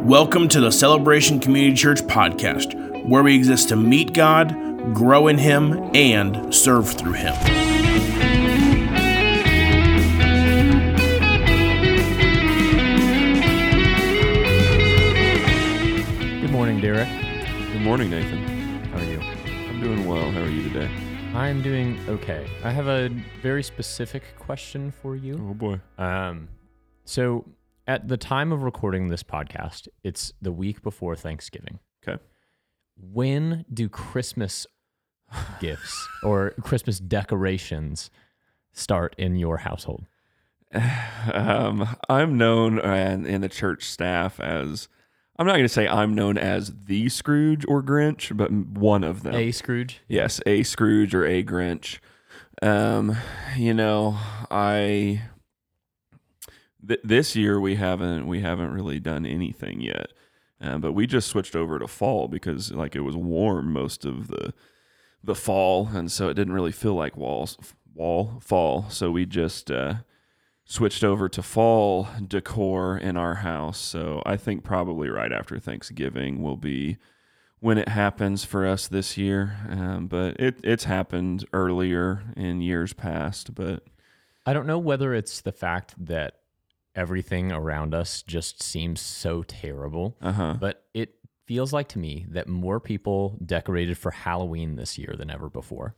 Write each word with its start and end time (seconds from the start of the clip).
Welcome 0.00 0.48
to 0.50 0.60
the 0.60 0.70
Celebration 0.70 1.40
Community 1.40 1.74
Church 1.76 2.00
podcast, 2.02 3.08
where 3.08 3.22
we 3.22 3.34
exist 3.34 3.70
to 3.70 3.76
meet 3.76 4.12
God, 4.12 4.50
grow 4.94 5.28
in 5.28 5.38
Him, 5.38 5.90
and 5.94 6.54
serve 6.54 6.88
through 6.88 7.14
Him. 7.14 7.34
Good 16.40 16.50
morning, 16.52 16.80
Derek. 16.80 17.08
Good 17.72 17.82
morning, 17.82 18.10
Nathan. 18.10 18.38
How 18.86 18.98
are 18.98 19.04
you? 19.04 19.20
I'm 19.20 19.80
doing 19.80 20.06
well. 20.06 20.30
How 20.30 20.42
are 20.42 20.48
you 20.48 20.62
today? 20.62 20.90
I'm 21.34 21.62
doing 21.62 21.98
okay. 22.08 22.46
I 22.64 22.70
have 22.70 22.86
a 22.86 23.08
very 23.42 23.62
specific 23.62 24.22
question 24.38 24.90
for 24.90 25.16
you. 25.16 25.34
Oh 25.50 25.54
boy. 25.54 25.80
Um, 25.98 26.48
so 27.04 27.44
at 27.86 28.08
the 28.08 28.16
time 28.16 28.52
of 28.52 28.62
recording 28.62 29.08
this 29.08 29.22
podcast, 29.22 29.88
it's 30.02 30.32
the 30.40 30.52
week 30.52 30.82
before 30.82 31.16
Thanksgiving. 31.16 31.78
Okay. 32.06 32.22
When 32.96 33.64
do 33.72 33.88
Christmas 33.88 34.66
gifts 35.60 36.08
or 36.22 36.50
Christmas 36.62 36.98
decorations 36.98 38.10
start 38.72 39.14
in 39.18 39.36
your 39.36 39.58
household? 39.58 40.06
Um, 41.32 41.96
I'm 42.08 42.36
known 42.36 42.80
uh, 42.80 43.22
in 43.24 43.40
the 43.40 43.48
church 43.48 43.84
staff 43.84 44.40
as 44.40 44.88
I'm 45.38 45.46
not 45.46 45.52
going 45.52 45.64
to 45.64 45.68
say 45.68 45.86
I'm 45.86 46.14
known 46.14 46.38
as 46.38 46.72
the 46.84 47.08
Scrooge 47.08 47.64
or 47.68 47.82
Grinch, 47.82 48.36
but 48.36 48.50
one 48.50 49.04
of 49.04 49.22
them. 49.22 49.34
A 49.34 49.52
Scrooge? 49.52 50.00
Yes, 50.08 50.40
a 50.44 50.62
Scrooge 50.62 51.14
or 51.14 51.24
a 51.24 51.44
Grinch. 51.44 51.98
Um, 52.62 53.16
you 53.56 53.74
know, 53.74 54.18
I 54.50 55.22
th- 56.86 57.00
this 57.04 57.36
year 57.36 57.60
we 57.60 57.76
haven't 57.76 58.26
we 58.26 58.40
haven't 58.40 58.72
really 58.72 59.00
done 59.00 59.26
anything 59.26 59.80
yet. 59.80 60.12
Um, 60.60 60.80
but 60.80 60.92
we 60.92 61.06
just 61.06 61.28
switched 61.28 61.54
over 61.54 61.78
to 61.78 61.86
fall 61.86 62.28
because 62.28 62.72
like 62.72 62.96
it 62.96 63.00
was 63.00 63.16
warm 63.16 63.72
most 63.72 64.04
of 64.04 64.28
the 64.28 64.54
the 65.22 65.34
fall, 65.34 65.88
and 65.92 66.10
so 66.10 66.28
it 66.28 66.34
didn't 66.34 66.54
really 66.54 66.72
feel 66.72 66.94
like 66.94 67.16
walls 67.16 67.58
wall 67.94 68.38
fall. 68.40 68.86
So 68.88 69.10
we 69.10 69.26
just 69.26 69.70
uh, 69.70 69.94
switched 70.64 71.04
over 71.04 71.28
to 71.28 71.42
fall 71.42 72.08
decor 72.26 72.96
in 72.96 73.16
our 73.16 73.36
house. 73.36 73.78
So 73.78 74.22
I 74.24 74.36
think 74.36 74.64
probably 74.64 75.08
right 75.08 75.32
after 75.32 75.58
Thanksgiving 75.58 76.42
will 76.42 76.56
be 76.56 76.98
when 77.60 77.78
it 77.78 77.88
happens 77.88 78.44
for 78.44 78.66
us 78.66 78.86
this 78.88 79.16
year. 79.16 79.56
Um, 79.68 80.06
but 80.06 80.38
it 80.40 80.58
it's 80.62 80.84
happened 80.84 81.44
earlier 81.52 82.22
in 82.36 82.62
years 82.62 82.92
past. 82.92 83.54
But 83.54 83.82
I 84.46 84.52
don't 84.52 84.66
know 84.66 84.78
whether 84.78 85.12
it's 85.12 85.40
the 85.40 85.52
fact 85.52 85.94
that 86.06 86.36
everything 86.96 87.52
around 87.52 87.94
us 87.94 88.22
just 88.22 88.62
seems 88.62 89.00
so 89.00 89.42
terrible, 89.44 90.16
uh 90.20 90.32
huh. 90.32 90.54
but 90.58 90.84
it 90.94 91.14
feels 91.46 91.72
like 91.72 91.86
to 91.88 91.98
me 91.98 92.26
that 92.30 92.48
more 92.48 92.80
people 92.80 93.38
decorated 93.44 93.96
for 93.96 94.10
Halloween 94.10 94.74
this 94.76 94.98
year 94.98 95.14
than 95.16 95.30
ever 95.30 95.48
before. 95.48 95.94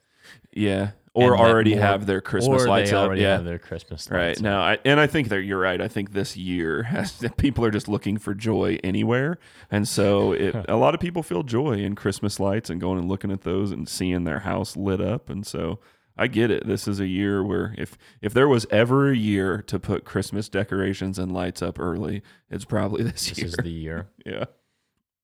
Yeah. 0.52 0.90
Or 1.14 1.32
And 1.32 1.40
already 1.40 1.74
more- 1.74 1.80
have 1.84 2.04
their 2.06 2.20
Christmas 2.20 2.66
lights 2.66 2.90
they 2.90 2.96
up. 2.96 3.06
already 3.06 3.22
Yeah. 3.22 3.36
have 3.36 3.44
their 3.46 3.58
Christmas 3.58 4.10
Right 4.10 4.38
now, 4.40 4.60
I, 4.60 4.78
and 4.84 5.00
I 5.00 5.06
think 5.06 5.30
that 5.30 5.42
you're 5.42 5.58
right. 5.58 5.80
I 5.80 5.88
think 5.88 6.12
this 6.12 6.36
year 6.36 6.82
has, 6.94 7.24
people 7.38 7.64
are 7.64 7.70
just 7.70 7.88
looking 7.88 8.18
for 8.18 8.34
joy 8.34 8.78
anywhere, 8.84 9.38
and 9.70 9.88
so 9.88 10.32
it, 10.32 10.54
a 10.68 10.76
lot 10.76 10.94
of 10.94 11.00
people 11.00 11.22
feel 11.22 11.42
joy 11.44 11.78
in 11.78 11.94
Christmas 11.94 12.38
lights 12.38 12.68
and 12.68 12.78
going 12.80 12.98
and 12.98 13.08
looking 13.08 13.30
at 13.32 13.40
those 13.42 13.70
and 13.72 13.88
seeing 13.88 14.24
their 14.24 14.40
house 14.40 14.76
lit 14.76 15.00
up. 15.00 15.30
And 15.30 15.46
so 15.46 15.80
I 16.18 16.26
get 16.26 16.50
it. 16.50 16.66
This 16.66 16.88
is 16.88 16.98
a 17.00 17.06
year 17.06 17.42
where 17.44 17.74
if 17.78 17.96
if 18.20 18.34
there 18.34 18.48
was 18.48 18.66
ever 18.70 19.10
a 19.10 19.16
year 19.16 19.62
to 19.62 19.78
put 19.78 20.04
Christmas 20.04 20.48
decorations 20.48 21.18
and 21.18 21.32
lights 21.32 21.62
up 21.62 21.78
early, 21.78 22.22
it's 22.50 22.64
probably 22.64 23.02
this, 23.04 23.28
This 23.28 23.38
year. 23.38 23.44
This 23.46 23.54
is 23.58 23.64
the 23.64 23.70
year. 23.70 24.08
yeah. 24.26 24.44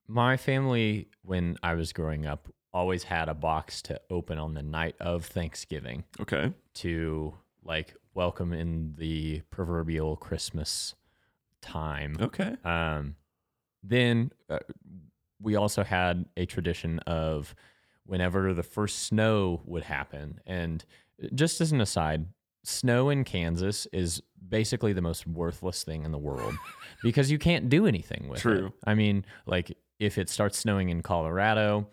My 0.07 0.37
family, 0.37 1.09
when 1.23 1.57
I 1.63 1.75
was 1.75 1.93
growing 1.93 2.27
up, 2.27 2.49
always 2.73 3.05
had 3.05 3.29
a 3.29 3.35
box 3.35 3.81
to 3.83 4.01
open 4.11 4.39
on 4.39 4.55
the 4.55 4.63
night 4.63 4.97
of 5.01 5.25
Thanksgiving 5.25 6.05
Okay. 6.21 6.53
to 6.75 7.35
like 7.63 7.95
welcome 8.15 8.53
in 8.53 8.95
the 8.99 9.41
proverbial 9.51 10.17
Christmas 10.17 10.95
time. 11.63 12.17
Okay. 12.21 12.57
Um, 12.65 13.17
then 13.83 14.31
uh, 14.51 14.59
we 15.41 15.57
also 15.57 15.83
had 15.83 16.27
a 16.37 16.47
tradition 16.47 16.99
of 17.01 17.55
whenever 18.07 18.53
the 18.55 18.63
first 18.63 19.01
snow 19.05 19.61
would 19.65 19.83
happen. 19.85 20.41
And 20.47 20.85
just 21.35 21.61
as 21.61 21.73
an 21.73 21.81
aside, 21.81 22.27
snow 22.63 23.11
in 23.11 23.25
Kansas 23.25 23.87
is 23.93 24.23
basically 24.49 24.93
the 24.93 25.03
most 25.03 25.27
worthless 25.27 25.85
thing 25.85 26.05
in 26.05 26.13
the 26.13 26.19
world 26.19 26.55
because 27.03 27.31
you 27.31 27.39
can't 27.39 27.69
do 27.69 27.87
anything 27.87 28.29
with 28.29 28.39
it. 28.39 28.43
True. 28.43 28.73
I 28.85 28.95
mean, 28.95 29.25
like 29.47 29.77
if 29.99 30.19
it 30.19 30.29
starts 30.29 30.59
snowing 30.59 30.89
in 30.91 31.03
Colorado, 31.03 31.89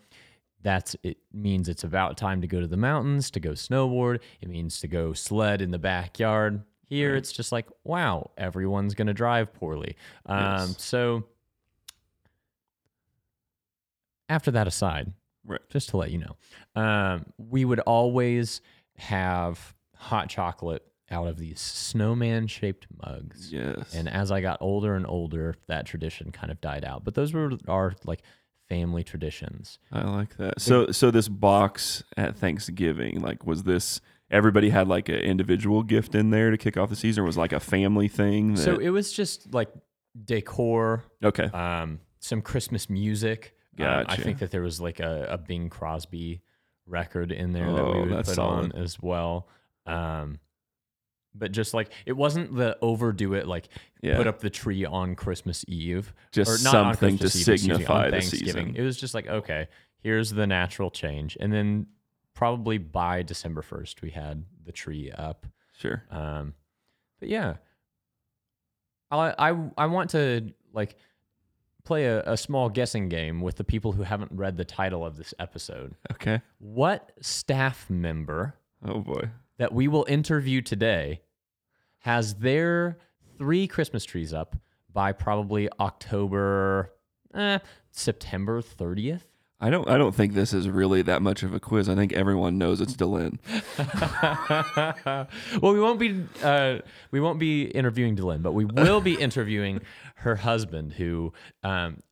that's 0.62 0.94
it 1.02 1.18
means 1.32 1.68
it's 1.68 1.84
about 1.84 2.16
time 2.16 2.40
to 2.40 2.46
go 2.46 2.60
to 2.60 2.66
the 2.66 2.76
mountains 2.76 3.30
to 3.32 3.40
go 3.40 3.50
snowboard. 3.50 4.20
It 4.40 4.48
means 4.48 4.80
to 4.80 4.88
go 4.88 5.12
sled 5.12 5.60
in 5.62 5.70
the 5.70 5.78
backyard. 5.78 6.62
Here, 6.88 7.12
Right. 7.12 7.18
it's 7.18 7.32
just 7.32 7.52
like, 7.52 7.66
wow, 7.84 8.30
everyone's 8.36 8.94
going 8.94 9.06
to 9.06 9.14
drive 9.14 9.52
poorly. 9.54 9.96
Um, 10.26 10.38
Yes. 10.68 10.74
So, 10.82 11.24
after 14.28 14.50
that 14.50 14.66
aside, 14.66 15.12
Right. 15.44 15.60
just 15.70 15.88
to 15.90 15.96
let 15.96 16.10
you 16.10 16.18
know, 16.18 16.80
um, 16.80 17.26
we 17.36 17.64
would 17.64 17.80
always 17.80 18.60
have 18.96 19.74
hot 19.96 20.28
chocolate 20.28 20.84
out 21.10 21.26
of 21.26 21.38
these 21.38 21.60
snowman 21.60 22.46
shaped 22.46 22.86
mugs. 23.04 23.52
Yes. 23.52 23.94
And 23.94 24.08
as 24.08 24.32
I 24.32 24.40
got 24.40 24.58
older 24.60 24.94
and 24.94 25.06
older, 25.06 25.56
that 25.68 25.86
tradition 25.86 26.32
kind 26.32 26.50
of 26.50 26.60
died 26.60 26.84
out. 26.84 27.04
But 27.04 27.14
those 27.14 27.32
were 27.32 27.52
our 27.68 27.94
like 28.04 28.22
family 28.68 29.04
traditions. 29.04 29.78
I 29.92 30.02
like 30.04 30.36
that. 30.38 30.60
So 30.60 30.90
so 30.90 31.10
this 31.10 31.28
box 31.28 32.02
at 32.16 32.36
Thanksgiving, 32.36 33.20
like 33.20 33.46
was 33.46 33.64
this 33.64 34.00
everybody 34.30 34.70
had 34.70 34.88
like 34.88 35.08
an 35.10 35.16
individual 35.16 35.82
gift 35.82 36.14
in 36.14 36.30
there 36.30 36.50
to 36.50 36.56
kick 36.56 36.76
off 36.78 36.88
the 36.88 36.96
season 36.96 37.22
or 37.22 37.26
was 37.26 37.36
like 37.36 37.52
a 37.52 37.60
family 37.60 38.08
thing? 38.08 38.54
That, 38.54 38.62
So 38.62 38.78
it 38.78 38.88
was 38.88 39.12
just 39.12 39.52
like 39.52 39.68
decor, 40.24 41.04
okay. 41.22 41.44
um, 41.44 42.00
some 42.18 42.40
Christmas 42.40 42.88
music. 42.88 43.54
Um, 43.78 44.06
I 44.08 44.16
think 44.16 44.38
that 44.40 44.50
there 44.50 44.62
was 44.62 44.80
like 44.80 45.00
a, 45.00 45.26
a 45.30 45.38
Bing 45.38 45.68
Crosby 45.70 46.42
record 46.86 47.32
in 47.32 47.52
there 47.52 47.72
that 47.72 47.80
Oh, 47.84 47.92
we 48.02 48.08
would 48.10 48.24
put 48.24 48.34
solid. 48.34 48.72
on 48.74 48.82
as 48.82 49.00
well. 49.00 49.48
Um, 49.86 50.38
but 51.34 51.52
just 51.52 51.72
like 51.72 51.90
it 52.04 52.12
wasn't 52.12 52.54
the 52.54 52.76
overdo 52.82 53.32
it, 53.34 53.46
like 53.48 53.68
Yeah. 54.02 54.16
put 54.18 54.26
up 54.26 54.40
the 54.40 54.50
tree 54.50 54.84
on 54.84 55.14
Christmas 55.14 55.64
Eve, 55.68 56.12
Just 56.32 56.62
something 56.62 57.16
to 57.18 57.24
Eve, 57.24 57.34
excuse 57.34 57.48
me, 57.48 57.56
signify 57.74 58.06
the 58.10 58.18
Thanksgiving. 58.18 58.66
season. 58.68 58.76
It 58.76 58.82
was 58.84 58.98
just 58.98 59.14
like 59.14 59.26
okay, 59.26 59.68
here's 60.00 60.30
the 60.30 60.46
natural 60.46 60.90
change, 60.90 61.38
and 61.40 61.50
then 61.52 61.86
probably 62.34 62.76
by 62.78 63.22
December 63.22 63.62
first 63.62 64.02
we 64.02 64.10
had 64.10 64.44
the 64.64 64.72
tree 64.72 65.10
up. 65.10 65.46
Sure. 65.78 66.02
Um, 66.10 66.52
but 67.20 67.30
yeah, 67.30 67.54
I 69.10 69.34
I 69.50 69.70
I 69.78 69.86
want 69.86 70.10
to 70.10 70.52
like 70.72 70.96
play 71.84 72.06
a, 72.06 72.22
a 72.22 72.36
small 72.36 72.68
guessing 72.68 73.08
game 73.08 73.40
with 73.40 73.56
the 73.56 73.64
people 73.64 73.92
who 73.92 74.02
haven't 74.02 74.30
read 74.32 74.56
the 74.56 74.64
title 74.64 75.04
of 75.04 75.16
this 75.16 75.34
episode. 75.38 75.94
Okay. 76.12 76.40
What 76.58 77.12
staff 77.20 77.88
member 77.90 78.54
Oh 78.84 79.00
boy. 79.00 79.30
that 79.58 79.72
we 79.72 79.88
will 79.88 80.04
interview 80.08 80.60
today 80.60 81.22
has 82.00 82.34
their 82.36 82.98
three 83.38 83.66
Christmas 83.66 84.04
trees 84.04 84.32
up 84.32 84.56
by 84.92 85.12
probably 85.12 85.68
October, 85.80 86.92
eh, 87.34 87.58
September 87.90 88.60
thirtieth? 88.62 89.26
I 89.64 89.70
don't 89.70 89.88
I 89.88 89.96
don't 89.96 90.12
think 90.14 90.34
this 90.34 90.52
is 90.52 90.68
really 90.68 91.02
that 91.02 91.22
much 91.22 91.44
of 91.44 91.54
a 91.54 91.60
quiz. 91.60 91.88
I 91.88 91.94
think 91.94 92.12
everyone 92.12 92.58
knows 92.58 92.80
it's 92.80 92.94
Dylan. 92.96 93.38
well, 95.62 95.72
we 95.72 95.78
won't 95.80 96.00
be 96.00 96.24
uh, 96.42 96.78
we 97.12 97.20
won't 97.20 97.38
be 97.38 97.62
interviewing 97.66 98.16
Dylan, 98.16 98.42
but 98.42 98.52
we 98.54 98.64
will 98.64 99.00
be 99.00 99.14
interviewing 99.20 99.80
her 100.16 100.34
husband, 100.34 100.94
who 100.94 101.32
um, 101.62 102.02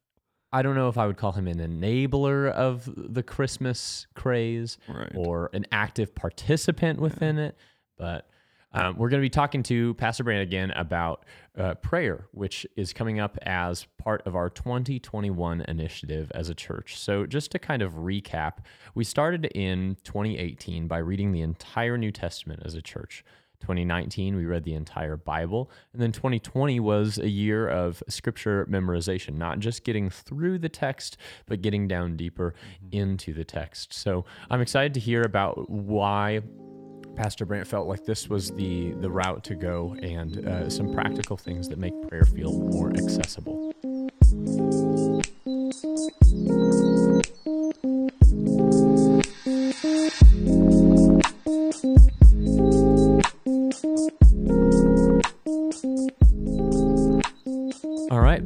I 0.52 0.62
don't 0.62 0.76
know 0.76 0.88
if 0.88 0.96
I 0.96 1.08
would 1.08 1.16
call 1.16 1.32
him 1.32 1.48
an 1.48 1.58
enabler 1.58 2.48
of 2.50 2.88
the 2.96 3.24
Christmas 3.24 4.06
craze 4.14 4.78
Right. 4.88 5.10
or 5.16 5.50
an 5.52 5.66
active 5.72 6.14
participant 6.14 7.00
within 7.00 7.36
it, 7.38 7.56
but. 7.98 8.29
Um, 8.72 8.96
we're 8.96 9.08
going 9.08 9.20
to 9.20 9.24
be 9.24 9.30
talking 9.30 9.62
to 9.64 9.94
Pastor 9.94 10.22
Brandt 10.22 10.42
again 10.42 10.70
about 10.72 11.24
uh, 11.58 11.74
prayer, 11.74 12.26
which 12.30 12.66
is 12.76 12.92
coming 12.92 13.18
up 13.18 13.36
as 13.42 13.86
part 13.98 14.22
of 14.26 14.36
our 14.36 14.48
2021 14.48 15.62
initiative 15.62 16.30
as 16.34 16.48
a 16.48 16.54
church. 16.54 16.98
So, 16.98 17.26
just 17.26 17.50
to 17.52 17.58
kind 17.58 17.82
of 17.82 17.94
recap, 17.94 18.58
we 18.94 19.02
started 19.02 19.46
in 19.46 19.96
2018 20.04 20.86
by 20.86 20.98
reading 20.98 21.32
the 21.32 21.40
entire 21.40 21.98
New 21.98 22.12
Testament 22.12 22.62
as 22.64 22.74
a 22.74 22.82
church. 22.82 23.24
2019, 23.60 24.36
we 24.36 24.46
read 24.46 24.64
the 24.64 24.72
entire 24.72 25.18
Bible. 25.18 25.70
And 25.92 26.00
then 26.00 26.12
2020 26.12 26.80
was 26.80 27.18
a 27.18 27.28
year 27.28 27.68
of 27.68 28.02
scripture 28.08 28.66
memorization, 28.70 29.34
not 29.34 29.58
just 29.58 29.84
getting 29.84 30.08
through 30.08 30.60
the 30.60 30.70
text, 30.70 31.18
but 31.44 31.60
getting 31.60 31.86
down 31.86 32.16
deeper 32.16 32.54
into 32.90 33.34
the 33.34 33.44
text. 33.44 33.92
So, 33.92 34.24
I'm 34.48 34.60
excited 34.60 34.94
to 34.94 35.00
hear 35.00 35.22
about 35.22 35.68
why 35.68 36.40
Pastor 37.20 37.44
Brandt 37.44 37.66
felt 37.66 37.86
like 37.86 38.06
this 38.06 38.30
was 38.30 38.50
the 38.52 38.92
the 38.92 39.10
route 39.10 39.44
to 39.44 39.54
go, 39.54 39.94
and 40.02 40.42
uh, 40.48 40.70
some 40.70 40.94
practical 40.94 41.36
things 41.36 41.68
that 41.68 41.76
make 41.76 41.92
prayer 42.08 42.24
feel 42.24 42.50
more 42.50 42.90
accessible. 42.96 43.74
All 58.10 58.20
right. 58.22 58.42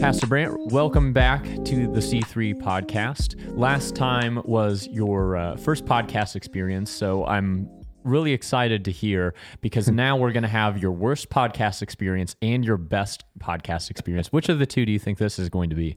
Pastor 0.00 0.26
Brandt, 0.26 0.72
welcome 0.72 1.12
back 1.12 1.44
to 1.44 1.86
the 1.86 2.00
C3 2.00 2.60
podcast. 2.60 3.36
Last 3.56 3.94
time 3.94 4.42
was 4.44 4.88
your 4.90 5.36
uh, 5.36 5.56
first 5.56 5.84
podcast 5.84 6.34
experience, 6.34 6.90
so 6.90 7.24
I'm 7.24 7.77
really 8.08 8.32
excited 8.32 8.84
to 8.86 8.90
hear 8.90 9.34
because 9.60 9.88
now 9.90 10.16
we're 10.16 10.32
going 10.32 10.42
to 10.42 10.48
have 10.48 10.78
your 10.78 10.92
worst 10.92 11.30
podcast 11.30 11.82
experience 11.82 12.36
and 12.42 12.64
your 12.64 12.76
best 12.76 13.24
podcast 13.38 13.90
experience. 13.90 14.32
Which 14.32 14.48
of 14.48 14.58
the 14.58 14.66
two 14.66 14.84
do 14.84 14.92
you 14.92 14.98
think 14.98 15.18
this 15.18 15.38
is 15.38 15.48
going 15.48 15.70
to 15.70 15.76
be? 15.76 15.96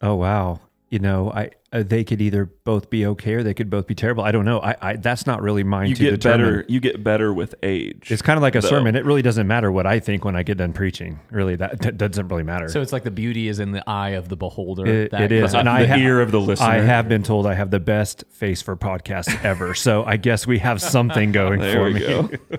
Oh 0.00 0.14
wow 0.14 0.60
you 0.90 0.98
know, 0.98 1.30
I 1.30 1.50
uh, 1.70 1.82
they 1.86 2.02
could 2.02 2.22
either 2.22 2.46
both 2.46 2.88
be 2.88 3.04
okay 3.04 3.34
or 3.34 3.42
they 3.42 3.52
could 3.52 3.68
both 3.68 3.86
be 3.86 3.94
terrible. 3.94 4.24
I 4.24 4.32
don't 4.32 4.46
know. 4.46 4.58
I, 4.60 4.74
I 4.80 4.96
that's 4.96 5.26
not 5.26 5.42
really 5.42 5.62
mine 5.62 5.90
you 5.90 5.94
to 5.96 6.02
get 6.02 6.10
determine. 6.12 6.46
better. 6.46 6.64
You 6.66 6.80
get 6.80 7.04
better 7.04 7.32
with 7.34 7.54
age. 7.62 8.10
It's 8.10 8.22
kind 8.22 8.38
of 8.38 8.42
like 8.42 8.54
a 8.54 8.60
though. 8.62 8.68
sermon. 8.68 8.96
It 8.96 9.04
really 9.04 9.20
doesn't 9.20 9.46
matter 9.46 9.70
what 9.70 9.86
I 9.86 10.00
think 10.00 10.24
when 10.24 10.34
I 10.34 10.42
get 10.42 10.56
done 10.56 10.72
preaching. 10.72 11.20
Really, 11.30 11.56
that, 11.56 11.80
that 11.82 11.98
doesn't 11.98 12.28
really 12.28 12.42
matter. 12.42 12.68
So 12.70 12.80
it's 12.80 12.92
like 12.94 13.04
the 13.04 13.10
beauty 13.10 13.48
is 13.48 13.58
in 13.60 13.72
the 13.72 13.84
eye 13.88 14.10
of 14.10 14.30
the 14.30 14.36
beholder. 14.36 14.86
It- 14.86 15.10
That 15.10 15.20
it 15.20 15.32
is, 15.32 15.52
kind 15.52 15.68
and 15.68 15.68
I 15.68 15.82
the 15.82 15.88
ha- 15.88 15.96
ear 15.96 16.22
of 16.22 16.30
the 16.30 16.40
listener. 16.40 16.66
I 16.68 16.76
have 16.80 17.06
been 17.06 17.22
told 17.22 17.46
I 17.46 17.52
have 17.54 17.70
the 17.70 17.80
best 17.80 18.24
face 18.30 18.62
for 18.62 18.74
podcasts 18.74 19.44
ever. 19.44 19.74
so 19.74 20.04
I 20.04 20.16
guess 20.16 20.46
we 20.46 20.58
have 20.60 20.80
something 20.80 21.32
going 21.40 21.60
There 21.60 21.74
for 21.74 21.84
we 21.84 21.92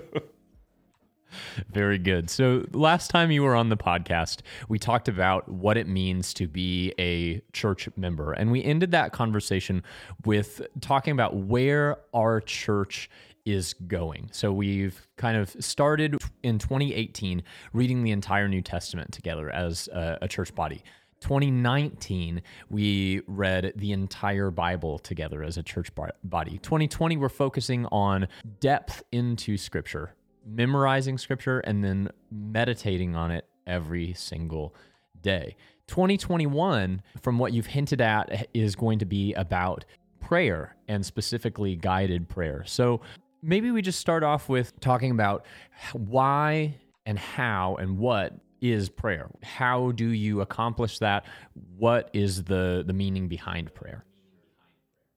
Very 1.72 1.98
good. 1.98 2.30
So, 2.30 2.66
last 2.72 3.10
time 3.10 3.30
you 3.30 3.42
were 3.42 3.54
on 3.54 3.68
the 3.68 3.76
podcast, 3.76 4.40
we 4.68 4.78
talked 4.78 5.08
about 5.08 5.48
what 5.48 5.76
it 5.76 5.88
means 5.88 6.34
to 6.34 6.46
be 6.48 6.92
a 6.98 7.40
church 7.52 7.88
member. 7.96 8.32
And 8.32 8.50
we 8.50 8.62
ended 8.62 8.90
that 8.92 9.12
conversation 9.12 9.82
with 10.24 10.62
talking 10.80 11.12
about 11.12 11.36
where 11.36 11.98
our 12.14 12.40
church 12.40 13.10
is 13.44 13.74
going. 13.86 14.28
So, 14.32 14.52
we've 14.52 15.06
kind 15.16 15.36
of 15.36 15.50
started 15.60 16.16
in 16.42 16.58
2018 16.58 17.42
reading 17.72 18.02
the 18.02 18.10
entire 18.10 18.48
New 18.48 18.62
Testament 18.62 19.12
together 19.12 19.50
as 19.50 19.88
a 19.92 20.28
church 20.28 20.54
body. 20.54 20.82
2019, 21.20 22.40
we 22.70 23.20
read 23.26 23.74
the 23.76 23.92
entire 23.92 24.50
Bible 24.50 24.98
together 24.98 25.42
as 25.42 25.58
a 25.58 25.62
church 25.62 25.90
body. 26.24 26.58
2020, 26.58 27.18
we're 27.18 27.28
focusing 27.28 27.84
on 27.86 28.26
depth 28.58 29.02
into 29.12 29.56
Scripture, 29.58 30.14
memorizing 30.46 31.18
Scripture, 31.18 31.60
and 31.60 31.84
then 31.84 32.10
meditating 32.30 33.14
on 33.16 33.30
it 33.30 33.46
every 33.66 34.12
single 34.14 34.74
day. 35.20 35.56
2021, 35.86 37.02
from 37.20 37.38
what 37.38 37.52
you've 37.52 37.66
hinted 37.66 38.00
at, 38.00 38.48
is 38.54 38.76
going 38.76 38.98
to 39.00 39.04
be 39.04 39.34
about 39.34 39.84
prayer 40.20 40.76
and 40.88 41.04
specifically 41.04 41.74
guided 41.76 42.28
prayer. 42.28 42.62
So 42.66 43.00
maybe 43.42 43.70
we 43.70 43.82
just 43.82 43.98
start 43.98 44.22
off 44.22 44.48
with 44.48 44.78
talking 44.80 45.10
about 45.10 45.46
why 45.92 46.76
and 47.06 47.18
how 47.18 47.76
and 47.76 47.98
what 47.98 48.34
is 48.60 48.88
prayer. 48.88 49.30
How 49.42 49.92
do 49.92 50.08
you 50.08 50.42
accomplish 50.42 50.98
that? 50.98 51.24
What 51.76 52.10
is 52.12 52.44
the 52.44 52.84
the 52.86 52.92
meaning 52.92 53.28
behind 53.28 53.74
prayer? 53.74 54.04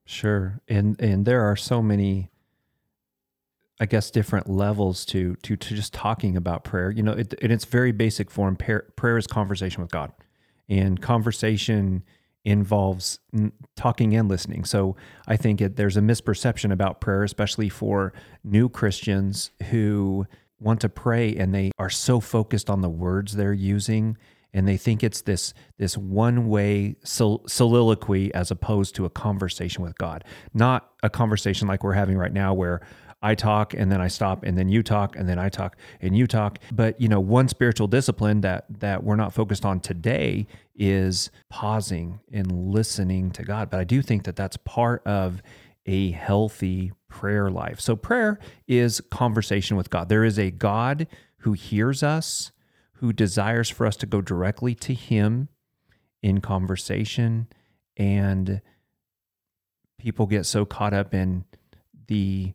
Sure, 0.06 0.60
and 0.68 1.00
and 1.00 1.26
there 1.26 1.42
are 1.42 1.56
so 1.56 1.82
many, 1.82 2.30
I 3.80 3.86
guess, 3.86 4.12
different 4.12 4.50
levels 4.50 5.06
to 5.08 5.36
to 5.44 5.56
to 5.56 5.76
just 5.76 5.94
talking 5.94 6.38
about 6.38 6.64
prayer. 6.64 6.92
You 6.92 7.04
know, 7.04 7.14
it, 7.14 7.34
in 7.34 7.52
its 7.52 7.66
very 7.66 7.92
basic 7.92 8.30
form, 8.30 8.56
prayer, 8.56 8.86
prayer 8.96 9.18
is 9.18 9.28
conversation 9.28 9.82
with 9.82 9.92
God, 9.92 10.12
and 10.70 11.02
conversation 11.02 12.04
involves 12.46 13.20
n- 13.34 13.54
talking 13.76 14.16
and 14.16 14.28
listening. 14.28 14.66
So 14.66 14.96
I 15.28 15.38
think 15.38 15.62
it, 15.62 15.76
there's 15.76 15.98
a 15.98 16.02
misperception 16.02 16.72
about 16.72 17.00
prayer, 17.00 17.24
especially 17.24 17.70
for 17.70 18.14
new 18.44 18.68
Christians 18.70 19.52
who 19.70 20.28
want 20.60 20.82
to 20.82 20.90
pray 20.90 21.36
and 21.36 21.54
they 21.54 21.72
are 21.78 21.90
so 21.90 22.20
focused 22.20 22.70
on 22.70 22.82
the 22.82 22.90
words 22.90 23.36
they're 23.36 23.54
using 23.54 24.18
and 24.54 24.68
they 24.68 24.78
think 24.78 25.04
it's 25.04 25.22
this 25.22 25.54
this 25.78 25.98
one 25.98 26.48
way 26.48 26.96
sol- 27.04 27.44
soliloquy 27.48 28.34
as 28.34 28.52
opposed 28.52 28.96
to 28.96 29.06
a 29.06 29.10
conversation 29.10 29.84
with 29.84 29.98
God. 29.98 30.24
Not 30.54 30.92
a 31.02 31.10
conversation 31.10 31.68
like 31.68 31.84
we're 31.84 31.94
having 31.94 32.18
right 32.18 32.32
now 32.32 32.54
where 32.54 32.82
I 33.24 33.36
talk 33.36 33.74
and 33.74 33.90
then 33.90 34.02
I 34.02 34.10
stop 34.10 34.44
and 34.44 34.58
then 34.58 34.68
you 34.68 34.84
talk 34.84 35.16
and 35.16 35.28
then 35.28 35.40
I 35.40 35.48
talk 35.48 35.78
and 36.02 36.16
you 36.16 36.28
talk. 36.28 36.60
But 36.72 37.00
you 37.00 37.08
know, 37.08 37.22
one 37.22 37.48
spiritual 37.48 37.88
discipline 37.88 38.42
that 38.42 38.66
that 38.80 39.04
we're 39.04 39.16
not 39.16 39.34
focused 39.34 39.64
on 39.64 39.80
today 39.80 40.46
is 40.76 41.32
pausing 41.50 42.20
and 42.32 42.52
listening 42.52 43.32
to 43.32 43.44
God. 43.44 43.70
But 43.70 43.80
I 43.80 43.86
do 43.86 44.02
think 44.02 44.26
that 44.26 44.36
that's 44.36 44.58
part 44.58 45.02
of 45.08 45.42
a 45.86 46.12
healthy 46.12 46.92
prayer 47.08 47.50
life. 47.50 47.80
So 47.80 47.96
prayer 47.96 48.40
is 48.68 49.02
conversation 49.10 49.78
with 49.78 49.90
God. 49.90 50.10
There 50.10 50.26
is 50.26 50.38
a 50.38 50.52
God 50.52 51.08
who 51.38 51.54
hears 51.54 52.04
us, 52.04 52.52
who 52.96 53.14
desires 53.14 53.70
for 53.70 53.88
us 53.88 53.96
to 53.98 54.06
go 54.06 54.20
directly 54.20 54.76
to 54.76 54.94
him 54.94 55.48
in 56.22 56.42
conversation 56.42 57.48
and 57.96 58.62
people 59.98 60.26
get 60.26 60.46
so 60.46 60.66
caught 60.66 60.94
up 60.94 61.14
in 61.14 61.46
the 62.08 62.54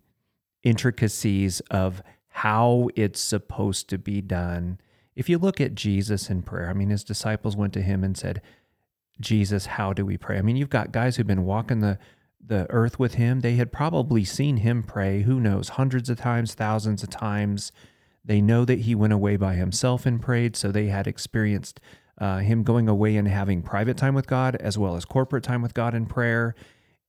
intricacies 0.63 1.61
of 1.71 2.03
how 2.29 2.89
it's 2.95 3.21
supposed 3.21 3.89
to 3.89 3.99
be 3.99 4.21
done. 4.21 4.79
If 5.17 5.29
you 5.29 5.39
look 5.39 5.61
at 5.61 5.75
Jesus 5.75 6.31
in 6.31 6.43
prayer, 6.43 6.71
I 6.71 6.73
mean, 6.73 6.91
his 6.91 7.05
disciples 7.05 7.57
went 7.57 7.73
to 7.73 7.83
him 7.83 8.05
and 8.05 8.17
said, 8.17 8.41
Jesus, 9.21 9.67
how 9.67 9.93
do 9.93 10.07
we 10.07 10.17
pray? 10.17 10.39
I 10.39 10.43
mean, 10.43 10.57
you've 10.57 10.71
got 10.71 10.93
guys 10.93 11.17
who've 11.17 11.27
been 11.27 11.45
walking 11.45 11.81
the 11.81 11.99
the 12.45 12.67
earth 12.71 12.99
with 12.99 13.15
him. 13.15 13.41
They 13.41 13.57
had 13.57 13.73
probably 13.73 14.25
seen 14.25 14.59
him 14.59 14.83
pray, 14.83 15.23
who 15.23 15.41
knows, 15.41 15.71
hundreds 15.71 16.09
of 16.09 16.19
times, 16.19 16.55
thousands 16.55 17.03
of 17.03 17.11
times. 17.11 17.73
They 18.25 18.41
know 18.41 18.65
that 18.65 18.81
he 18.81 18.95
went 18.95 19.13
away 19.13 19.37
by 19.37 19.55
himself 19.55 20.07
and 20.07 20.21
prayed, 20.21 20.57
so 20.57 20.71
they 20.71 20.87
had 20.87 21.07
experienced 21.07 21.81
uh, 22.19 22.39
him 22.39 22.63
going 22.63 22.89
away 22.89 23.17
and 23.17 23.29
having 23.29 23.63
private 23.63 23.97
time 23.97 24.15
with 24.15 24.27
God 24.27 24.57
as 24.57 24.77
well 24.77 24.97
as 24.97 25.05
corporate 25.05 25.45
time 25.45 25.63
with 25.63 25.75
God 25.75 25.95
in 25.95 26.07
prayer. 26.07 26.55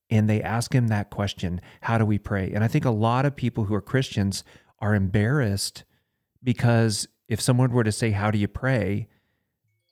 And 0.10 0.30
they 0.30 0.42
ask 0.42 0.74
him 0.74 0.88
that 0.88 1.10
question 1.10 1.62
How 1.82 1.98
do 1.98 2.06
we 2.06 2.18
pray? 2.18 2.52
And 2.54 2.64
I 2.64 2.68
think 2.68 2.86
a 2.86 2.92
lot 2.92 3.26
of 3.26 3.36
people 3.36 3.66
who 3.66 3.76
are 3.76 3.82
Christians 3.82 4.44
are 4.80 4.96
embarrassed 4.96 5.84
because 6.44 7.08
if 7.28 7.42
someone 7.42 7.72
were 7.72 7.84
to 7.84 7.92
say, 7.92 8.12
How 8.12 8.32
do 8.32 8.38
you 8.38 8.48
pray? 8.48 9.08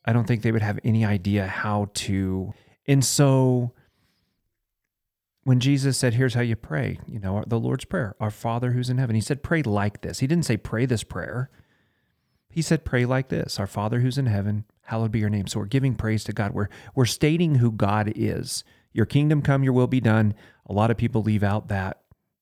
I 0.06 0.14
don't 0.14 0.26
think 0.26 0.42
they 0.42 0.52
would 0.52 0.62
have 0.62 0.80
any 0.84 1.04
idea 1.04 1.48
how 1.48 1.90
to. 1.94 2.54
And 2.88 3.04
so 3.04 3.74
when 5.44 5.60
Jesus 5.60 5.98
said, 5.98 6.14
Here's 6.14 6.34
how 6.34 6.42
you 6.42 6.56
pray, 6.56 7.00
you 7.08 7.20
know, 7.20 7.44
the 7.46 7.60
Lord's 7.60 7.86
Prayer, 7.86 8.16
our 8.20 8.32
Father 8.32 8.72
who's 8.72 8.90
in 8.90 8.98
heaven, 8.98 9.16
he 9.16 9.22
said, 9.22 9.44
Pray 9.44 9.62
like 9.62 10.02
this. 10.02 10.20
He 10.20 10.28
didn't 10.28 10.46
say, 10.46 10.58
Pray 10.58 10.86
this 10.86 11.04
prayer. 11.04 11.50
He 12.50 12.62
said, 12.62 12.86
Pray 12.86 13.06
like 13.06 13.30
this 13.30 13.60
Our 13.60 13.68
Father 13.68 14.00
who's 14.00 14.18
in 14.18 14.26
heaven, 14.26 14.66
hallowed 14.84 15.12
be 15.12 15.20
your 15.20 15.30
name. 15.30 15.48
So 15.48 15.60
we're 15.60 15.68
giving 15.68 15.96
praise 15.96 16.24
to 16.24 16.34
God. 16.34 16.54
We're, 16.54 16.70
we're 16.96 17.06
stating 17.06 17.56
who 17.56 17.72
God 17.72 18.12
is. 18.16 18.64
Your 18.94 19.06
kingdom 19.06 19.42
come, 19.42 19.64
your 19.64 19.74
will 19.74 19.88
be 19.88 20.02
done. 20.02 20.34
A 20.66 20.74
lot 20.74 20.92
of 20.92 20.98
people 20.98 21.22
leave 21.22 21.44
out 21.44 21.68
that, 21.70 22.02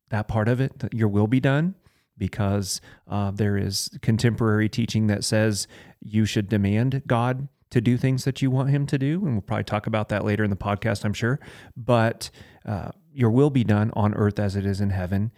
that 0.10 0.28
part 0.28 0.48
of 0.48 0.60
it, 0.60 0.80
that 0.80 0.94
your 0.94 1.08
will 1.08 1.28
be 1.28 1.40
done, 1.40 1.75
because 2.18 2.82
uh, 3.08 3.32
there 3.32 3.58
is 3.58 3.90
contemporary 4.02 4.70
teaching 4.70 5.08
that 5.08 5.24
says 5.24 5.68
you 6.00 6.25
should 6.25 6.48
demand 6.48 7.04
God 7.08 7.48
to 7.72 7.82
do 7.82 7.98
things 7.98 8.24
that 8.24 8.42
you 8.42 8.50
want 8.50 8.70
him 8.70 8.86
to 8.86 8.98
do. 8.98 9.25
And 9.25 9.34
we'll 9.34 9.42
probably 9.42 9.66
talk 9.66 9.86
about 9.86 10.10
that 10.10 10.24
later 10.24 10.44
in 10.44 10.50
the 10.50 10.56
podcast, 10.56 11.04
I'm 11.04 11.14
sure. 11.14 11.40
But 11.75 12.30
uh, 12.66 12.92
your 13.12 13.32
will 13.32 13.50
be 13.50 13.64
done 13.64 13.92
on 13.96 14.14
earth 14.14 14.40
as 14.40 14.56
it 14.56 14.66
is 14.66 14.80
in 14.80 14.92
heaven, 14.92 15.32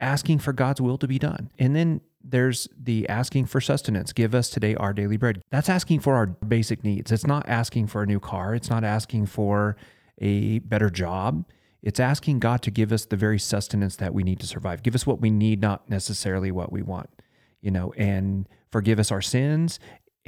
asking 0.00 0.40
for 0.40 0.52
God's 0.52 0.80
will 0.80 0.98
to 0.98 1.06
be 1.06 1.18
done. 1.18 1.50
And 1.58 1.76
then 1.76 2.00
there's 2.22 2.68
the 2.76 3.08
asking 3.08 3.46
for 3.46 3.60
sustenance. 3.60 4.12
Give 4.12 4.34
us 4.34 4.50
today 4.50 4.74
our 4.74 4.92
daily 4.92 5.16
bread. 5.16 5.40
That's 5.50 5.68
asking 5.68 6.00
for 6.00 6.14
our 6.16 6.26
basic 6.26 6.82
needs. 6.82 7.12
It's 7.12 7.26
not 7.26 7.48
asking 7.48 7.86
for 7.86 8.02
a 8.02 8.06
new 8.06 8.18
car. 8.18 8.54
It's 8.54 8.70
not 8.70 8.82
asking 8.82 9.26
for 9.26 9.76
a 10.20 10.58
better 10.60 10.90
job. 10.90 11.44
It's 11.82 12.00
asking 12.00 12.40
God 12.40 12.62
to 12.62 12.70
give 12.70 12.92
us 12.92 13.04
the 13.04 13.16
very 13.16 13.38
sustenance 13.38 13.96
that 13.96 14.12
we 14.12 14.22
need 14.22 14.40
to 14.40 14.46
survive. 14.46 14.82
Give 14.82 14.94
us 14.94 15.06
what 15.06 15.20
we 15.20 15.30
need, 15.30 15.60
not 15.60 15.88
necessarily 15.88 16.50
what 16.50 16.72
we 16.72 16.82
want. 16.82 17.08
You 17.60 17.70
know, 17.70 17.92
and 17.96 18.48
forgive 18.70 18.98
us 18.98 19.10
our 19.10 19.22
sins 19.22 19.78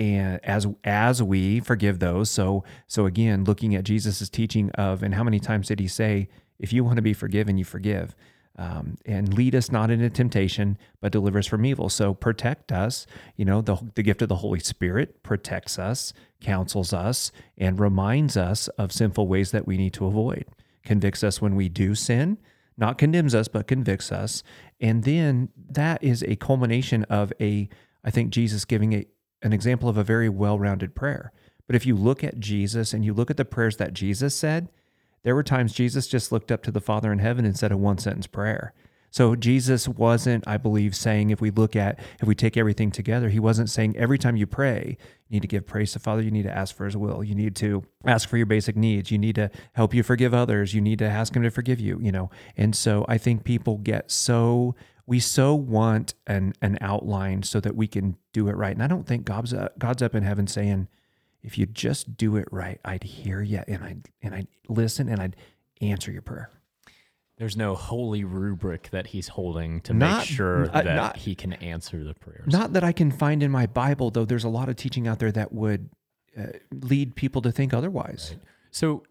and 0.01 0.41
as 0.45 0.67
as 0.83 1.23
we 1.23 1.61
forgive 1.61 1.99
those 1.99 2.31
so 2.31 2.65
so 2.87 3.07
again 3.07 3.45
looking 3.45 3.75
at 3.75 3.85
jesus' 3.85 4.29
teaching 4.31 4.71
of 4.71 5.03
and 5.03 5.15
how 5.15 5.23
many 5.23 5.39
times 5.39 5.69
did 5.69 5.79
he 5.79 5.87
say 5.87 6.29
if 6.59 6.73
you 6.73 6.83
want 6.83 6.97
to 6.97 7.03
be 7.03 7.13
forgiven 7.13 7.59
you 7.59 7.65
forgive 7.65 8.17
um, 8.61 8.97
and 9.07 9.35
lead 9.35 9.55
us 9.55 9.73
not 9.73 9.91
into 9.91 10.09
temptation 10.11 10.79
but 11.01 11.13
deliver 11.13 11.39
us 11.39 11.47
from 11.47 11.65
evil. 11.65 11.89
So 11.89 12.15
protect 12.15 12.71
us 12.71 13.07
you 13.37 13.45
know 13.45 13.61
the, 13.61 13.77
the 13.95 14.03
gift 14.03 14.23
of 14.23 14.29
the 14.29 14.37
holy 14.37 14.61
spirit 14.61 15.23
protects 15.23 15.79
us 15.79 16.13
counsels 16.41 16.93
us 16.93 17.33
and 17.59 17.81
reminds 17.81 18.37
us 18.37 18.69
of 18.69 18.93
sinful 18.93 19.27
ways 19.27 19.51
that 19.51 19.67
we 19.67 19.77
need 19.77 19.95
to 19.95 20.07
avoid. 20.07 20.45
Convicts 20.85 21.25
us 21.25 21.41
when 21.41 21.57
we 21.57 21.69
do 21.69 21.95
sin 21.95 22.39
not 22.77 22.99
condemns 22.99 23.35
us 23.35 23.49
but 23.49 23.67
convicts 23.67 24.13
us. 24.13 24.43
And 24.81 25.05
then 25.05 25.49
that 25.71 26.03
is 26.03 26.23
a 26.23 26.37
culmination 26.37 27.05
of 27.05 27.33
a 27.41 27.69
i 28.05 28.11
think 28.11 28.31
jesus 28.31 28.65
giving 28.65 28.93
a 28.93 29.07
an 29.43 29.53
example 29.53 29.89
of 29.89 29.97
a 29.97 30.05
very 30.05 30.29
well 30.29 30.59
rounded 30.59 30.95
prayer. 30.95 31.33
But 31.67 31.77
if 31.77 31.87
you 31.87 31.95
look 31.95 32.25
at 32.25 32.41
Jesus 32.41 32.93
and 32.93 33.05
you 33.05 33.15
look 33.15 33.31
at 33.31 33.37
the 33.37 33.45
prayers 33.45 33.77
that 33.77 33.95
Jesus 33.95 34.35
said, 34.35 34.69
there 35.23 35.35
were 35.35 35.43
times 35.43 35.73
Jesus 35.73 36.07
just 36.07 36.33
looked 36.33 36.51
up 36.51 36.63
to 36.63 36.71
the 36.71 36.81
Father 36.81 37.13
in 37.13 37.19
heaven 37.19 37.45
and 37.45 37.57
said 37.57 37.73
a 37.73 37.77
one 37.77 37.99
sentence 37.99 38.27
prayer. 38.27 38.73
So 39.11 39.35
Jesus 39.35 39.89
wasn't, 39.89 40.47
I 40.47 40.57
believe, 40.57 40.95
saying 40.95 41.31
if 41.31 41.41
we 41.41 41.51
look 41.51 41.75
at, 41.75 41.99
if 42.21 42.29
we 42.29 42.37
take 42.37 42.57
everything 42.57 42.93
together, 42.93 43.29
he 43.29 43.41
wasn't 43.41 43.69
saying 43.69 43.97
every 43.97 44.19
time 44.19 44.37
you 44.37 44.47
pray, 44.47 44.97
you 45.29 45.35
need 45.35 45.43
to 45.43 45.49
give 45.49 45.67
praise 45.67 45.93
to 45.93 45.99
Father, 45.99 46.23
you 46.23 46.31
need 46.31 46.45
to 46.45 46.57
ask 46.57 46.77
for 46.77 46.85
his 46.85 46.97
will, 46.97 47.25
you 47.25 47.35
need 47.35 47.57
to 47.57 47.83
ask 48.07 48.29
for 48.29 48.37
your 48.37 48.47
basic 48.47 48.77
needs, 48.77 49.11
you 49.11 49.19
need 49.19 49.35
to 49.35 49.51
help 49.73 49.95
you 49.95 50.05
forgive 50.05 50.33
others, 50.33 50.75
you 50.75 50.81
need 50.81 51.01
to 51.01 51.07
ask 51.07 51.35
him 51.35 51.43
to 51.43 51.51
forgive 51.51 51.81
you, 51.81 51.99
you 52.01 52.13
know. 52.13 52.31
And 52.57 52.75
so 52.75 53.05
I 53.09 53.19
think 53.19 53.43
people 53.43 53.79
get 53.79 54.13
so 54.13 54.77
we 55.07 55.19
so 55.19 55.57
want 55.57 56.15
an 56.29 56.53
an 56.63 56.79
outline 56.81 57.43
so 57.43 57.59
that 57.59 57.75
we 57.75 57.89
can 57.89 58.17
do 58.33 58.49
it 58.49 58.57
right. 58.57 58.73
And 58.73 58.83
I 58.83 58.87
don't 58.87 59.09
think 59.09 59.25
God's 59.25 59.53
uh, 59.53 59.71
God's 59.77 60.03
up 60.03 60.15
in 60.15 60.23
heaven 60.23 60.47
saying, 60.47 60.87
if 61.43 61.57
you 61.59 61.67
just 61.67 62.17
do 62.17 62.37
it 62.37 62.47
right, 62.51 62.81
I'd 62.85 63.03
hear 63.05 63.43
you 63.43 63.63
and 63.67 63.83
I'd 63.83 64.09
and 64.23 64.35
I'd 64.35 64.49
listen 64.69 65.09
and 65.09 65.21
I'd 65.21 65.37
answer 65.81 66.11
your 66.13 66.23
prayer. 66.23 66.51
There's 67.39 67.57
no 67.57 67.75
holy 67.75 68.23
rubric 68.23 68.91
that 68.91 69.07
he's 69.09 69.29
holding 69.29 69.81
to 69.83 69.95
Not- 69.95 70.19
make 70.19 70.27
sure 70.29 70.69
uh, 70.69 70.83
that 70.83 70.95
not- 70.95 71.17
he 71.17 71.35
can 71.35 71.55
answer 71.55 72.05
the 72.05 72.13
prayers. 72.15 72.53
Not 72.53 72.75
that 72.75 72.85
I 72.85 72.93
can 72.93 73.11
find 73.11 73.43
in 73.43 73.51
my 73.51 73.65
Bible, 73.67 74.11
though. 74.11 74.27
There's 74.27 74.45
a 74.45 74.51
lot 74.51 74.69
of 74.69 74.77
teaching 74.77 75.09
out 75.09 75.21
there 75.21 75.33
that 75.33 75.51
would 75.51 75.89
uh, 76.39 76.49
lead 76.71 77.17
people 77.17 77.41
to 77.43 77.51
think 77.51 77.73
otherwise. 77.73 78.35
So, 78.71 79.05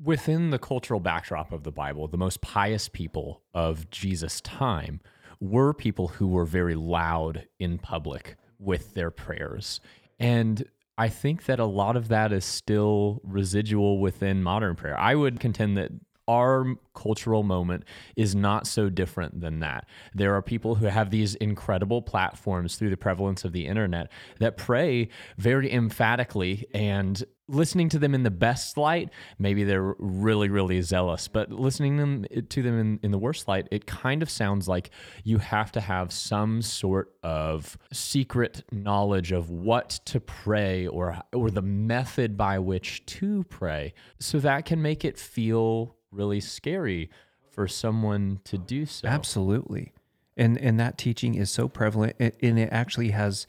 within 0.00 0.50
the 0.50 0.60
cultural 0.60 1.00
backdrop 1.00 1.52
of 1.52 1.64
the 1.64 1.72
Bible, 1.72 2.06
the 2.06 2.16
most 2.16 2.40
pious 2.40 2.88
people 2.88 3.42
of 3.52 3.90
Jesus' 3.90 4.40
time 4.40 5.00
were 5.40 5.74
people 5.74 6.06
who 6.08 6.28
were 6.28 6.44
very 6.44 6.76
loud 6.76 7.46
in 7.58 7.78
public 7.78 8.36
with 8.60 8.94
their 8.94 9.10
prayers. 9.10 9.80
And 10.20 10.64
I 10.98 11.08
think 11.08 11.46
that 11.46 11.58
a 11.58 11.64
lot 11.64 11.96
of 11.96 12.08
that 12.08 12.32
is 12.32 12.44
still 12.44 13.20
residual 13.24 13.98
within 13.98 14.42
modern 14.42 14.76
prayer. 14.76 14.98
I 14.98 15.14
would 15.14 15.40
contend 15.40 15.76
that 15.76 15.90
our 16.28 16.76
cultural 16.94 17.42
moment 17.42 17.84
is 18.16 18.34
not 18.34 18.66
so 18.66 18.88
different 18.88 19.40
than 19.40 19.60
that. 19.60 19.86
There 20.14 20.34
are 20.34 20.42
people 20.42 20.76
who 20.76 20.86
have 20.86 21.10
these 21.10 21.34
incredible 21.36 22.00
platforms 22.02 22.76
through 22.76 22.90
the 22.90 22.96
prevalence 22.96 23.44
of 23.44 23.52
the 23.52 23.66
internet 23.66 24.10
that 24.38 24.56
pray 24.56 25.08
very 25.36 25.72
emphatically 25.72 26.66
and 26.72 27.24
listening 27.52 27.88
to 27.90 27.98
them 27.98 28.14
in 28.14 28.22
the 28.22 28.30
best 28.30 28.76
light, 28.76 29.10
maybe 29.38 29.64
they're 29.64 29.94
really, 29.98 30.48
really 30.48 30.80
zealous, 30.82 31.28
but 31.28 31.52
listening 31.52 31.96
them 31.96 32.24
to 32.48 32.62
them 32.62 32.78
in, 32.78 33.00
in 33.02 33.10
the 33.10 33.18
worst 33.18 33.46
light, 33.46 33.68
it 33.70 33.86
kind 33.86 34.22
of 34.22 34.30
sounds 34.30 34.68
like 34.68 34.90
you 35.22 35.38
have 35.38 35.70
to 35.72 35.80
have 35.80 36.12
some 36.12 36.62
sort 36.62 37.14
of 37.22 37.76
secret 37.92 38.64
knowledge 38.72 39.32
of 39.32 39.50
what 39.50 39.90
to 40.06 40.20
pray 40.20 40.86
or 40.86 41.18
or 41.32 41.50
the 41.50 41.62
method 41.62 42.36
by 42.36 42.58
which 42.58 43.04
to 43.06 43.44
pray. 43.44 43.94
So 44.18 44.38
that 44.40 44.64
can 44.64 44.80
make 44.80 45.04
it 45.04 45.18
feel 45.18 45.96
really 46.10 46.40
scary 46.40 47.10
for 47.50 47.68
someone 47.68 48.40
to 48.44 48.58
do 48.58 48.86
so. 48.86 49.06
Absolutely. 49.06 49.92
And 50.36 50.58
and 50.58 50.80
that 50.80 50.96
teaching 50.96 51.34
is 51.34 51.50
so 51.50 51.68
prevalent 51.68 52.16
and 52.18 52.58
it 52.58 52.70
actually 52.72 53.10
has 53.10 53.46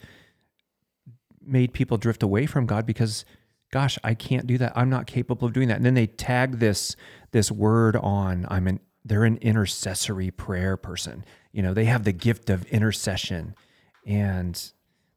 made 1.46 1.74
people 1.74 1.98
drift 1.98 2.24
away 2.24 2.46
from 2.46 2.66
God 2.66 2.86
because 2.86 3.26
gosh, 3.74 3.98
I 4.04 4.14
can't 4.14 4.46
do 4.46 4.60
that. 4.60 4.72
I'm 4.76 4.92
not 4.92 5.08
capable 5.08 5.48
of 5.48 5.54
doing 5.54 5.68
that. 5.70 5.78
And 5.78 5.86
then 5.86 5.96
they 5.96 6.06
tag 6.06 6.60
this 6.60 6.96
this 7.32 7.52
word 7.52 7.96
on 7.96 8.46
I'm 8.48 8.68
an 8.68 8.80
they're 9.04 9.24
an 9.24 9.38
intercessory 9.38 10.30
prayer 10.30 10.78
person. 10.78 11.26
You 11.52 11.64
know, 11.64 11.74
they 11.74 11.86
have 11.86 12.04
the 12.04 12.12
gift 12.12 12.52
of 12.52 12.66
intercession. 12.66 13.56
And 14.06 14.72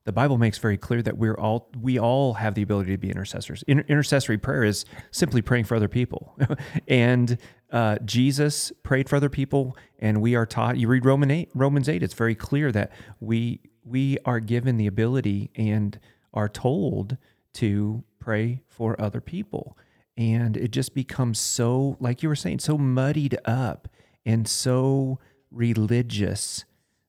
the 0.04 0.12
Bible 0.12 0.38
makes 0.38 0.56
very 0.56 0.78
clear 0.78 1.02
that 1.02 1.18
we're 1.18 1.34
all 1.34 1.70
we 1.78 1.98
all 1.98 2.32
have 2.32 2.54
the 2.54 2.62
ability 2.62 2.92
to 2.92 2.98
be 2.98 3.10
intercessors. 3.10 3.62
Inter- 3.68 3.84
intercessory 3.88 4.38
prayer 4.38 4.64
is 4.64 4.86
simply 5.10 5.42
praying 5.42 5.64
for 5.64 5.74
other 5.74 5.88
people, 5.88 6.34
and 6.88 7.36
uh, 7.70 7.98
Jesus 8.06 8.72
prayed 8.82 9.06
for 9.10 9.16
other 9.16 9.28
people, 9.28 9.76
and 9.98 10.22
we 10.22 10.34
are 10.34 10.46
taught. 10.46 10.78
You 10.78 10.88
read 10.88 11.04
Roman 11.04 11.30
eight, 11.30 11.50
Romans 11.54 11.90
eight; 11.90 12.02
it's 12.02 12.14
very 12.14 12.34
clear 12.34 12.72
that 12.72 12.90
we 13.20 13.60
we 13.84 14.16
are 14.24 14.40
given 14.40 14.78
the 14.78 14.86
ability 14.86 15.50
and 15.56 15.98
are 16.32 16.48
told 16.48 17.18
to 17.54 18.04
pray 18.26 18.60
for 18.66 19.00
other 19.00 19.20
people, 19.20 19.78
and 20.16 20.56
it 20.56 20.72
just 20.72 20.94
becomes 20.94 21.38
so, 21.38 21.96
like 22.00 22.24
you 22.24 22.28
were 22.28 22.34
saying, 22.34 22.58
so 22.58 22.76
muddied 22.76 23.38
up 23.44 23.86
and 24.24 24.48
so 24.48 25.20
religious 25.52 26.64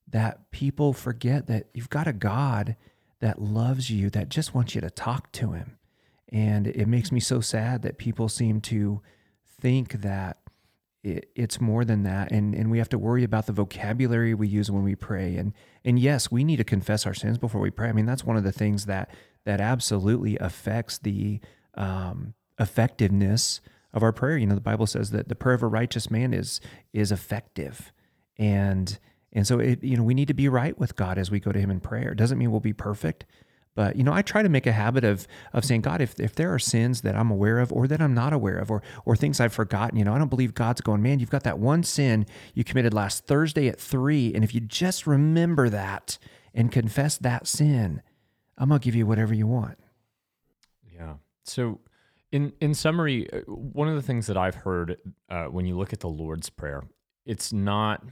that 0.07 0.51
people 0.51 0.93
forget 0.93 1.47
that 1.47 1.65
you've 1.73 1.89
got 1.89 2.07
a 2.07 2.13
God 2.13 2.75
that 3.19 3.41
loves 3.41 3.89
you, 3.89 4.11
that 4.11 4.29
just 4.29 4.53
wants 4.53 4.75
you 4.75 4.81
to 4.81 4.91
talk 4.91 5.31
to 5.31 5.53
him. 5.53 5.79
And 6.29 6.67
it 6.67 6.87
makes 6.87 7.11
me 7.11 7.19
so 7.19 7.41
sad 7.41 7.81
that 7.81 7.97
people 7.97 8.29
seem 8.29 8.61
to 8.61 9.01
think 9.59 9.93
that 10.01 10.37
it, 11.03 11.31
it's 11.35 11.59
more 11.59 11.83
than 11.83 12.03
that. 12.03 12.31
And, 12.31 12.53
and 12.53 12.69
we 12.69 12.77
have 12.77 12.89
to 12.89 12.99
worry 12.99 13.23
about 13.23 13.47
the 13.47 13.53
vocabulary 13.53 14.35
we 14.35 14.47
use 14.47 14.69
when 14.69 14.83
we 14.83 14.93
pray. 14.93 15.35
And, 15.35 15.53
and 15.83 15.97
yes, 15.97 16.29
we 16.29 16.43
need 16.43 16.57
to 16.57 16.63
confess 16.63 17.07
our 17.07 17.15
sins 17.15 17.39
before 17.39 17.61
we 17.61 17.71
pray. 17.71 17.89
I 17.89 17.93
mean, 17.93 18.05
that's 18.05 18.23
one 18.23 18.37
of 18.37 18.43
the 18.43 18.51
things 18.51 18.85
that, 18.85 19.09
that 19.47 19.61
absolutely 19.61 20.37
affects 20.39 20.97
the 20.97 21.39
um, 21.75 22.33
effectiveness 22.59 23.61
of 23.93 24.03
our 24.03 24.11
prayer. 24.11 24.37
You 24.37 24.45
know, 24.45 24.55
the 24.55 24.61
Bible 24.61 24.87
says 24.87 25.11
that 25.11 25.29
the 25.29 25.35
prayer 25.35 25.55
of 25.55 25.63
a 25.63 25.67
righteous 25.67 26.11
man 26.11 26.33
is, 26.33 26.59
is 26.91 27.13
effective. 27.13 27.93
And, 28.37 28.99
and 29.31 29.47
so, 29.47 29.59
it, 29.59 29.81
you 29.81 29.95
know, 29.95 30.03
we 30.03 30.13
need 30.13 30.27
to 30.27 30.33
be 30.33 30.49
right 30.49 30.77
with 30.77 30.97
God 30.97 31.17
as 31.17 31.31
we 31.31 31.39
go 31.39 31.53
to 31.53 31.59
Him 31.59 31.71
in 31.71 31.79
prayer. 31.79 32.11
It 32.11 32.17
doesn't 32.17 32.37
mean 32.37 32.51
we'll 32.51 32.59
be 32.59 32.73
perfect, 32.73 33.25
but 33.73 33.95
you 33.95 34.03
know, 34.03 34.11
I 34.11 34.21
try 34.21 34.41
to 34.41 34.49
make 34.49 34.67
a 34.67 34.73
habit 34.73 35.05
of 35.05 35.27
of 35.53 35.63
saying, 35.63 35.81
God, 35.81 36.01
if 36.01 36.19
if 36.19 36.35
there 36.35 36.53
are 36.53 36.59
sins 36.59 37.01
that 37.01 37.15
I'm 37.15 37.31
aware 37.31 37.59
of 37.59 37.71
or 37.71 37.87
that 37.87 38.01
I'm 38.01 38.13
not 38.13 38.33
aware 38.33 38.57
of, 38.57 38.69
or 38.69 38.81
or 39.05 39.15
things 39.15 39.39
I've 39.39 39.53
forgotten, 39.53 39.97
you 39.97 40.03
know, 40.03 40.13
I 40.13 40.17
don't 40.17 40.31
believe 40.31 40.55
God's 40.55 40.81
going, 40.81 41.03
man, 41.03 41.19
you've 41.19 41.29
got 41.29 41.43
that 41.43 41.59
one 41.59 41.83
sin 41.83 42.25
you 42.55 42.63
committed 42.63 42.93
last 42.93 43.27
Thursday 43.27 43.67
at 43.67 43.79
three, 43.79 44.33
and 44.33 44.43
if 44.43 44.53
you 44.53 44.61
just 44.61 45.05
remember 45.05 45.69
that 45.69 46.17
and 46.55 46.71
confess 46.71 47.17
that 47.19 47.47
sin, 47.47 48.01
I'm 48.57 48.69
gonna 48.69 48.79
give 48.79 48.95
you 48.95 49.05
whatever 49.05 49.33
you 49.33 49.47
want. 49.47 49.77
Yeah. 50.93 51.15
So, 51.43 51.79
in 52.31 52.53
in 52.59 52.73
summary, 52.73 53.31
uh, 53.31 53.39
one 53.41 53.87
of 53.87 53.95
the 53.95 54.01
things 54.01 54.27
that 54.27 54.37
I've 54.37 54.55
heard 54.55 54.97
uh, 55.29 55.45
when 55.45 55.65
you 55.65 55.77
look 55.77 55.93
at 55.93 55.99
the 55.99 56.09
Lord's 56.09 56.49
Prayer, 56.49 56.83
it's 57.25 57.53
not 57.53 58.03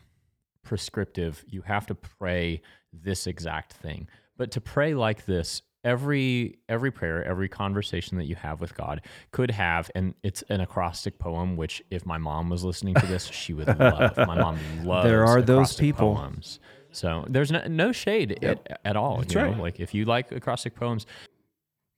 prescriptive. 0.64 1.44
You 1.48 1.62
have 1.64 1.86
to 1.88 1.96
pray 1.96 2.62
this 2.94 3.28
exact 3.28 3.74
thing, 3.74 4.08
but 4.38 4.52
to 4.52 4.62
pray 4.62 4.94
like 4.94 5.26
this. 5.26 5.62
Every 5.84 6.58
every 6.68 6.90
prayer, 6.90 7.24
every 7.24 7.48
conversation 7.48 8.18
that 8.18 8.26
you 8.26 8.34
have 8.34 8.60
with 8.60 8.74
God 8.76 9.02
could 9.30 9.52
have, 9.52 9.92
and 9.94 10.16
it's 10.24 10.44
an 10.50 10.60
acrostic 10.60 11.20
poem. 11.20 11.58
Which, 11.58 11.84
if 11.92 12.08
my 12.08 12.18
mom 12.18 12.50
was 12.50 12.64
listening 12.64 12.96
to 12.96 13.06
this, 13.06 13.28
she 13.28 13.54
would 13.54 13.68
love. 13.68 14.18
My 14.18 14.36
mom 14.36 14.58
loves. 14.84 15.08
There 15.08 15.24
are 15.24 15.44
those 15.44 15.74
acrostic 15.74 15.80
people. 15.80 16.16
Poems. 16.16 16.60
So 16.96 17.26
there's 17.28 17.52
no, 17.52 17.62
no 17.68 17.92
shade 17.92 18.44
at, 18.44 18.80
at 18.86 18.96
all. 18.96 19.24
you 19.28 19.36
know? 19.36 19.48
right. 19.50 19.58
Like 19.60 19.80
if 19.80 19.94
you 19.94 20.06
like 20.06 20.32
acrostic 20.32 20.76
poems, 20.76 21.06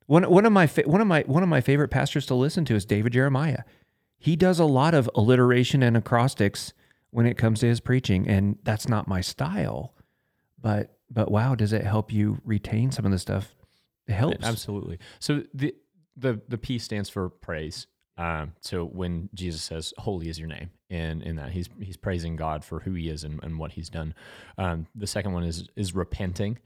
One 0.08 0.24
one 0.30 0.46
of 0.46 0.52
my 0.54 0.68
fa- 0.68 0.84
one 0.86 1.02
of 1.02 1.08
my 1.08 1.24
one 1.28 1.44
of 1.44 1.50
my 1.50 1.62
favorite 1.62 1.90
pastors 1.90 2.26
to 2.28 2.36
listen 2.36 2.66
to 2.66 2.76
is 2.76 2.86
David 2.86 3.14
Jeremiah. 3.14 3.64
He 4.18 4.36
does 4.36 4.60
a 4.60 4.66
lot 4.66 4.94
of 4.94 5.10
alliteration 5.14 5.84
and 5.84 5.96
acrostics 5.96 6.74
when 7.12 7.26
it 7.26 7.38
comes 7.38 7.60
to 7.60 7.68
his 7.68 7.80
preaching, 7.80 8.28
and 8.28 8.58
that's 8.64 8.88
not 8.88 9.08
my 9.08 9.22
style. 9.22 9.94
But 10.60 10.98
but 11.10 11.30
wow, 11.30 11.56
does 11.56 11.74
it 11.74 11.84
help 11.84 12.12
you 12.12 12.42
retain 12.44 12.92
some 12.92 13.06
of 13.06 13.12
the 13.12 13.20
stuff? 13.20 13.54
It 14.08 14.14
helps. 14.14 14.44
Absolutely. 14.46 14.98
So 15.20 15.44
the 15.54 15.76
the 16.16 16.42
the 16.48 16.58
P 16.58 16.80
stands 16.80 17.10
for 17.10 17.30
praise. 17.30 17.86
Um, 18.18 18.54
so 18.62 18.86
when 18.86 19.30
Jesus 19.34 19.62
says 19.62 19.94
"Holy 19.98 20.30
is 20.30 20.40
your 20.40 20.48
name," 20.48 20.70
in 20.90 21.22
in 21.22 21.36
that 21.36 21.52
he's 21.52 21.70
he's 21.80 21.98
praising 21.98 22.36
God 22.36 22.64
for 22.64 22.80
who 22.80 22.94
He 22.94 23.10
is 23.10 23.24
and, 23.24 23.42
and 23.44 23.60
what 23.60 23.72
He's 23.72 23.90
done. 23.90 24.14
Um, 24.58 24.88
the 24.96 25.08
second 25.08 25.34
one 25.34 25.44
is 25.44 25.68
is 25.76 25.94
repenting. 25.96 26.58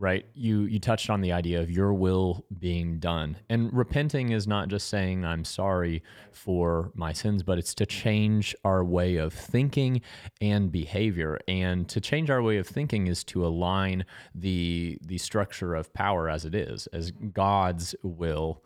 Right. 0.00 0.26
You 0.32 0.60
you 0.60 0.78
touched 0.78 1.10
on 1.10 1.22
the 1.22 1.32
idea 1.32 1.60
of 1.60 1.72
your 1.72 1.92
will 1.92 2.44
being 2.60 3.00
done, 3.00 3.36
and 3.48 3.72
repenting 3.72 4.30
is 4.30 4.46
not 4.46 4.68
just 4.68 4.86
saying 4.88 5.24
I'm 5.24 5.44
sorry 5.44 6.04
for 6.30 6.92
my 6.94 7.12
sins, 7.12 7.42
but 7.42 7.58
it's 7.58 7.74
to 7.74 7.86
change 7.86 8.54
our 8.64 8.84
way 8.84 9.16
of 9.16 9.32
thinking 9.32 10.02
and 10.40 10.70
behavior. 10.70 11.40
And 11.48 11.88
to 11.88 12.00
change 12.00 12.30
our 12.30 12.42
way 12.42 12.58
of 12.58 12.68
thinking 12.68 13.08
is 13.08 13.24
to 13.24 13.44
align 13.44 14.04
the 14.36 14.98
the 15.04 15.18
structure 15.18 15.74
of 15.74 15.92
power 15.94 16.30
as 16.30 16.44
it 16.44 16.54
is, 16.54 16.86
as 16.88 17.10
God's 17.10 17.96
will 18.04 18.62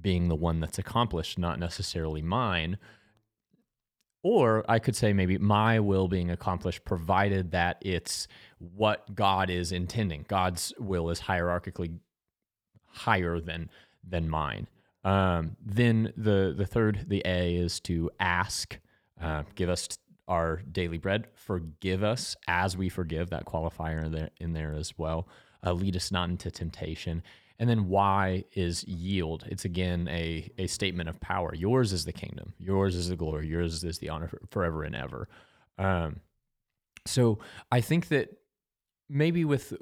being 0.00 0.28
the 0.28 0.36
one 0.36 0.60
that's 0.60 0.78
accomplished, 0.78 1.38
not 1.38 1.58
necessarily 1.58 2.22
mine. 2.22 2.78
Or 4.22 4.64
I 4.68 4.78
could 4.78 4.96
say 4.96 5.12
maybe 5.12 5.38
my 5.38 5.78
will 5.80 6.08
being 6.08 6.30
accomplished, 6.30 6.84
provided 6.84 7.52
that 7.52 7.78
it's 7.80 8.26
what 8.58 9.14
God 9.14 9.48
is 9.48 9.70
intending. 9.70 10.24
God's 10.28 10.72
will 10.78 11.08
is 11.10 11.20
hierarchically 11.20 11.98
higher 12.86 13.40
than 13.40 13.70
than 14.06 14.28
mine. 14.28 14.66
Um, 15.04 15.56
then 15.64 16.12
the 16.16 16.52
the 16.56 16.66
third, 16.66 17.06
the 17.08 17.22
A, 17.24 17.54
is 17.54 17.80
to 17.80 18.10
ask, 18.18 18.78
uh, 19.22 19.44
give 19.54 19.68
us 19.70 19.88
our 20.26 20.62
daily 20.70 20.98
bread, 20.98 21.28
forgive 21.34 22.02
us 22.02 22.36
as 22.48 22.76
we 22.76 22.88
forgive. 22.88 23.30
That 23.30 23.46
qualifier 23.46 24.04
in 24.04 24.12
there, 24.12 24.30
in 24.38 24.52
there 24.52 24.74
as 24.74 24.98
well. 24.98 25.28
Uh, 25.64 25.72
lead 25.72 25.96
us 25.96 26.10
not 26.10 26.28
into 26.28 26.50
temptation. 26.50 27.22
And 27.58 27.68
then 27.68 27.88
Y 27.88 28.44
is 28.52 28.84
yield. 28.84 29.44
It's 29.48 29.64
again 29.64 30.08
a 30.08 30.48
a 30.58 30.66
statement 30.68 31.08
of 31.08 31.20
power. 31.20 31.54
Yours 31.54 31.92
is 31.92 32.04
the 32.04 32.12
kingdom. 32.12 32.54
Yours 32.58 32.94
is 32.94 33.08
the 33.08 33.16
glory. 33.16 33.48
Yours 33.48 33.82
is 33.82 33.98
the 33.98 34.08
honor 34.10 34.30
forever 34.50 34.84
and 34.84 34.94
ever. 34.94 35.28
Um, 35.78 36.20
So 37.06 37.38
I 37.72 37.80
think 37.80 38.08
that 38.08 38.28
maybe 39.08 39.44
with 39.44 39.72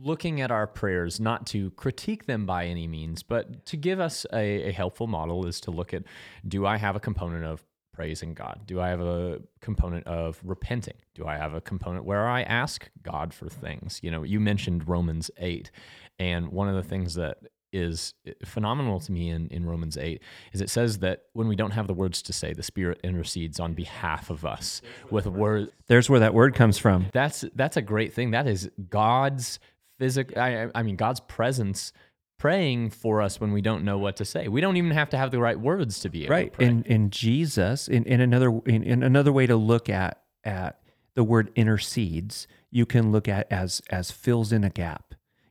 looking 0.00 0.40
at 0.40 0.50
our 0.50 0.66
prayers, 0.66 1.18
not 1.18 1.46
to 1.46 1.70
critique 1.72 2.26
them 2.26 2.46
by 2.46 2.66
any 2.66 2.86
means, 2.86 3.22
but 3.22 3.64
to 3.66 3.76
give 3.76 4.00
us 4.00 4.26
a, 4.32 4.68
a 4.68 4.72
helpful 4.72 5.06
model 5.06 5.46
is 5.46 5.60
to 5.62 5.70
look 5.70 5.92
at 5.94 6.02
do 6.46 6.66
I 6.66 6.76
have 6.76 6.94
a 6.96 7.00
component 7.00 7.44
of 7.44 7.64
praising 7.92 8.32
God? 8.34 8.60
Do 8.66 8.80
I 8.80 8.88
have 8.88 9.00
a 9.00 9.40
component 9.60 10.06
of 10.06 10.40
repenting? 10.44 10.94
Do 11.14 11.26
I 11.26 11.36
have 11.36 11.52
a 11.54 11.60
component 11.60 12.04
where 12.04 12.28
I 12.28 12.42
ask 12.42 12.88
God 13.02 13.34
for 13.34 13.48
things? 13.48 13.98
You 14.02 14.10
know, 14.12 14.22
you 14.22 14.38
mentioned 14.38 14.88
Romans 14.88 15.30
8, 15.38 15.70
and 16.18 16.48
one 16.48 16.68
of 16.68 16.74
the 16.74 16.82
things 16.82 17.14
that 17.14 17.38
is 17.72 18.14
eh, 18.26 18.32
phenomenal 18.44 19.00
to 19.00 19.12
me 19.12 19.28
in, 19.28 19.48
in 19.48 19.66
Romans 19.66 19.96
8 19.96 20.22
is 20.52 20.60
it 20.60 20.70
says 20.70 20.98
that 20.98 21.24
when 21.32 21.48
we 21.48 21.56
don't 21.56 21.72
have 21.72 21.86
the 21.86 21.94
words 21.94 22.22
to 22.22 22.32
say, 22.32 22.52
the 22.52 22.62
Spirit 22.62 23.00
intercedes 23.04 23.60
on 23.60 23.74
behalf 23.74 24.30
of 24.30 24.44
us 24.44 24.80
with 25.10 25.26
words. 25.26 25.70
There's 25.86 26.08
where 26.08 26.20
that 26.20 26.34
word 26.34 26.54
comes 26.54 26.78
from. 26.78 27.06
That's 27.12 27.44
that's 27.54 27.76
a 27.76 27.82
great 27.82 28.12
thing. 28.12 28.30
That 28.30 28.46
is 28.46 28.70
God's 28.90 29.58
physical 29.98 30.40
I, 30.40 30.68
I 30.74 30.82
mean 30.82 30.96
God's 30.96 31.20
presence 31.20 31.92
praying 32.38 32.90
for 32.90 33.20
us 33.20 33.40
when 33.40 33.52
we 33.52 33.60
don't 33.60 33.84
know 33.84 33.98
what 33.98 34.16
to 34.16 34.24
say. 34.24 34.48
We 34.48 34.60
don't 34.60 34.76
even 34.76 34.92
have 34.92 35.10
to 35.10 35.18
have 35.18 35.30
the 35.30 35.40
right 35.40 35.58
words 35.58 36.00
to 36.00 36.08
be 36.08 36.24
able 36.24 36.34
right. 36.34 36.52
to 36.52 36.56
pray. 36.56 36.66
And 36.66 36.86
and 36.86 37.12
Jesus 37.12 37.88
in, 37.88 38.04
in 38.04 38.20
another 38.20 38.60
in, 38.66 38.82
in 38.82 39.02
another 39.02 39.32
way 39.32 39.46
to 39.46 39.56
look 39.56 39.88
at 39.88 40.22
at 40.44 40.80
the 41.14 41.24
word 41.24 41.50
intercedes, 41.56 42.46
you 42.70 42.86
can 42.86 43.12
look 43.12 43.28
at 43.28 43.50
as 43.50 43.82
as 43.90 44.10
fills 44.10 44.52
in 44.52 44.64
a 44.64 44.70
gap. 44.70 45.07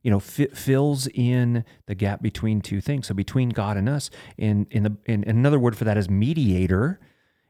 You 0.07 0.11
know, 0.11 0.21
fi- 0.21 0.47
fills 0.53 1.07
in 1.07 1.65
the 1.85 1.93
gap 1.93 2.21
between 2.21 2.61
two 2.61 2.79
things. 2.79 3.07
So 3.07 3.13
between 3.13 3.49
God 3.49 3.75
and 3.75 3.89
us. 3.89 4.09
In 4.37 4.65
in 4.71 4.83
the 4.83 4.95
in 5.05 5.25
another 5.27 5.59
word 5.59 5.75
for 5.75 5.83
that 5.83 5.97
is 5.97 6.09
mediator. 6.09 7.01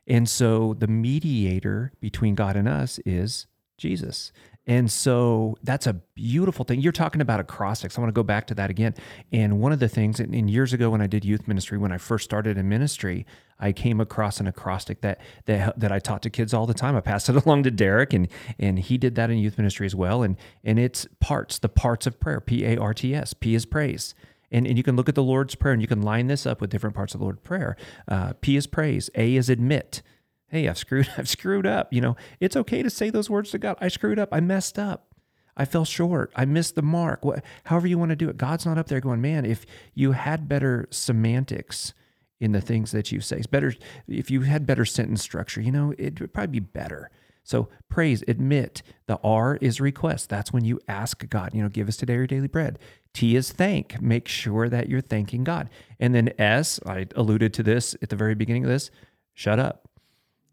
And 0.07 0.27
so 0.27 0.73
the 0.73 0.87
mediator 0.87 1.91
between 1.99 2.33
God 2.33 2.55
and 2.55 2.67
us 2.67 2.99
is 3.05 3.45
Jesus. 3.77 4.31
And 4.67 4.91
so 4.91 5.57
that's 5.63 5.88
a 5.88 5.93
beautiful 5.93 6.65
thing. 6.65 6.81
You're 6.81 6.91
talking 6.91 7.21
about 7.21 7.39
acrostics. 7.39 7.97
I 7.97 8.01
want 8.01 8.09
to 8.09 8.13
go 8.13 8.24
back 8.24 8.47
to 8.47 8.55
that 8.55 8.69
again. 8.69 8.93
And 9.31 9.62
one 9.62 9.71
of 9.71 9.79
the 9.79 9.88
things, 9.88 10.19
and 10.19 10.50
years 10.50 10.74
ago 10.74 10.89
when 10.89 11.01
I 11.01 11.07
did 11.07 11.24
youth 11.24 11.47
ministry, 11.47 11.77
when 11.77 11.93
I 11.93 11.97
first 11.97 12.25
started 12.25 12.57
in 12.57 12.67
ministry, 12.67 13.25
I 13.59 13.71
came 13.71 14.01
across 14.01 14.39
an 14.39 14.45
acrostic 14.45 15.01
that 15.01 15.19
that 15.45 15.79
that 15.79 15.91
I 15.91 16.00
taught 16.00 16.21
to 16.24 16.29
kids 16.29 16.53
all 16.53 16.67
the 16.67 16.74
time. 16.74 16.95
I 16.95 17.01
passed 17.01 17.29
it 17.29 17.36
along 17.45 17.63
to 17.63 17.71
Derek, 17.71 18.13
and 18.13 18.27
and 18.59 18.77
he 18.77 18.97
did 18.97 19.15
that 19.15 19.29
in 19.29 19.38
youth 19.38 19.57
ministry 19.57 19.86
as 19.86 19.95
well. 19.95 20.21
And 20.21 20.36
and 20.63 20.77
it's 20.77 21.07
parts, 21.19 21.59
the 21.59 21.69
parts 21.69 22.05
of 22.05 22.19
prayer. 22.19 22.41
P 22.41 22.65
A 22.65 22.77
R 22.77 22.93
T 22.93 23.15
S. 23.15 23.33
P 23.33 23.55
is 23.55 23.65
praise. 23.65 24.13
And, 24.50 24.65
and 24.65 24.77
you 24.77 24.83
can 24.83 24.95
look 24.95 25.09
at 25.09 25.15
the 25.15 25.24
Lord's 25.24 25.55
Prayer 25.55 25.74
and 25.74 25.81
you 25.81 25.89
can 25.89 26.01
line 26.01 26.27
this 26.27 26.45
up 26.45 26.62
with 26.62 26.69
different 26.69 26.95
parts 26.95 27.13
of 27.13 27.19
the 27.19 27.25
Lord's 27.25 27.41
Prayer. 27.41 27.75
Uh, 28.07 28.31
P 28.39 28.55
is 28.55 28.65
praise. 28.65 29.09
A 29.15 29.36
is 29.36 29.50
admit 29.50 30.01
hey, 30.50 30.68
I've 30.68 30.77
screwed, 30.77 31.10
I've 31.18 31.30
screwed 31.30 31.66
up. 31.66 31.94
You 31.94 32.01
know, 32.01 32.16
it's 32.39 32.56
okay 32.56 32.84
to 32.84 32.89
say 32.89 33.10
those 33.10 33.30
words 33.30 33.51
to 33.51 33.58
God. 33.58 33.77
I 33.80 33.88
screwed 33.88 34.20
up. 34.20 34.30
I 34.32 34.39
messed 34.39 34.80
up. 34.80 35.08
I 35.56 35.66
fell 35.66 35.86
short. 35.86 36.32
I 36.36 36.46
missed 36.46 36.75
the 36.75 36.84
mark. 36.84 37.25
What, 37.25 37.44
however 37.66 37.88
you 37.88 37.98
want 37.98 38.10
to 38.10 38.16
do 38.16 38.30
it. 38.30 38.38
God's 38.38 38.66
not 38.66 38.77
up 38.77 38.88
there 38.88 39.01
going, 39.01 39.22
man, 39.22 39.44
if 39.44 39.66
you 39.96 40.12
had 40.12 40.48
better 40.48 40.88
semantics 40.92 41.94
in 42.39 42.51
the 42.51 42.62
things 42.62 42.92
that 42.92 43.12
you 43.12 43.20
say, 43.20 43.38
it's 43.38 43.48
better 43.48 43.74
if 44.08 44.30
you 44.30 44.42
had 44.42 44.68
better 44.68 44.86
sentence 44.86 45.24
structure, 45.24 45.60
you 45.60 45.72
know, 45.72 45.94
it 45.98 46.22
would 46.22 46.32
probably 46.34 46.60
be 46.60 46.66
better. 46.66 47.10
So 47.44 47.70
praise, 47.89 48.24
admit. 48.27 48.84
The 49.08 49.20
R 49.24 49.58
is 49.60 49.82
request. 49.82 50.30
That's 50.30 50.54
when 50.54 50.63
you 50.63 50.80
ask 50.88 51.27
God, 51.27 51.56
you 51.56 51.63
know, 51.63 51.70
give 51.70 51.88
us 51.88 51.98
today 51.98 52.18
our 52.18 52.27
daily 52.27 52.48
bread. 52.48 52.77
T 53.13 53.36
is 53.36 53.51
thank. 53.51 54.00
Make 54.00 54.27
sure 54.27 54.70
that 54.70 54.89
you're 54.89 55.01
thanking 55.01 55.44
God. 55.44 55.70
And 56.00 56.13
then 56.13 56.34
S, 56.38 56.80
I 56.86 57.08
alluded 57.16 57.54
to 57.56 57.63
this 57.63 57.96
at 58.01 58.10
the 58.10 58.16
very 58.16 58.36
beginning 58.36 58.66
of 58.66 58.70
this, 58.70 58.92
shut 59.34 59.58
up 59.60 59.87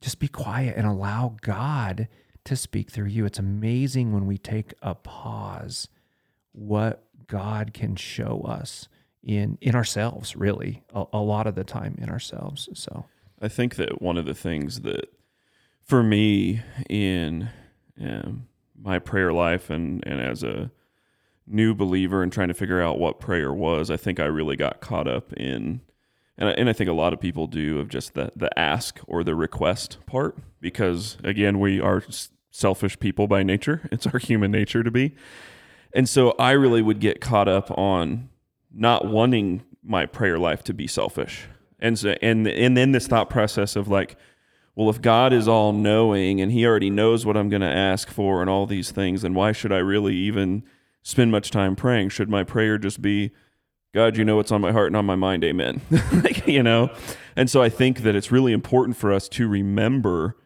just 0.04 0.18
be 0.18 0.28
quiet 0.28 0.76
and 0.76 0.86
allow 0.86 1.36
God 1.40 2.08
to 2.44 2.56
speak 2.56 2.90
through 2.90 3.06
you. 3.06 3.24
It's 3.24 3.38
amazing 3.38 4.12
when 4.12 4.26
we 4.26 4.36
take 4.36 4.74
a 4.82 4.94
pause 4.94 5.88
what 6.52 7.04
God 7.26 7.72
can 7.72 7.96
show 7.96 8.42
us 8.46 8.88
in 9.22 9.56
in 9.60 9.74
ourselves 9.74 10.36
really 10.36 10.82
a, 10.92 11.04
a, 11.14 11.18
lot 11.18 11.46
of 11.46 11.54
the 11.54 11.64
time 11.64 11.96
in 11.98 12.10
ourselves 12.10 12.68
so 12.74 13.06
i 13.40 13.48
think 13.48 13.76
that 13.76 14.02
one 14.02 14.18
of 14.18 14.26
the 14.26 14.34
things 14.34 14.82
that 14.82 15.06
for 15.82 16.02
me 16.02 16.60
in 16.90 17.48
um, 17.98 18.46
my 18.78 18.98
prayer 18.98 19.32
life 19.32 19.70
and 19.70 20.04
and 20.06 20.20
as 20.20 20.42
a 20.42 20.70
new 21.46 21.74
believer 21.74 22.22
and 22.22 22.32
trying 22.32 22.48
to 22.48 22.54
figure 22.54 22.82
out 22.82 22.98
what 22.98 23.18
prayer 23.18 23.50
was 23.50 23.90
i 23.90 23.96
think 23.96 24.20
i 24.20 24.26
really 24.26 24.56
got 24.56 24.82
caught 24.82 25.08
up 25.08 25.32
in 25.32 25.80
and 26.36 26.48
I, 26.48 26.52
and 26.52 26.68
I 26.68 26.72
think 26.72 26.90
a 26.90 26.94
lot 26.94 27.12
of 27.12 27.20
people 27.20 27.46
do 27.46 27.78
of 27.78 27.88
just 27.88 28.14
the 28.14 28.32
the 28.34 28.56
ask 28.58 29.00
or 29.06 29.22
the 29.24 29.34
request 29.34 29.98
part 30.06 30.36
because 30.60 31.16
again 31.22 31.60
we 31.60 31.80
are 31.80 32.02
selfish 32.50 32.98
people 32.98 33.26
by 33.26 33.42
nature. 33.42 33.82
It's 33.92 34.06
our 34.06 34.18
human 34.18 34.50
nature 34.50 34.82
to 34.82 34.90
be. 34.90 35.14
And 35.92 36.08
so 36.08 36.32
I 36.38 36.52
really 36.52 36.82
would 36.82 37.00
get 37.00 37.20
caught 37.20 37.48
up 37.48 37.70
on 37.76 38.28
not 38.72 39.06
wanting 39.06 39.62
my 39.82 40.06
prayer 40.06 40.38
life 40.38 40.64
to 40.64 40.74
be 40.74 40.86
selfish. 40.86 41.46
And 41.78 41.98
so 41.98 42.16
and 42.22 42.46
and 42.46 42.76
then 42.76 42.92
this 42.92 43.06
thought 43.06 43.30
process 43.30 43.76
of 43.76 43.88
like 43.88 44.16
well 44.74 44.90
if 44.90 45.00
God 45.00 45.32
is 45.32 45.46
all 45.46 45.72
knowing 45.72 46.40
and 46.40 46.50
he 46.50 46.66
already 46.66 46.90
knows 46.90 47.24
what 47.24 47.36
I'm 47.36 47.48
going 47.48 47.62
to 47.62 47.68
ask 47.68 48.08
for 48.08 48.40
and 48.40 48.50
all 48.50 48.66
these 48.66 48.90
things 48.90 49.22
then 49.22 49.34
why 49.34 49.52
should 49.52 49.72
I 49.72 49.78
really 49.78 50.16
even 50.16 50.64
spend 51.02 51.30
much 51.30 51.50
time 51.50 51.76
praying? 51.76 52.08
Should 52.08 52.28
my 52.28 52.42
prayer 52.42 52.78
just 52.78 53.02
be 53.02 53.30
God, 53.94 54.16
you 54.16 54.24
know 54.24 54.34
what's 54.34 54.50
on 54.50 54.60
my 54.60 54.72
heart 54.72 54.88
and 54.88 54.96
on 54.96 55.06
my 55.06 55.14
mind. 55.14 55.44
Amen. 55.44 55.80
like, 56.12 56.48
you 56.48 56.64
know? 56.64 56.90
And 57.36 57.48
so 57.48 57.62
I 57.62 57.68
think 57.68 58.00
that 58.00 58.16
it's 58.16 58.32
really 58.32 58.52
important 58.52 58.96
for 58.96 59.12
us 59.12 59.28
to 59.30 59.46
remember 59.46 60.36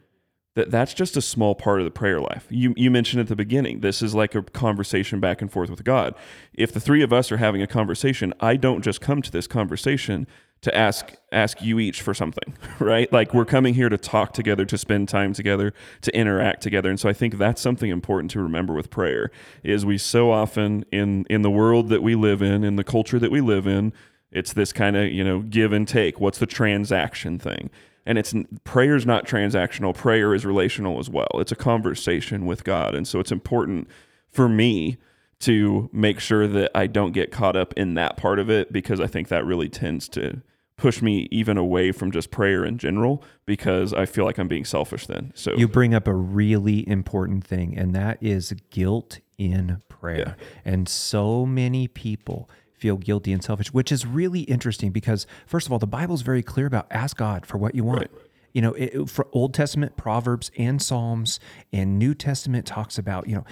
that 0.53 0.69
that's 0.69 0.93
just 0.93 1.17
a 1.17 1.21
small 1.21 1.55
part 1.55 1.79
of 1.79 1.85
the 1.85 1.91
prayer 1.91 2.21
life. 2.21 2.45
You, 2.49 2.75
you 2.77 2.91
mentioned 2.91 3.21
at 3.21 3.27
the 3.27 3.35
beginning, 3.35 3.79
this 3.79 4.03
is 4.03 4.13
like 4.13 4.35
a 4.35 4.43
conversation 4.43 5.19
back 5.19 5.41
and 5.41 5.51
forth 5.51 5.71
with 5.71 5.83
God. 5.83 6.13
If 6.53 6.71
the 6.71 6.79
three 6.79 7.01
of 7.01 7.11
us 7.11 7.31
are 7.31 7.37
having 7.37 7.61
a 7.61 7.67
conversation, 7.67 8.33
I 8.39 8.55
don't 8.55 8.83
just 8.83 9.01
come 9.01 9.21
to 9.23 9.31
this 9.31 9.47
conversation 9.47 10.27
to 10.61 10.75
ask 10.75 11.13
ask 11.31 11.61
you 11.61 11.79
each 11.79 12.01
for 12.01 12.13
something, 12.13 12.55
right? 12.79 13.11
Like 13.13 13.33
we're 13.33 13.45
coming 13.45 13.73
here 13.73 13.89
to 13.89 13.97
talk 13.97 14.33
together, 14.33 14.65
to 14.65 14.77
spend 14.77 15.07
time 15.07 15.33
together, 15.33 15.73
to 16.01 16.15
interact 16.15 16.61
together. 16.61 16.89
And 16.89 16.99
so 16.99 17.07
I 17.07 17.13
think 17.13 17.37
that's 17.37 17.61
something 17.61 17.89
important 17.89 18.31
to 18.31 18.41
remember 18.41 18.73
with 18.73 18.89
prayer 18.89 19.31
is 19.63 19.85
we 19.85 19.97
so 19.97 20.31
often 20.31 20.85
in 20.91 21.25
in 21.29 21.41
the 21.41 21.51
world 21.51 21.89
that 21.89 22.03
we 22.03 22.15
live 22.15 22.41
in, 22.41 22.63
in 22.63 22.75
the 22.75 22.83
culture 22.83 23.19
that 23.19 23.31
we 23.31 23.41
live 23.41 23.67
in, 23.67 23.93
it's 24.31 24.53
this 24.53 24.73
kind 24.73 24.95
of, 24.95 25.11
you 25.11 25.23
know, 25.23 25.39
give 25.41 25.71
and 25.71 25.87
take. 25.87 26.19
What's 26.19 26.37
the 26.37 26.45
transaction 26.45 27.39
thing? 27.39 27.69
And 28.05 28.17
it's 28.17 28.33
prayer 28.63 28.95
is 28.95 29.05
not 29.05 29.25
transactional. 29.25 29.95
Prayer 29.95 30.33
is 30.33 30.45
relational 30.45 30.99
as 30.99 31.09
well. 31.09 31.29
It's 31.35 31.51
a 31.51 31.55
conversation 31.55 32.45
with 32.45 32.63
God. 32.63 32.95
And 32.95 33.07
so 33.07 33.19
it's 33.19 33.31
important 33.31 33.87
for 34.31 34.49
me 34.49 34.97
to 35.41 35.89
make 35.93 36.19
sure 36.19 36.47
that 36.47 36.71
I 36.75 36.87
don't 36.87 37.11
get 37.11 37.31
caught 37.31 37.55
up 37.55 37.73
in 37.75 37.93
that 37.93 38.17
part 38.17 38.39
of 38.39 38.49
it 38.49 38.73
because 38.73 38.99
I 38.99 39.07
think 39.07 39.29
that 39.29 39.45
really 39.45 39.69
tends 39.69 40.09
to 40.09 40.41
push 40.75 41.01
me 41.01 41.27
even 41.29 41.57
away 41.57 41.91
from 41.91 42.11
just 42.11 42.31
prayer 42.31 42.63
in 42.63 42.77
general 42.77 43.23
because 43.45 43.93
I 43.93 44.05
feel 44.05 44.25
like 44.25 44.37
I'm 44.37 44.47
being 44.47 44.65
selfish 44.65 45.07
then. 45.07 45.31
So 45.35 45.53
you 45.55 45.67
bring 45.67 45.93
up 45.93 46.07
a 46.07 46.13
really 46.13 46.87
important 46.87 47.45
thing 47.45 47.77
and 47.77 47.93
that 47.95 48.17
is 48.21 48.53
guilt 48.69 49.19
in 49.37 49.81
prayer. 49.87 50.37
Yeah. 50.37 50.45
And 50.65 50.87
so 50.87 51.45
many 51.45 51.87
people 51.87 52.49
feel 52.71 52.97
guilty 52.97 53.33
and 53.33 53.43
selfish, 53.43 53.73
which 53.73 53.91
is 53.91 54.05
really 54.05 54.41
interesting 54.41 54.91
because 54.91 55.27
first 55.45 55.67
of 55.67 55.73
all, 55.73 55.79
the 55.79 55.87
Bible 55.87 56.15
is 56.15 56.21
very 56.21 56.41
clear 56.41 56.65
about 56.65 56.87
ask 56.91 57.17
God 57.17 57.45
for 57.45 57.57
what 57.57 57.75
you 57.75 57.83
want. 57.83 57.99
Right. 57.99 58.11
You 58.53 58.61
know, 58.63 58.73
it, 58.73 59.09
for 59.09 59.27
Old 59.31 59.53
Testament, 59.53 59.95
Proverbs, 59.95 60.49
and 60.57 60.81
Psalms, 60.81 61.39
and 61.71 61.99
New 61.99 62.15
Testament 62.15 62.65
talks 62.65 62.97
about, 62.97 63.27
you 63.27 63.35
know, 63.35 63.45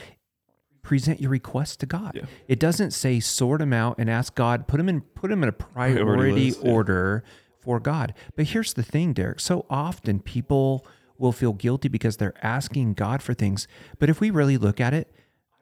present 0.88 1.20
your 1.20 1.30
request 1.30 1.82
to 1.82 1.86
God. 1.86 2.14
Yeah. 2.16 2.24
It 2.48 2.62
doesn't 2.62 2.92
say 2.92 3.20
sort 3.20 3.60
them 3.60 3.74
out 3.74 3.98
and 3.98 4.10
ask 4.10 4.34
God, 4.36 4.70
put 4.70 4.78
them 4.78 4.88
in 4.88 5.02
put 5.02 5.30
them 5.30 5.44
in 5.44 5.50
a 5.50 5.52
priority, 5.52 6.02
priority 6.02 6.46
list, 6.52 6.64
order 6.64 7.24
yeah. 7.26 7.32
for 7.60 7.82
God. 7.82 8.14
But 8.38 8.46
here's 8.46 8.74
the 8.74 8.84
thing, 8.84 9.12
Derek. 9.12 9.42
So 9.42 9.66
often 9.70 10.22
people 10.22 10.88
will 11.18 11.34
feel 11.34 11.52
guilty 11.52 11.90
because 11.90 12.16
they're 12.16 12.34
asking 12.42 12.94
God 12.94 13.22
for 13.22 13.34
things. 13.34 13.68
But 14.00 14.10
if 14.10 14.22
we 14.22 14.30
really 14.30 14.58
look 14.58 14.80
at 14.80 14.94
it, 14.94 15.14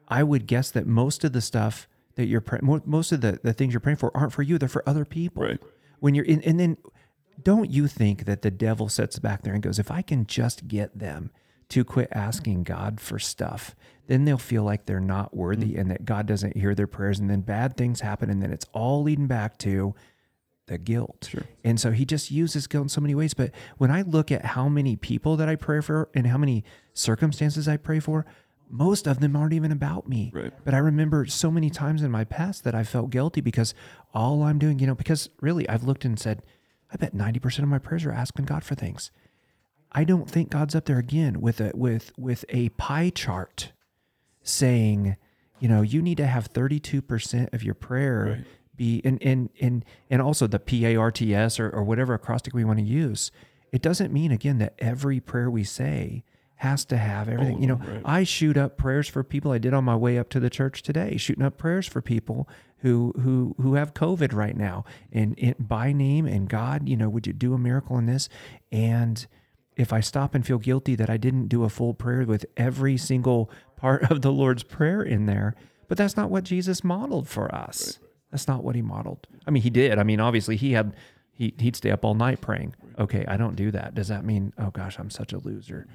I 0.07 0.21
would 0.21 0.45
guess 0.45 0.69
that 0.69 0.85
most 0.85 1.23
of 1.23 1.33
the 1.33 1.41
stuff 1.41 1.87
that 2.13 2.27
you're 2.27 2.39
praying, 2.39 2.83
most 2.85 3.11
of 3.11 3.21
the, 3.21 3.39
the 3.41 3.53
things 3.53 3.73
you're 3.73 3.79
praying 3.79 3.97
for 3.97 4.15
aren't 4.15 4.31
for 4.31 4.43
you, 4.43 4.59
they're 4.59 4.69
for 4.69 4.87
other 4.87 5.05
people. 5.05 5.41
Right. 5.41 5.59
When 6.01 6.13
you're 6.13 6.25
in, 6.25 6.43
and 6.43 6.59
then 6.59 6.77
don't 7.41 7.71
you 7.71 7.87
think 7.87 8.25
that 8.25 8.43
the 8.43 8.51
devil 8.51 8.89
sits 8.89 9.17
back 9.17 9.41
there 9.41 9.55
and 9.55 9.63
goes, 9.63 9.79
if 9.79 9.89
I 9.89 10.03
can 10.03 10.27
just 10.27 10.67
get 10.67 10.99
them 10.99 11.31
to 11.69 11.83
quit 11.83 12.09
asking 12.11 12.63
God 12.63 12.99
for 12.99 13.19
stuff, 13.19 13.75
then 14.07 14.25
they'll 14.25 14.37
feel 14.37 14.63
like 14.63 14.85
they're 14.85 14.99
not 14.99 15.35
worthy 15.35 15.71
mm-hmm. 15.71 15.79
and 15.79 15.91
that 15.91 16.05
God 16.05 16.25
doesn't 16.25 16.57
hear 16.57 16.75
their 16.75 16.87
prayers. 16.87 17.19
And 17.19 17.29
then 17.29 17.41
bad 17.41 17.75
things 17.75 18.01
happen. 18.01 18.29
And 18.29 18.41
then 18.41 18.51
it's 18.51 18.65
all 18.73 19.01
leading 19.01 19.27
back 19.27 19.57
to 19.59 19.95
the 20.67 20.77
guilt. 20.77 21.27
Sure. 21.31 21.43
And 21.63 21.79
so 21.79 21.91
he 21.91 22.05
just 22.05 22.31
uses 22.31 22.67
guilt 22.67 22.83
in 22.83 22.89
so 22.89 23.01
many 23.01 23.15
ways. 23.15 23.33
But 23.33 23.51
when 23.77 23.91
I 23.91 24.01
look 24.01 24.31
at 24.31 24.45
how 24.45 24.67
many 24.67 24.95
people 24.95 25.37
that 25.37 25.49
I 25.49 25.55
pray 25.55 25.81
for 25.81 26.09
and 26.13 26.27
how 26.27 26.37
many 26.37 26.63
circumstances 26.93 27.67
I 27.67 27.77
pray 27.77 27.99
for, 27.99 28.25
most 28.69 29.07
of 29.07 29.19
them 29.19 29.35
aren't 29.35 29.53
even 29.53 29.71
about 29.71 30.07
me. 30.07 30.31
Right. 30.33 30.53
But 30.63 30.73
I 30.73 30.79
remember 30.79 31.25
so 31.25 31.51
many 31.51 31.69
times 31.69 32.01
in 32.01 32.11
my 32.11 32.23
past 32.23 32.63
that 32.63 32.73
I 32.73 32.83
felt 32.83 33.11
guilty 33.11 33.41
because 33.41 33.73
all 34.13 34.43
I'm 34.43 34.57
doing, 34.57 34.79
you 34.79 34.87
know, 34.87 34.95
because 34.95 35.29
really 35.39 35.67
I've 35.69 35.83
looked 35.83 36.05
and 36.05 36.19
said, 36.19 36.41
I 36.91 36.97
bet 36.97 37.15
90% 37.15 37.59
of 37.59 37.67
my 37.67 37.79
prayers 37.79 38.05
are 38.05 38.11
asking 38.11 38.45
God 38.45 38.63
for 38.63 38.75
things. 38.75 39.11
I 39.95 40.03
don't 40.03 40.29
think 40.29 40.49
God's 40.49 40.75
up 40.75 40.85
there 40.85 40.99
again 40.99 41.39
with 41.39 41.61
a 41.61 41.71
with 41.73 42.11
with 42.17 42.43
a 42.49 42.69
pie 42.69 43.11
chart 43.11 43.71
saying, 44.43 45.15
you 45.59 45.69
know, 45.69 45.81
you 45.81 46.01
need 46.01 46.17
to 46.17 46.27
have 46.27 46.51
32% 46.51 47.53
of 47.53 47.63
your 47.63 47.73
prayer 47.73 48.25
Right. 48.25 48.45
be 48.75 49.01
and 49.05 49.21
and 49.23 49.49
and 49.61 49.85
and 50.09 50.21
also 50.21 50.47
the 50.47 50.59
PARTS 50.59 51.59
or, 51.59 51.69
or 51.69 51.83
whatever 51.83 52.13
acrostic 52.13 52.53
we 52.53 52.65
want 52.65 52.79
to 52.79 52.85
use. 52.85 53.31
It 53.71 53.81
doesn't 53.81 54.11
mean 54.13 54.31
again 54.31 54.57
that 54.59 54.75
every 54.79 55.19
prayer 55.19 55.49
we 55.49 55.63
say 55.63 56.23
has 56.57 56.85
to 56.85 56.97
have 56.97 57.27
everything. 57.27 57.61
you 57.61 57.67
know, 57.67 57.75
right. 57.75 58.01
I 58.05 58.23
shoot 58.23 58.57
up 58.57 58.77
prayers 58.77 59.07
for 59.07 59.23
people 59.23 59.51
I 59.51 59.57
did 59.57 59.73
on 59.73 59.83
my 59.83 59.95
way 59.95 60.17
up 60.17 60.29
to 60.29 60.39
the 60.39 60.49
church 60.49 60.81
today, 60.83 61.17
shooting 61.17 61.43
up 61.43 61.57
prayers 61.57 61.87
for 61.87 62.01
people 62.01 62.47
who 62.79 63.13
who 63.21 63.55
who 63.61 63.75
have 63.75 63.93
COVID 63.93 64.33
right 64.33 64.55
now, 64.57 64.83
and 65.11 65.35
it, 65.37 65.67
by 65.67 65.93
name 65.93 66.25
and 66.25 66.49
God, 66.49 66.87
you 66.87 66.97
know, 66.97 67.09
would 67.09 67.27
you 67.27 67.33
do 67.33 67.53
a 67.53 67.57
miracle 67.57 67.97
in 67.97 68.05
this? 68.05 68.27
And 68.71 69.25
if 69.75 69.91
I 69.91 69.99
stop 69.99 70.35
and 70.35 70.45
feel 70.45 70.57
guilty 70.57 70.95
that 70.95 71.09
I 71.09 71.17
didn't 71.17 71.47
do 71.47 71.63
a 71.63 71.69
full 71.69 71.93
prayer 71.93 72.23
with 72.25 72.45
every 72.57 72.97
single 72.97 73.49
part 73.75 74.09
of 74.11 74.21
the 74.21 74.31
Lord's 74.31 74.63
prayer 74.63 75.01
in 75.01 75.25
there, 75.25 75.55
but 75.87 75.97
that's 75.97 76.17
not 76.17 76.29
what 76.29 76.43
Jesus 76.43 76.83
modeled 76.83 77.27
for 77.27 77.53
us. 77.53 77.99
That's 78.31 78.47
not 78.47 78.63
what 78.63 78.75
he 78.75 78.81
modeled. 78.81 79.27
I 79.45 79.51
mean, 79.51 79.63
he 79.63 79.69
did. 79.69 79.99
I 79.99 80.03
mean, 80.03 80.19
obviously, 80.19 80.55
he 80.55 80.73
had 80.73 80.95
he 81.31 81.53
he'd 81.59 81.75
stay 81.75 81.91
up 81.91 82.03
all 82.03 82.15
night 82.15 82.41
praying. 82.41 82.75
Okay, 82.97 83.25
I 83.27 83.37
don't 83.37 83.55
do 83.55 83.71
that. 83.71 83.93
Does 83.93 84.07
that 84.07 84.25
mean, 84.25 84.53
oh 84.57 84.71
gosh, 84.71 84.97
I'm 84.99 85.09
such 85.09 85.33
a 85.33 85.37
loser? 85.37 85.87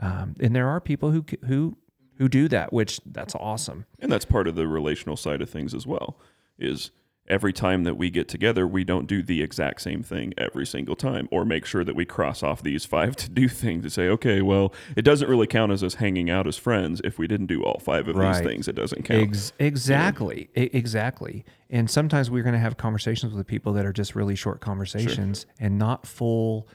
Um, 0.00 0.34
and 0.40 0.54
there 0.54 0.68
are 0.68 0.80
people 0.80 1.10
who 1.10 1.24
who 1.46 1.76
who 2.18 2.28
do 2.28 2.48
that, 2.48 2.72
which 2.72 3.00
that's 3.04 3.34
awesome. 3.34 3.86
and 3.98 4.10
that's 4.10 4.24
part 4.24 4.48
of 4.48 4.54
the 4.54 4.66
relational 4.66 5.16
side 5.16 5.42
of 5.42 5.50
things 5.50 5.74
as 5.74 5.86
well 5.86 6.18
is 6.58 6.90
every 7.28 7.52
time 7.52 7.84
that 7.84 7.96
we 7.96 8.08
get 8.10 8.28
together 8.28 8.66
we 8.66 8.84
don't 8.84 9.06
do 9.06 9.22
the 9.22 9.42
exact 9.42 9.80
same 9.80 10.02
thing 10.02 10.32
every 10.38 10.64
single 10.66 10.94
time 10.96 11.28
or 11.30 11.44
make 11.44 11.64
sure 11.66 11.82
that 11.84 11.94
we 11.96 12.04
cross 12.04 12.42
off 12.42 12.62
these 12.62 12.84
five 12.84 13.16
to 13.16 13.28
do 13.30 13.48
things 13.48 13.82
to 13.84 13.90
say 13.90 14.08
okay 14.08 14.40
well 14.42 14.72
it 14.96 15.02
doesn't 15.02 15.28
really 15.28 15.46
count 15.46 15.72
as 15.72 15.82
us 15.82 15.94
hanging 15.94 16.30
out 16.30 16.46
as 16.46 16.56
friends 16.56 17.00
if 17.04 17.18
we 17.18 17.26
didn't 17.26 17.46
do 17.46 17.62
all 17.62 17.78
five 17.78 18.08
of 18.08 18.16
Right. 18.16 18.34
these 18.38 18.46
things 18.46 18.68
it 18.68 18.74
doesn't 18.76 19.02
count 19.02 19.22
Ex- 19.22 19.52
exactly, 19.58 20.48
E- 20.56 20.70
exactly. 20.72 21.44
And 21.68 21.90
sometimes 21.90 22.30
we're 22.30 22.44
going 22.44 22.52
to 22.54 22.60
have 22.60 22.76
conversations 22.76 23.32
with 23.34 23.46
people 23.46 23.72
that 23.72 23.84
are 23.84 23.92
just 23.92 24.14
really 24.14 24.36
short 24.36 24.60
conversations 24.60 25.46
and 25.58 25.78
not 25.78 26.06
full 26.06 26.68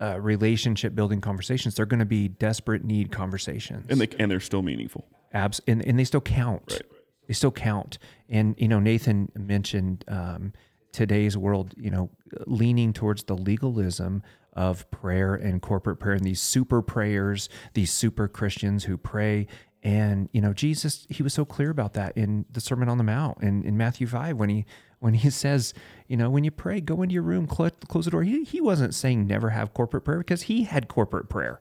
uh, 0.00 0.18
relationship 0.20 0.94
building 0.94 1.20
conversations. 1.20 1.74
They're 1.76 1.86
going 1.86 2.00
to 2.00 2.04
be 2.04 2.28
desperate 2.28 2.84
need 2.84 3.12
conversations. 3.12 3.86
and 3.88 4.00
they 4.00 4.08
and 4.18 4.30
they're 4.30 4.40
still 4.40 4.62
meaningful 4.62 5.06
abs 5.32 5.60
and, 5.68 5.84
and 5.86 5.98
they 5.98 6.04
still 6.04 6.20
count 6.20 6.64
Right. 6.72 6.82
they 7.28 7.34
still 7.34 7.50
count 7.52 7.98
and 8.28 8.54
you 8.58 8.68
know 8.68 8.78
nathan 8.78 9.30
mentioned 9.36 10.04
um, 10.08 10.52
today's 10.92 11.36
world 11.36 11.74
you 11.76 11.90
know 11.90 12.10
leaning 12.46 12.92
towards 12.92 13.24
the 13.24 13.34
legalism 13.34 14.22
of 14.52 14.90
prayer 14.90 15.34
and 15.34 15.60
corporate 15.60 16.00
prayer 16.00 16.14
and 16.14 16.24
these 16.24 16.40
super 16.40 16.82
prayers 16.82 17.48
these 17.74 17.92
super 17.92 18.26
christians 18.28 18.84
who 18.84 18.96
pray 18.96 19.46
and 19.82 20.28
you 20.32 20.40
know 20.40 20.52
jesus 20.52 21.06
he 21.10 21.22
was 21.22 21.34
so 21.34 21.44
clear 21.44 21.70
about 21.70 21.92
that 21.92 22.16
in 22.16 22.44
the 22.50 22.60
sermon 22.60 22.88
on 22.88 22.98
the 22.98 23.04
mount 23.04 23.40
in, 23.42 23.62
in 23.64 23.76
matthew 23.76 24.06
5 24.06 24.36
when 24.36 24.48
he 24.48 24.64
when 24.98 25.14
he 25.14 25.28
says 25.42 25.74
you 26.08 26.16
know 26.16 26.30
when 26.30 26.44
you 26.44 26.50
pray 26.50 26.80
go 26.80 27.02
into 27.02 27.12
your 27.12 27.22
room 27.22 27.46
close, 27.46 27.72
close 27.88 28.06
the 28.06 28.10
door 28.10 28.22
he, 28.22 28.44
he 28.44 28.60
wasn't 28.60 28.94
saying 28.94 29.26
never 29.26 29.50
have 29.50 29.74
corporate 29.74 30.04
prayer 30.04 30.18
because 30.18 30.42
he 30.42 30.64
had 30.64 30.88
corporate 30.88 31.28
prayer 31.28 31.60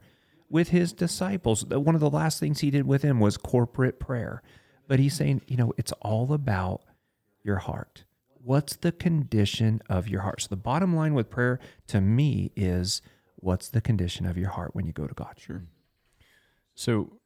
with 0.49 0.69
his 0.69 0.93
disciples. 0.93 1.65
One 1.65 1.95
of 1.95 2.01
the 2.01 2.09
last 2.09 2.39
things 2.39 2.59
he 2.59 2.71
did 2.71 2.85
with 2.85 3.01
them 3.01 3.19
was 3.19 3.37
corporate 3.37 3.99
prayer. 3.99 4.41
But 4.87 4.99
he's 4.99 5.13
saying, 5.13 5.41
you 5.47 5.57
know, 5.57 5.73
it's 5.77 5.91
all 6.01 6.33
about 6.33 6.81
your 7.43 7.57
heart. 7.57 8.03
What's 8.43 8.75
the 8.75 8.91
condition 8.91 9.81
of 9.89 10.07
your 10.07 10.21
heart? 10.21 10.41
So 10.41 10.47
the 10.49 10.55
bottom 10.55 10.95
line 10.95 11.13
with 11.13 11.29
prayer 11.29 11.59
to 11.87 12.01
me 12.01 12.51
is 12.55 13.01
what's 13.37 13.69
the 13.69 13.81
condition 13.81 14.25
of 14.25 14.37
your 14.37 14.49
heart 14.49 14.75
when 14.75 14.85
you 14.85 14.93
go 14.93 15.07
to 15.07 15.13
God? 15.13 15.35
sure 15.37 15.63
So, 16.75 17.17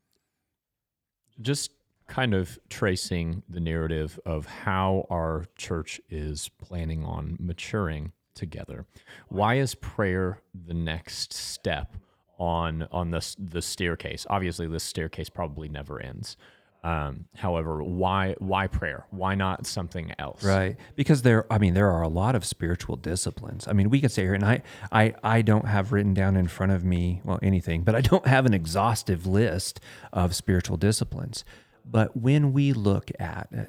just 1.42 1.72
kind 2.08 2.34
of 2.34 2.60
tracing 2.70 3.44
the 3.48 3.60
narrative 3.60 4.20
of 4.26 4.46
how 4.46 5.06
our 5.10 5.46
church 5.58 6.02
is 6.10 6.50
planning 6.58 7.04
on 7.04 7.38
maturing 7.40 8.12
together. 8.34 8.86
Why 9.30 9.56
is 9.56 9.76
prayer 9.76 10.42
the 10.54 10.74
next 10.74 11.34
step 11.34 11.96
on 12.38 12.88
on 12.92 13.12
the 13.12 13.36
the 13.38 13.62
staircase? 13.62 14.26
Obviously, 14.30 14.68
this 14.68 14.84
staircase 14.84 15.30
probably 15.30 15.70
never 15.70 16.02
ends. 16.02 16.36
Um, 16.82 17.26
however, 17.36 17.84
why 17.84 18.36
why 18.40 18.68
prayer? 18.68 19.06
Why 19.10 19.36
not 19.36 19.66
something 19.66 20.14
else? 20.18 20.44
Right. 20.44 20.78
Because 20.96 21.24
there 21.24 21.52
I 21.52 21.58
mean 21.58 21.74
there 21.74 21.92
are 21.92 22.02
a 22.02 22.08
lot 22.08 22.36
of 22.36 22.46
spiritual 22.46 22.96
disciplines. 22.96 23.68
I 23.68 23.74
mean 23.74 23.90
we 23.90 24.00
could 24.00 24.12
say 24.12 24.24
here 24.24 24.34
and 24.34 24.46
I 24.46 24.62
I 24.92 25.14
I 25.22 25.42
don't 25.42 25.68
have 25.68 25.92
written 25.92 26.14
down 26.14 26.38
in 26.38 26.48
front 26.48 26.72
of 26.72 26.86
me 26.86 27.22
well 27.26 27.40
anything, 27.42 27.84
but 27.84 27.96
I 27.96 28.02
don't 28.02 28.26
have 28.28 28.46
an 28.46 28.54
exhaustive 28.54 29.28
list 29.28 29.82
of 30.14 30.36
spiritual 30.36 30.78
disciplines. 30.78 31.44
But 31.84 32.16
when 32.16 32.54
we 32.54 32.72
look 32.72 33.12
at 33.20 33.50
uh, 33.58 33.64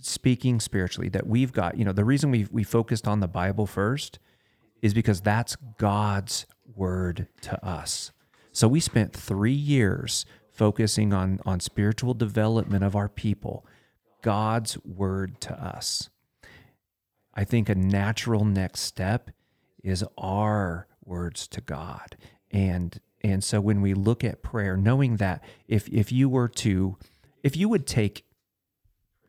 speaking 0.00 0.60
spiritually 0.60 1.08
that 1.10 1.26
we've 1.26 1.52
got, 1.52 1.76
you 1.76 1.84
know, 1.84 1.92
the 1.92 2.04
reason 2.04 2.30
we 2.30 2.46
we 2.50 2.64
focused 2.64 3.06
on 3.06 3.20
the 3.20 3.28
Bible 3.28 3.66
first 3.66 4.18
is 4.80 4.94
because 4.94 5.20
that's 5.20 5.56
God's 5.76 6.46
word 6.74 7.26
to 7.42 7.62
us. 7.66 8.10
So 8.52 8.68
we 8.68 8.80
spent 8.80 9.12
3 9.12 9.52
years 9.52 10.24
focusing 10.54 11.12
on 11.12 11.40
on 11.44 11.60
spiritual 11.60 12.14
development 12.14 12.84
of 12.84 12.96
our 12.96 13.08
people. 13.08 13.66
God's 14.22 14.78
word 14.84 15.40
to 15.42 15.52
us. 15.52 16.08
I 17.34 17.44
think 17.44 17.68
a 17.68 17.74
natural 17.74 18.44
next 18.44 18.80
step 18.80 19.30
is 19.82 20.04
our 20.16 20.86
words 21.04 21.46
to 21.48 21.60
God. 21.60 22.16
And 22.50 22.98
and 23.22 23.42
so 23.42 23.60
when 23.60 23.80
we 23.80 23.94
look 23.94 24.22
at 24.22 24.42
prayer, 24.42 24.76
knowing 24.76 25.16
that 25.16 25.42
if 25.66 25.88
if 25.88 26.12
you 26.12 26.28
were 26.28 26.48
to 26.48 26.96
if 27.42 27.56
you 27.56 27.68
would 27.68 27.86
take 27.86 28.24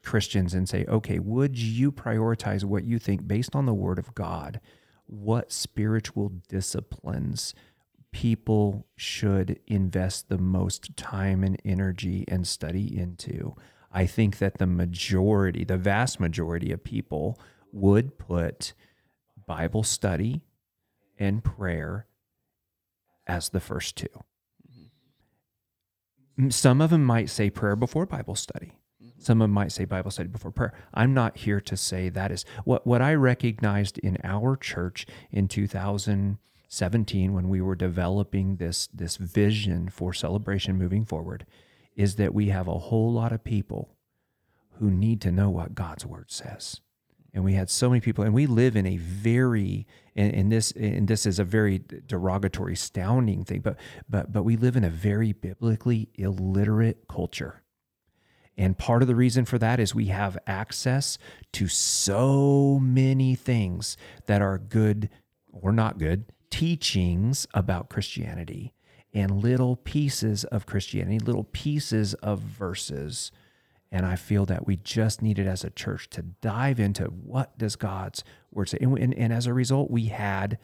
Christians 0.04 0.54
and 0.54 0.70
say, 0.70 0.86
okay, 0.88 1.20
would 1.20 1.58
you 1.58 1.92
prioritize 1.92 2.64
what 2.64 2.86
you 2.86 3.00
think 3.00 3.28
based 3.28 3.56
on 3.56 3.66
the 3.66 3.74
word 3.74 3.98
of 3.98 4.14
God? 4.14 4.62
What 5.08 5.52
spiritual 5.52 6.32
disciplines 6.48 7.54
people 8.16 8.88
should 8.96 9.60
invest 9.68 10.30
the 10.30 10.38
most 10.38 10.96
time 10.96 11.44
and 11.44 11.62
energy 11.66 12.24
and 12.30 12.48
study 12.48 12.98
into? 12.98 13.54
I 13.92 14.06
think 14.06 14.38
that 14.38 14.58
the 14.58 14.66
majority, 14.66 15.66
the 15.66 15.78
vast 15.78 16.18
majority 16.18 16.72
of 16.72 16.82
people 16.82 17.38
would 17.74 18.18
put 18.18 18.74
Bible 19.46 19.84
study 19.84 20.46
and 21.20 21.44
prayer 21.44 22.08
as 23.28 23.50
the 23.50 23.60
first 23.60 23.98
two. 23.98 24.08
Some 26.48 26.80
of 26.80 26.92
them 26.92 27.04
might 27.04 27.30
say 27.30 27.50
prayer 27.50 27.76
before 27.76 28.06
Bible 28.06 28.36
study. 28.36 28.72
Some 29.18 29.42
of 29.42 29.46
them 29.46 29.52
might 29.52 29.74
say 29.74 29.84
Bible 29.84 30.12
study 30.12 30.30
before 30.30 30.52
prayer. 30.52 30.74
I'm 30.94 31.14
not 31.14 31.36
here 31.36 31.60
to 31.60 31.76
say 31.76 32.08
that 32.08 32.32
is 32.32 32.46
what 32.64 32.88
what 32.88 33.02
I 33.02 33.14
recognized 33.14 33.98
in 33.98 34.18
our 34.24 34.56
church 34.56 35.06
in 35.32 35.50
2017 36.70 37.34
when 37.34 37.50
we 37.50 37.62
were 37.62 37.76
developing 37.76 38.58
this 38.58 38.88
this 38.88 39.18
vision 39.18 39.90
for 39.90 40.14
celebration 40.14 40.78
moving 40.78 41.06
forward 41.06 41.46
is 41.96 42.16
that 42.16 42.34
we 42.34 42.50
have 42.50 42.68
a 42.68 42.78
whole 42.78 43.12
lot 43.12 43.32
of 43.32 43.44
people 43.44 43.96
who 44.80 44.92
need 44.92 45.22
to 45.22 45.32
know 45.32 45.50
what 45.50 45.76
God's 45.76 46.06
word 46.06 46.30
says. 46.30 46.82
And 47.34 47.44
we 47.44 47.54
had 47.54 47.70
so 47.70 47.90
many 47.90 48.00
people, 48.00 48.24
and 48.24 48.34
we 48.34 48.46
live 48.46 48.78
in 48.78 48.86
a 48.86 48.98
very, 48.98 49.86
and, 50.16 50.34
and 50.34 50.52
this, 50.52 50.72
and 50.72 51.08
this 51.08 51.26
is 51.26 51.38
a 51.38 51.44
very 51.44 51.82
derogatory, 52.08 52.74
astounding 52.74 53.44
thing, 53.44 53.60
but, 53.60 53.78
but, 54.10 54.32
but 54.32 54.44
we 54.44 54.56
live 54.56 54.78
in 54.78 54.86
a 54.86 54.90
very 54.90 55.34
biblically 55.34 56.10
illiterate 56.16 57.08
culture. 57.10 57.64
And 58.58 58.78
part 58.78 59.02
of 59.02 59.10
the 59.10 59.16
reason 59.16 59.44
for 59.44 59.58
that 59.58 59.82
is 59.82 59.94
we 59.94 60.06
have 60.06 60.38
access 60.48 61.18
to 61.54 61.68
so 61.68 62.80
many 62.82 63.36
things 63.36 63.98
that 64.28 64.42
are 64.42 64.58
good 64.58 65.10
or 65.52 65.74
not 65.74 65.98
good 65.98 66.26
teachings 66.56 67.46
about 67.54 67.90
Christianity 67.90 68.74
and 69.14 69.44
little 69.44 69.76
pieces 69.76 70.46
of 70.46 70.66
Christianity, 70.66 71.20
little 71.20 71.44
pieces 71.44 72.14
of 72.14 72.40
verses. 72.40 73.30
And 73.92 74.06
I 74.06 74.16
feel 74.16 74.46
that 74.46 74.66
we 74.66 74.78
just 74.78 75.22
needed 75.22 75.48
as 75.48 75.66
a 75.66 75.70
church 75.70 76.10
to 76.12 76.22
dive 76.22 76.80
into 76.80 77.08
what 77.08 77.58
does 77.58 77.76
God's 77.76 78.24
word 78.54 78.70
say. 78.70 78.78
And, 78.80 78.98
and, 78.98 79.14
and 79.16 79.34
as 79.34 79.48
a 79.48 79.54
result, 79.54 79.92
we 79.92 80.06
had 80.06 80.58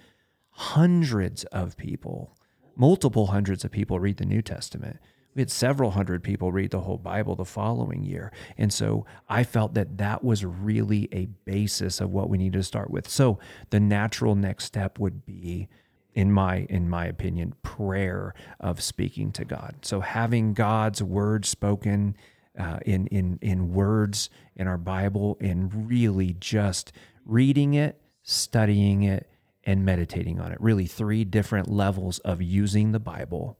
hundreds 0.51 1.43
of 1.45 1.75
people, 1.75 2.37
multiple 2.77 3.27
hundreds 3.27 3.65
of 3.65 3.71
people 3.71 3.99
read 3.99 4.15
the 4.15 4.25
New 4.25 4.41
Testament. 4.41 4.97
We 5.35 5.41
had 5.41 5.51
several 5.51 5.91
hundred 5.91 6.23
people 6.23 6.53
read 6.53 6.71
the 6.71 6.79
whole 6.79 6.99
Bible 6.99 7.35
the 7.35 7.43
following 7.43 8.03
year. 8.03 8.31
And 8.57 8.71
so 8.71 9.05
I 9.27 9.43
felt 9.43 9.73
that 9.73 9.97
that 9.97 10.23
was 10.23 10.45
really 10.45 11.09
a 11.11 11.25
basis 11.43 11.99
of 11.99 12.11
what 12.11 12.29
we 12.29 12.37
needed 12.37 12.59
to 12.59 12.63
start 12.63 12.89
with. 12.89 13.09
So 13.09 13.39
the 13.71 13.81
natural 13.81 14.35
next 14.35 14.63
step 14.63 14.97
would 14.97 15.25
be 15.25 15.67
in 16.13 16.31
my 16.31 16.67
in 16.69 16.89
my 16.89 17.05
opinion 17.05 17.53
prayer 17.63 18.33
of 18.59 18.81
speaking 18.81 19.31
to 19.33 19.45
God. 19.45 19.77
So 19.81 20.01
having 20.01 20.53
God's 20.53 21.01
word 21.01 21.45
spoken 21.45 22.15
uh, 22.57 22.79
in 22.85 23.07
in 23.07 23.39
in 23.41 23.73
words 23.73 24.29
in 24.55 24.67
our 24.67 24.77
Bible 24.77 25.37
and 25.39 25.87
really 25.87 26.35
just 26.39 26.91
reading 27.25 27.73
it, 27.73 28.01
studying 28.23 29.03
it, 29.03 29.29
and 29.63 29.85
meditating 29.85 30.39
on 30.39 30.51
it. 30.51 30.59
Really, 30.59 30.85
three 30.85 31.23
different 31.23 31.69
levels 31.69 32.19
of 32.19 32.41
using 32.41 32.91
the 32.91 32.99
Bible 32.99 33.57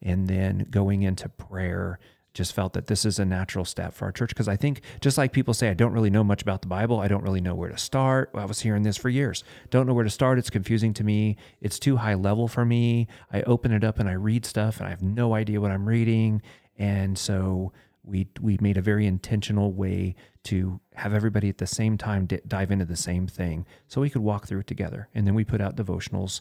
and 0.00 0.26
then 0.26 0.66
going 0.70 1.02
into 1.02 1.28
prayer. 1.28 1.98
Just 2.34 2.54
felt 2.54 2.72
that 2.72 2.86
this 2.86 3.04
is 3.04 3.18
a 3.18 3.24
natural 3.24 3.64
step 3.64 3.92
for 3.92 4.06
our 4.06 4.12
church 4.12 4.30
because 4.30 4.48
I 4.48 4.56
think, 4.56 4.80
just 5.00 5.18
like 5.18 5.32
people 5.32 5.52
say, 5.52 5.68
I 5.68 5.74
don't 5.74 5.92
really 5.92 6.10
know 6.10 6.24
much 6.24 6.40
about 6.40 6.62
the 6.62 6.68
Bible. 6.68 6.98
I 6.98 7.08
don't 7.08 7.22
really 7.22 7.40
know 7.40 7.54
where 7.54 7.68
to 7.68 7.76
start. 7.76 8.30
I 8.34 8.46
was 8.46 8.60
hearing 8.60 8.82
this 8.82 8.96
for 8.96 9.10
years. 9.10 9.44
Don't 9.70 9.86
know 9.86 9.94
where 9.94 10.04
to 10.04 10.10
start. 10.10 10.38
It's 10.38 10.50
confusing 10.50 10.94
to 10.94 11.04
me. 11.04 11.36
It's 11.60 11.78
too 11.78 11.98
high 11.98 12.14
level 12.14 12.48
for 12.48 12.64
me. 12.64 13.06
I 13.32 13.42
open 13.42 13.72
it 13.72 13.84
up 13.84 13.98
and 13.98 14.08
I 14.08 14.12
read 14.12 14.46
stuff 14.46 14.78
and 14.78 14.86
I 14.86 14.90
have 14.90 15.02
no 15.02 15.34
idea 15.34 15.60
what 15.60 15.70
I'm 15.70 15.86
reading. 15.86 16.40
And 16.78 17.18
so 17.18 17.72
we 18.04 18.28
we 18.40 18.58
made 18.60 18.76
a 18.76 18.82
very 18.82 19.06
intentional 19.06 19.72
way 19.72 20.14
to 20.44 20.80
have 20.94 21.14
everybody 21.14 21.48
at 21.48 21.58
the 21.58 21.66
same 21.66 21.96
time 21.96 22.26
d- 22.26 22.40
dive 22.46 22.70
into 22.70 22.84
the 22.84 22.96
same 22.96 23.26
thing 23.26 23.64
so 23.86 24.00
we 24.00 24.10
could 24.10 24.22
walk 24.22 24.46
through 24.46 24.60
it 24.60 24.66
together 24.66 25.08
and 25.14 25.26
then 25.26 25.34
we 25.34 25.44
put 25.44 25.60
out 25.60 25.76
devotionals 25.76 26.40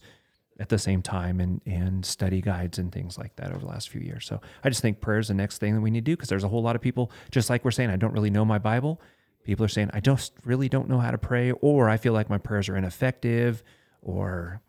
at 0.61 0.69
the 0.69 0.77
same 0.77 1.01
time 1.01 1.41
and 1.41 1.59
and 1.65 2.05
study 2.05 2.39
guides 2.39 2.77
and 2.77 2.91
things 2.91 3.17
like 3.17 3.35
that 3.35 3.51
over 3.51 3.59
the 3.59 3.65
last 3.65 3.89
few 3.89 3.99
years. 4.01 4.25
So 4.25 4.39
i 4.63 4.69
just 4.69 4.81
think 4.81 5.01
prayer 5.01 5.19
is 5.19 5.27
the 5.27 5.33
next 5.33 5.57
thing 5.57 5.73
that 5.75 5.81
we 5.81 5.91
need 5.91 6.05
to 6.05 6.11
do 6.11 6.15
because 6.15 6.29
there's 6.29 6.43
a 6.43 6.47
whole 6.47 6.61
lot 6.61 6.75
of 6.75 6.81
people 6.81 7.11
just 7.31 7.49
like 7.49 7.65
we're 7.65 7.71
saying 7.71 7.89
i 7.89 7.97
don't 7.97 8.13
really 8.13 8.29
know 8.29 8.45
my 8.45 8.59
bible. 8.59 9.01
People 9.43 9.65
are 9.65 9.73
saying 9.75 9.89
i 9.93 9.99
just 9.99 10.33
really 10.45 10.69
don't 10.69 10.87
know 10.87 10.99
how 10.99 11.11
to 11.11 11.17
pray 11.17 11.51
or 11.51 11.89
i 11.89 11.97
feel 11.97 12.13
like 12.13 12.29
my 12.29 12.37
prayers 12.37 12.69
are 12.69 12.77
ineffective 12.77 13.63
or 14.01 14.61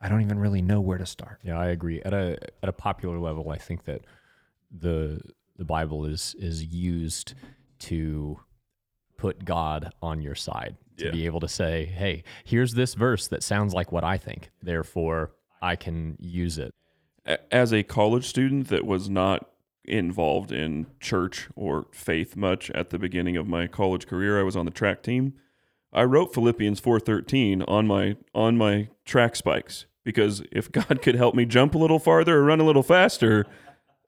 i 0.00 0.08
don't 0.08 0.22
even 0.22 0.38
really 0.38 0.62
know 0.62 0.80
where 0.80 0.98
to 0.98 1.06
start. 1.06 1.40
Yeah, 1.42 1.58
I 1.58 1.66
agree. 1.66 2.00
At 2.02 2.14
a 2.14 2.38
at 2.62 2.68
a 2.68 2.72
popular 2.72 3.18
level, 3.18 3.50
I 3.50 3.58
think 3.58 3.84
that 3.84 4.02
the 4.70 5.20
the 5.56 5.64
Bible 5.64 6.04
is 6.04 6.34
is 6.38 6.64
used 6.64 7.34
to 7.80 8.40
put 9.22 9.44
God 9.44 9.92
on 10.02 10.20
your 10.20 10.34
side 10.34 10.76
to 10.96 11.04
Yeah. 11.06 11.10
be 11.12 11.26
able 11.26 11.38
to 11.40 11.48
say, 11.48 11.84
"Hey, 11.84 12.24
here's 12.44 12.74
this 12.74 12.94
verse 12.94 13.28
that 13.28 13.44
sounds 13.44 13.72
like 13.72 13.92
what 13.92 14.02
I 14.02 14.16
think. 14.18 14.50
Therefore, 14.60 15.30
I 15.62 15.76
can 15.76 16.16
use 16.18 16.58
it." 16.58 16.74
As 17.52 17.72
a 17.72 17.84
college 17.84 18.24
student 18.26 18.66
that 18.68 18.84
was 18.84 19.08
not 19.08 19.48
involved 19.84 20.50
in 20.50 20.86
church 21.00 21.48
or 21.54 21.86
faith 21.92 22.34
much 22.36 22.68
at 22.72 22.90
the 22.90 22.98
beginning 22.98 23.36
of 23.36 23.46
my 23.46 23.68
college 23.68 24.08
career, 24.08 24.40
I 24.40 24.42
was 24.42 24.56
on 24.56 24.64
the 24.64 24.72
track 24.72 25.02
team. 25.04 25.34
I 25.92 26.02
wrote 26.02 26.34
Philippians 26.34 26.80
4:13 26.80 27.62
on 27.68 27.86
my 27.86 28.16
on 28.34 28.56
my 28.56 28.88
track 29.04 29.36
spikes 29.36 29.86
because 30.04 30.42
if 30.50 30.70
God 30.80 31.00
could 31.00 31.14
help 31.14 31.34
me 31.36 31.44
jump 31.44 31.76
a 31.76 31.78
little 31.78 32.00
farther 32.00 32.38
or 32.38 32.42
run 32.44 32.58
a 32.60 32.64
little 32.64 32.82
faster, 32.82 33.46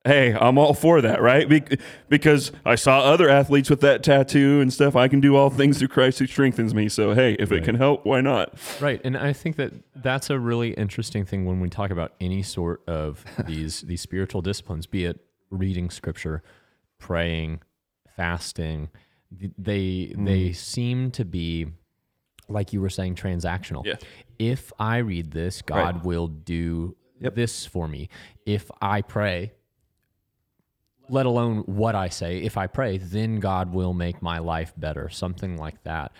hey, 0.05 0.35
I'm 0.35 0.59
all 0.59 0.75
for 0.75 1.01
that, 1.01 1.23
right? 1.23 1.49
Be- 1.49 1.79
because 2.09 2.53
I 2.65 2.75
saw 2.75 3.01
other 3.01 3.29
athletes 3.29 3.71
with 3.71 3.81
that 3.81 4.03
tattoo 4.03 4.61
and 4.61 4.73
stuff. 4.73 4.97
I 4.97 5.09
can 5.09 5.21
do 5.21 5.35
all 5.37 5.51
things 5.51 5.79
through 5.79 5.89
Christ 5.89 6.19
who 6.19 6.27
strengthens 6.27 6.75
me. 6.75 6.89
So 6.89 7.15
hey, 7.15 7.35
if 7.39 7.51
it 7.53 7.65
can 7.65 7.75
help, 7.77 8.05
why 8.05 8.21
not? 8.21 8.55
Right, 8.81 9.01
and 9.05 9.17
I 9.17 9.33
think 9.33 9.57
that 9.57 9.73
that's 9.97 10.29
a 10.31 10.39
really 10.39 10.73
interesting 10.75 11.25
thing 11.25 11.45
when 11.47 11.61
we 11.61 11.69
talk 11.71 11.91
about 11.91 12.13
any 12.21 12.43
sort 12.43 12.83
of 12.87 13.25
these 13.47 13.81
these 13.83 14.01
spiritual 14.03 14.43
disciplines, 14.43 14.87
be 14.87 15.05
it 15.07 15.21
reading 15.51 15.89
scripture, 15.91 16.43
praying, 16.99 17.61
fasting. 18.17 18.89
th- 19.39 19.53
They 19.59 19.81
mm-hmm. 20.13 20.25
they 20.25 20.53
seem 20.53 21.11
to 21.13 21.25
be 21.25 21.69
like 22.49 22.73
you 22.75 22.81
were 22.81 22.91
saying 22.91 23.15
transactional. 23.15 23.85
Yeah. 23.87 23.95
If 24.39 24.73
I 24.79 24.99
read 24.99 25.31
this, 25.33 25.63
God 25.63 25.97
Right. 25.97 26.05
will 26.05 26.27
do 26.29 26.97
this 27.21 27.65
for 27.65 27.89
me. 27.89 28.11
If 28.45 28.71
I 28.83 29.01
pray, 29.01 29.53
let 31.09 31.27
alone 31.27 31.59
what 31.67 31.95
I 31.95 32.09
say, 32.09 32.39
if 32.39 32.57
I 32.57 32.67
pray, 32.67 32.99
then 32.99 33.41
God 33.41 33.73
will 33.73 33.93
make 33.93 34.23
my 34.23 34.39
life 34.39 34.73
better, 34.77 35.09
something 35.09 35.57
like 35.57 35.83
that. 35.85 36.13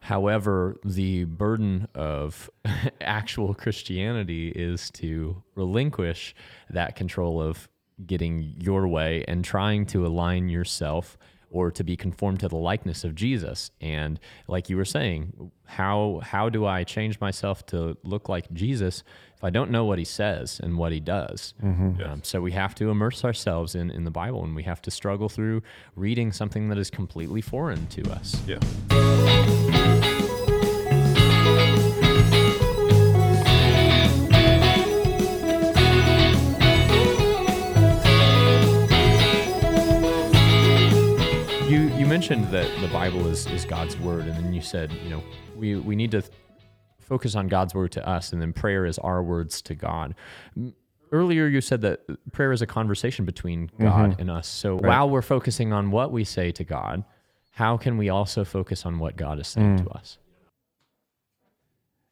However, 0.00 0.76
the 0.84 1.24
burden 1.24 1.88
of 1.94 2.50
actual 3.00 3.54
Christianity 3.54 4.48
is 4.48 4.90
to 4.92 5.42
relinquish 5.54 6.34
that 6.70 6.96
control 6.96 7.42
of 7.42 7.68
getting 8.06 8.54
your 8.58 8.86
way 8.86 9.24
and 9.26 9.44
trying 9.44 9.86
to 9.86 10.06
align 10.06 10.48
yourself 10.48 11.18
or 11.50 11.70
to 11.70 11.82
be 11.82 11.96
conformed 11.96 12.40
to 12.40 12.48
the 12.48 12.56
likeness 12.56 13.04
of 13.04 13.14
Jesus. 13.14 13.70
And 13.80 14.20
like 14.46 14.68
you 14.68 14.76
were 14.76 14.84
saying, 14.84 15.50
how 15.64 16.20
how 16.22 16.48
do 16.48 16.66
I 16.66 16.84
change 16.84 17.20
myself 17.20 17.64
to 17.66 17.96
look 18.02 18.28
like 18.28 18.52
Jesus 18.52 19.02
if 19.38 19.44
I 19.44 19.50
don't 19.50 19.70
know 19.70 19.84
what 19.84 20.00
he 20.00 20.04
says 20.04 20.58
and 20.60 20.76
what 20.76 20.90
he 20.90 20.98
does? 20.98 21.54
Um, 21.62 22.20
so 22.24 22.40
we 22.40 22.50
have 22.52 22.74
to 22.74 22.90
immerse 22.90 23.24
ourselves 23.24 23.76
in, 23.76 23.88
in 23.88 24.02
the 24.02 24.10
Bible 24.10 24.42
and 24.42 24.56
we 24.56 24.64
have 24.64 24.82
to 24.82 24.90
struggle 24.90 25.28
through 25.28 25.62
reading 25.94 26.32
something 26.32 26.68
that 26.70 26.78
is 26.78 26.90
completely 26.90 27.40
foreign 27.40 27.86
to 27.86 28.10
us. 28.10 28.42
Yeah. 28.48 28.58
You 41.68 41.80
you 41.98 42.06
mentioned 42.06 42.46
that 42.50 42.66
the 42.80 42.88
Bible 42.88 43.26
is, 43.28 43.46
is 43.48 43.66
God's 43.66 43.98
word, 43.98 44.22
and 44.26 44.34
then 44.42 44.54
you 44.54 44.62
said, 44.62 44.90
you 45.04 45.10
know, 45.10 45.22
we, 45.54 45.76
we 45.76 45.94
need 45.94 46.10
to 46.12 46.22
th- 46.22 46.32
focus 47.08 47.34
on 47.34 47.48
God's 47.48 47.74
word 47.74 47.92
to 47.92 48.06
us, 48.06 48.32
and 48.32 48.40
then 48.40 48.52
prayer 48.52 48.84
is 48.84 48.98
our 48.98 49.22
words 49.22 49.62
to 49.62 49.74
God. 49.74 50.14
Earlier, 51.10 51.46
you 51.46 51.62
said 51.62 51.80
that 51.80 52.00
prayer 52.32 52.52
is 52.52 52.60
a 52.60 52.66
conversation 52.66 53.24
between 53.24 53.68
mm-hmm. 53.68 53.84
God 53.84 54.20
and 54.20 54.30
us. 54.30 54.46
So 54.46 54.76
while 54.76 55.08
we're 55.08 55.22
focusing 55.22 55.72
on 55.72 55.90
what 55.90 56.12
we 56.12 56.22
say 56.24 56.52
to 56.52 56.64
God, 56.64 57.04
how 57.52 57.76
can 57.76 57.96
we 57.96 58.10
also 58.10 58.44
focus 58.44 58.84
on 58.84 58.98
what 58.98 59.16
God 59.16 59.40
is 59.40 59.48
saying 59.48 59.78
mm. 59.78 59.84
to 59.84 59.90
us? 59.90 60.18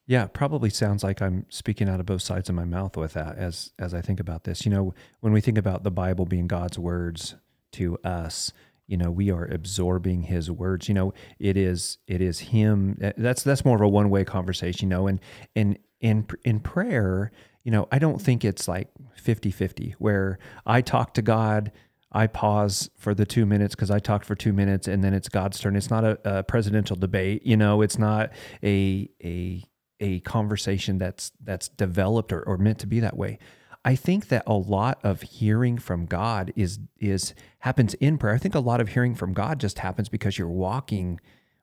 Yeah, 0.06 0.24
it 0.24 0.32
probably 0.32 0.70
sounds 0.70 1.04
like 1.04 1.20
I'm 1.20 1.46
speaking 1.48 1.88
out 1.88 2.00
of 2.00 2.06
both 2.06 2.22
sides 2.22 2.48
of 2.48 2.54
my 2.54 2.64
mouth 2.64 2.96
with 2.96 3.14
that 3.14 3.36
as 3.36 3.72
as 3.78 3.92
I 3.92 4.00
think 4.00 4.20
about 4.20 4.44
this. 4.44 4.64
You 4.64 4.70
know, 4.70 4.94
when 5.20 5.32
we 5.32 5.40
think 5.40 5.58
about 5.58 5.82
the 5.82 5.90
Bible 5.90 6.24
being 6.26 6.46
God's 6.46 6.78
words 6.78 7.34
to 7.72 7.98
us, 7.98 8.52
you 8.86 8.96
know, 8.96 9.10
we 9.10 9.30
are 9.30 9.44
absorbing 9.44 10.22
his 10.22 10.50
words. 10.50 10.88
You 10.88 10.94
know, 10.94 11.14
it 11.38 11.56
is 11.56 11.98
it 12.06 12.20
is 12.20 12.38
him 12.38 12.98
eh, 13.00 13.12
that's 13.16 13.42
that's 13.42 13.64
more 13.64 13.76
of 13.76 13.82
a 13.82 13.88
one-way 13.88 14.24
conversation, 14.24 14.88
you 14.88 14.96
know, 14.96 15.06
and 15.06 15.20
and 15.54 15.78
in 16.00 16.26
in 16.44 16.60
prayer, 16.60 17.32
you 17.64 17.72
know, 17.72 17.88
I 17.90 17.98
don't 17.98 18.20
think 18.20 18.44
it's 18.44 18.68
like 18.68 18.88
50-50 19.20 19.94
where 19.98 20.38
I 20.64 20.82
talk 20.82 21.14
to 21.14 21.22
God 21.22 21.72
I 22.12 22.26
pause 22.28 22.88
for 22.96 23.14
the 23.14 23.26
two 23.26 23.44
minutes 23.44 23.74
because 23.74 23.90
I 23.90 23.98
talked 23.98 24.24
for 24.24 24.34
two 24.34 24.52
minutes, 24.52 24.88
and 24.88 25.04
then 25.04 25.12
it's 25.12 25.28
God's 25.28 25.58
turn. 25.58 25.76
It's 25.76 25.90
not 25.90 26.04
a, 26.04 26.18
a 26.24 26.42
presidential 26.42 26.96
debate, 26.96 27.44
you 27.44 27.56
know. 27.56 27.82
It's 27.82 27.98
not 27.98 28.30
a 28.62 29.10
a 29.22 29.62
a 30.00 30.20
conversation 30.20 30.98
that's 30.98 31.32
that's 31.42 31.68
developed 31.68 32.32
or, 32.32 32.42
or 32.42 32.56
meant 32.56 32.78
to 32.80 32.86
be 32.86 33.00
that 33.00 33.16
way. 33.16 33.38
I 33.86 33.94
think 33.94 34.28
that 34.28 34.42
a 34.48 34.54
lot 34.54 34.98
of 35.04 35.22
hearing 35.22 35.78
from 35.78 36.06
God 36.06 36.52
is 36.56 36.80
is 36.98 37.34
happens 37.60 37.94
in 37.94 38.18
prayer. 38.18 38.34
I 38.34 38.38
think 38.38 38.56
a 38.56 38.60
lot 38.60 38.80
of 38.80 38.88
hearing 38.88 39.14
from 39.14 39.32
God 39.32 39.60
just 39.60 39.78
happens 39.78 40.08
because 40.08 40.36
you're 40.36 40.48
walking 40.48 41.20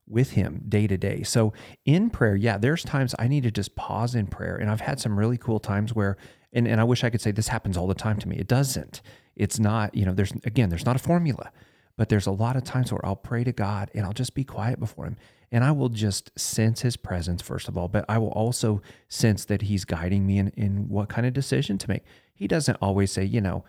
with 0.07 0.31
him 0.31 0.63
day 0.69 0.88
to 0.88 0.97
day. 0.97 1.23
So 1.23 1.51
in 1.83 2.09
prayer, 2.09 2.38
yeah, 2.38 2.57
there's 2.57 2.83
times 2.83 3.13
I 3.19 3.27
need 3.27 3.43
to 3.43 3.51
just 3.51 3.75
pause 3.75 4.15
in 4.15 4.27
prayer. 4.27 4.55
And 4.55 4.71
I've 4.71 4.81
had 4.81 5.01
some 5.01 5.19
really 5.19 5.38
cool 5.38 5.59
times 5.59 5.93
where 5.93 6.15
and, 6.53 6.65
and 6.65 6.79
I 6.79 6.86
wish 6.86 7.03
I 7.03 7.09
could 7.09 7.19
say 7.19 7.31
this 7.31 7.49
happens 7.49 7.75
all 7.75 7.88
the 7.88 7.93
time 7.93 8.19
to 8.19 8.27
me. 8.29 8.38
It 8.38 8.47
doesn't. 8.47 9.01
It's 9.36 9.59
not, 9.59 9.93
you 9.93 10.05
know, 10.05 10.13
there's 10.13 10.31
again, 10.45 10.69
there's 10.69 10.86
not 10.86 10.95
a 10.95 10.99
formula, 10.99 11.51
but 11.97 12.07
there's 12.07 12.27
a 12.27 12.31
lot 12.31 12.55
of 12.55 12.63
times 12.63 12.89
where 12.93 13.05
I'll 13.05 13.17
pray 13.17 13.43
to 13.43 13.51
God 13.51 13.91
and 13.93 14.05
I'll 14.05 14.13
just 14.13 14.33
be 14.33 14.45
quiet 14.45 14.79
before 14.79 15.07
him. 15.07 15.17
And 15.53 15.63
I 15.63 15.71
will 15.71 15.89
just 15.89 16.37
sense 16.37 16.81
his 16.81 16.97
presence, 16.97 17.39
first 17.43 17.67
of 17.67 17.77
all, 17.77 17.87
but 17.87 18.05
I 18.09 18.17
will 18.17 18.31
also 18.31 18.81
sense 19.07 19.45
that 19.45 19.61
he's 19.61 19.85
guiding 19.85 20.25
me 20.25 20.39
in, 20.39 20.47
in 20.57 20.89
what 20.89 21.09
kind 21.09 21.27
of 21.27 21.33
decision 21.33 21.77
to 21.77 21.87
make. 21.87 22.01
He 22.33 22.47
doesn't 22.47 22.79
always 22.81 23.11
say, 23.11 23.23
you 23.23 23.39
know, 23.39 23.63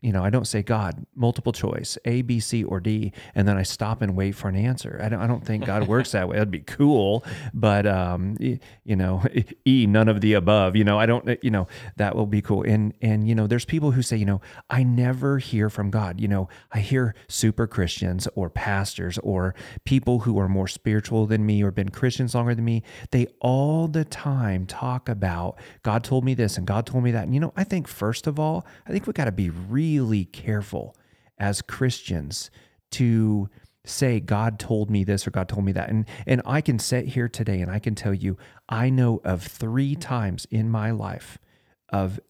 you 0.00 0.12
know, 0.12 0.24
I 0.24 0.30
don't 0.30 0.46
say 0.46 0.62
God 0.62 1.06
multiple 1.14 1.52
choice 1.52 1.98
A, 2.04 2.22
B, 2.22 2.40
C, 2.40 2.64
or 2.64 2.80
D, 2.80 3.12
and 3.34 3.46
then 3.46 3.56
I 3.56 3.62
stop 3.62 4.02
and 4.02 4.16
wait 4.16 4.32
for 4.32 4.48
an 4.48 4.56
answer. 4.56 4.98
I 5.02 5.08
don't, 5.08 5.20
I 5.20 5.26
don't 5.26 5.44
think 5.44 5.66
God 5.66 5.88
works 5.88 6.12
that 6.12 6.28
way. 6.28 6.36
That'd 6.36 6.50
be 6.50 6.60
cool, 6.60 7.24
but 7.52 7.86
um, 7.86 8.36
you 8.38 8.96
know, 8.96 9.22
E, 9.66 9.86
none 9.86 10.08
of 10.08 10.20
the 10.20 10.34
above. 10.34 10.76
You 10.76 10.84
know, 10.84 10.98
I 10.98 11.06
don't. 11.06 11.38
You 11.42 11.50
know, 11.50 11.68
that 11.96 12.16
will 12.16 12.26
be 12.26 12.40
cool. 12.40 12.62
And 12.62 12.94
and 13.02 13.28
you 13.28 13.34
know, 13.34 13.46
there's 13.46 13.64
people 13.64 13.90
who 13.90 14.02
say, 14.02 14.16
you 14.16 14.24
know, 14.24 14.40
I 14.68 14.82
never 14.82 15.38
hear 15.38 15.68
from 15.68 15.90
God. 15.90 16.20
You 16.20 16.28
know, 16.28 16.48
I 16.72 16.80
hear 16.80 17.14
super 17.28 17.66
Christians 17.66 18.26
or 18.34 18.48
pastors 18.48 19.18
or 19.18 19.54
people 19.84 20.20
who 20.20 20.38
are 20.38 20.48
more 20.48 20.68
spiritual 20.68 21.26
than 21.26 21.44
me 21.44 21.62
or 21.62 21.70
been 21.70 21.90
Christians 21.90 22.34
longer 22.34 22.54
than 22.54 22.64
me. 22.64 22.82
They 23.10 23.26
all 23.40 23.88
the 23.88 24.04
time 24.04 24.66
talk 24.66 25.08
about 25.08 25.58
God 25.82 26.04
told 26.04 26.24
me 26.24 26.34
this 26.34 26.56
and 26.56 26.66
God 26.66 26.86
told 26.86 27.04
me 27.04 27.10
that. 27.10 27.24
And 27.24 27.34
you 27.34 27.40
know, 27.40 27.52
I 27.56 27.64
think 27.64 27.86
first 27.86 28.26
of 28.26 28.38
all, 28.38 28.66
I 28.86 28.92
think 28.92 29.06
we 29.06 29.12
got 29.12 29.26
to 29.26 29.32
be 29.32 29.50
really 29.98 30.24
careful 30.24 30.96
as 31.38 31.62
Christians 31.62 32.50
to 32.92 33.48
say 33.84 34.20
God 34.20 34.58
told 34.58 34.90
me 34.90 35.04
this 35.04 35.26
or 35.26 35.30
God 35.30 35.48
told 35.48 35.64
me 35.64 35.72
that. 35.72 35.88
And 35.88 36.06
and 36.26 36.42
I 36.44 36.60
can 36.60 36.78
sit 36.78 37.08
here 37.08 37.28
today 37.28 37.60
and 37.60 37.70
I 37.70 37.78
can 37.78 37.94
tell 37.94 38.14
you 38.14 38.36
I 38.68 38.90
know 38.90 39.20
of 39.24 39.42
3 39.42 39.96
times 39.96 40.46
in 40.50 40.70
my 40.70 40.90
life 40.90 41.38
of 41.88 42.20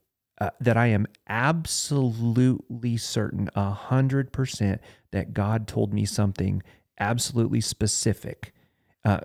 uh, 0.40 0.50
that 0.58 0.76
I 0.76 0.86
am 0.86 1.06
absolutely 1.28 2.96
certain, 2.96 3.50
a 3.54 3.70
hundred 3.72 4.32
percent, 4.32 4.80
that 5.12 5.34
God 5.34 5.68
told 5.68 5.92
me 5.92 6.06
something 6.06 6.62
absolutely 6.98 7.60
specific. 7.60 8.54
Uh, 9.04 9.20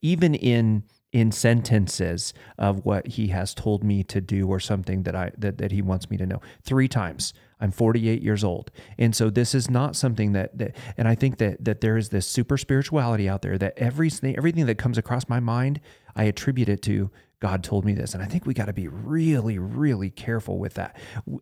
even 0.00 0.34
in 0.34 0.84
in 1.14 1.30
sentences 1.30 2.34
of 2.58 2.84
what 2.84 3.06
he 3.06 3.28
has 3.28 3.54
told 3.54 3.84
me 3.84 4.02
to 4.02 4.20
do 4.20 4.48
or 4.48 4.58
something 4.58 5.04
that 5.04 5.14
I 5.14 5.30
that, 5.38 5.58
that 5.58 5.70
he 5.70 5.80
wants 5.80 6.10
me 6.10 6.16
to 6.18 6.26
know. 6.26 6.42
Three 6.62 6.88
times. 6.88 7.32
I'm 7.60 7.70
48 7.70 8.20
years 8.20 8.42
old. 8.42 8.72
And 8.98 9.14
so 9.14 9.30
this 9.30 9.54
is 9.54 9.70
not 9.70 9.94
something 9.94 10.32
that 10.32 10.58
that 10.58 10.76
and 10.98 11.06
I 11.06 11.14
think 11.14 11.38
that 11.38 11.64
that 11.64 11.80
there 11.80 11.96
is 11.96 12.08
this 12.08 12.26
super 12.26 12.58
spirituality 12.58 13.28
out 13.28 13.42
there 13.42 13.56
that 13.58 13.74
everything 13.78 14.36
everything 14.36 14.66
that 14.66 14.76
comes 14.76 14.98
across 14.98 15.28
my 15.28 15.38
mind, 15.38 15.80
I 16.16 16.24
attribute 16.24 16.68
it 16.68 16.82
to 16.82 17.10
God 17.38 17.62
told 17.62 17.84
me 17.84 17.92
this. 17.92 18.12
And 18.12 18.22
I 18.22 18.26
think 18.26 18.44
we 18.44 18.52
got 18.52 18.66
to 18.66 18.72
be 18.72 18.88
really, 18.88 19.58
really 19.58 20.10
careful 20.10 20.58
with 20.58 20.74
that. 20.74 20.96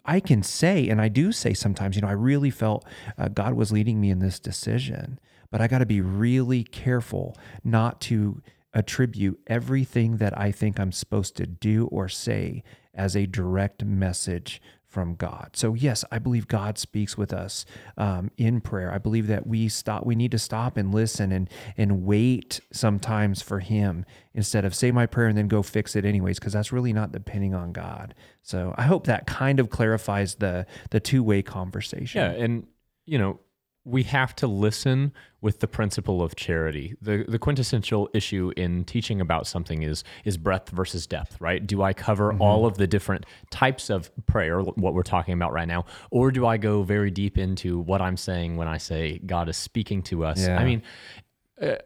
I 0.05 0.21
can 0.21 0.43
say, 0.43 0.89
and 0.89 1.01
I 1.01 1.09
do 1.09 1.33
say 1.33 1.55
sometimes, 1.55 1.97
you 1.97 2.03
know, 2.03 2.09
I 2.09 2.13
really 2.13 2.51
felt 2.51 2.85
uh, 3.17 3.29
God 3.29 3.55
was 3.55 3.73
leading 3.73 4.01
me 4.01 4.11
in 4.11 4.19
this 4.19 4.39
decision, 4.39 5.19
but 5.51 5.61
I 5.61 5.69
got 5.69 5.79
to 5.79 5.87
be 5.87 6.01
really 6.01 6.65
careful 6.65 7.37
not 7.63 8.01
to 8.03 8.43
attribute 8.75 9.41
everything 9.47 10.17
that 10.17 10.37
I 10.39 10.51
think 10.53 10.81
I'm 10.81 10.93
supposed 10.93 11.37
to 11.37 11.47
do 11.47 11.87
or 11.87 12.09
say 12.09 12.63
as 12.95 13.17
a 13.17 13.27
direct 13.27 13.85
message 13.85 14.61
from 14.93 15.15
God. 15.15 15.53
So 15.55 15.73
yes, 15.73 16.05
I 16.13 16.19
believe 16.19 16.47
God 16.47 16.77
speaks 16.77 17.17
with 17.17 17.33
us 17.33 17.65
um, 17.97 18.31
in 18.37 18.61
prayer. 18.61 18.93
I 18.93 18.99
believe 18.99 19.27
that 19.29 19.47
we 19.47 19.71
stop. 19.71 20.05
We 20.05 20.15
need 20.15 20.31
to 20.33 20.39
stop 20.39 20.77
and 20.77 20.95
listen 20.95 21.33
and 21.33 21.49
and 21.79 22.05
wait 22.05 22.61
sometimes 22.73 23.41
for 23.41 23.61
Him 23.61 24.05
instead 24.35 24.67
of 24.67 24.75
say 24.75 24.91
my 24.91 25.07
prayer 25.07 25.29
and 25.29 25.39
then 25.39 25.49
go 25.49 25.63
fix 25.63 25.97
it 25.97 26.05
anyways, 26.05 26.39
because 26.39 26.53
that's 26.53 26.73
really 26.73 26.93
not 26.93 27.11
depending 27.11 27.55
on 27.55 27.73
God. 27.73 28.15
So 28.43 28.75
I 28.77 28.83
hope 28.83 29.07
that 29.07 29.27
kind 29.27 29.59
of 29.59 29.71
clarifies 29.71 30.35
the 30.35 30.67
the 30.91 31.01
two 31.01 31.23
way 31.23 31.41
conversation. 31.41 32.21
Yeah, 32.21 32.45
and 32.45 32.67
you 33.07 33.17
know 33.17 33.41
we 33.85 34.05
have 34.05 34.35
to 34.37 34.47
listen 34.47 35.13
with 35.41 35.59
the 35.59 35.67
principle 35.67 36.23
of 36.23 36.37
charity. 36.37 36.95
The 37.03 37.25
the 37.27 37.39
quintessential 37.39 38.09
issue 38.15 38.53
in 38.57 38.85
teaching 38.85 39.21
about 39.21 39.47
something 39.47 39.83
is 39.83 40.05
is 40.25 40.37
breadth 40.37 40.71
versus 40.71 41.07
depth, 41.07 41.41
right? 41.41 41.67
Do 41.67 41.83
I 41.83 41.93
cover 41.93 42.33
mm-hmm. 42.33 42.43
all 42.43 42.65
of 42.65 42.77
the 42.77 42.87
different 42.87 43.27
types 43.51 43.91
of 43.91 44.11
prayer, 44.27 44.61
what 44.61 44.95
we're 44.95 45.03
talking 45.03 45.35
about 45.35 45.53
right 45.53 45.67
now, 45.67 45.85
or 46.11 46.31
do 46.31 46.47
I 46.47 46.59
go 46.59 46.83
very 46.85 47.11
deep 47.11 47.37
into 47.39 47.81
what 47.81 48.01
I'm 48.01 48.17
saying 48.17 48.57
when 48.57 48.69
I 48.69 48.79
say 48.79 49.19
God 49.19 49.49
is 49.49 49.57
speaking 49.57 50.03
to 50.05 50.25
us? 50.25 50.47
Yeah. 50.47 50.59
I 50.59 50.65
mean, 50.65 50.83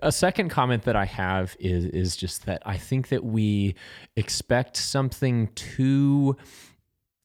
a 0.02 0.12
second 0.12 0.48
comment 0.48 0.84
that 0.84 0.96
I 0.96 1.04
have 1.04 1.56
is 1.58 1.86
is 1.86 2.16
just 2.16 2.46
that 2.46 2.62
I 2.64 2.76
think 2.76 3.08
that 3.08 3.24
we 3.24 3.74
expect 4.16 4.76
something 4.76 5.48
too 5.54 6.36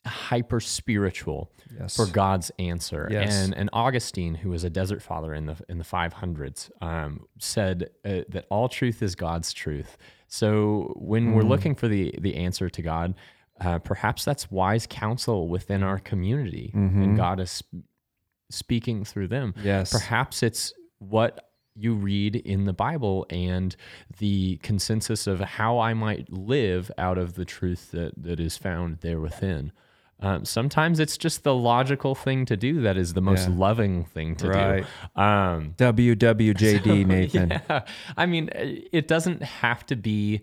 hyper 0.06 0.60
spiritual 0.60 1.52
yes. 1.80 1.96
for 1.96 2.06
God's 2.06 2.52
answer. 2.60 3.08
Yes. 3.12 3.34
And 3.34 3.56
and 3.56 3.70
Augustine, 3.74 4.36
who 4.36 4.50
was 4.50 4.64
a 4.64 4.70
desert 4.70 5.02
father 5.02 5.34
in 5.34 5.46
the 5.46 5.58
in 5.70 5.78
the 5.78 5.84
500s, 5.84 6.72
um, 6.82 7.26
said 7.40 7.90
uh, 8.04 8.22
that 8.30 8.46
all 8.50 8.70
truth 8.70 9.02
is 9.02 9.16
God's 9.16 9.54
truth. 9.54 9.98
So 10.28 10.94
when 10.96 11.30
mm. 11.30 11.36
we're 11.36 11.44
looking 11.44 11.76
for 11.76 11.88
the 11.88 12.16
the 12.20 12.36
answer 12.36 12.70
to 12.70 12.82
God, 12.82 13.14
uh, 13.60 13.80
perhaps 13.80 14.26
that's 14.26 14.50
wise 14.50 14.88
counsel 14.88 15.48
within 15.48 15.84
our 15.84 16.00
community, 16.00 16.72
mm-hmm. 16.76 17.02
and 17.02 17.18
God 17.18 17.40
is 17.40 17.64
speaking 18.50 19.06
through 19.06 19.28
them. 19.28 19.54
Yes. 19.62 19.92
Perhaps 19.92 20.44
it's 20.44 20.74
what 21.00 21.52
you 21.76 21.94
read 21.94 22.36
in 22.36 22.66
the 22.66 22.74
Bible 22.74 23.26
and 23.30 23.76
the 24.20 24.58
consensus 24.58 25.26
of 25.26 25.40
how 25.40 25.80
I 25.80 25.94
might 25.94 26.32
live 26.32 26.92
out 26.98 27.18
of 27.18 27.36
the 27.36 27.46
truth 27.46 27.92
that, 27.92 28.12
that 28.18 28.40
is 28.40 28.58
found 28.58 28.98
there 28.98 29.20
within. 29.20 29.72
Um, 30.22 30.46
sometimes 30.46 31.00
it's 31.00 31.18
just 31.18 31.44
the 31.44 31.56
logical 31.56 32.14
thing 32.14 32.46
to 32.46 32.56
do 32.56 32.82
that 32.82 32.98
is 32.98 33.14
the 33.14 33.22
most 33.22 33.50
yeah. 33.50 33.56
loving 33.58 34.06
thing 34.06 34.36
to 34.38 34.50
right. 34.50 34.86
do. 35.16 35.22
Um, 35.22 35.74
WWJD, 35.78 36.84
so, 36.84 36.94
Nathan. 37.08 37.50
Yeah. 37.50 37.82
I 38.16 38.26
mean, 38.28 38.50
it 38.54 39.08
doesn't 39.08 39.42
have 39.42 39.86
to 39.88 39.96
be 39.96 40.42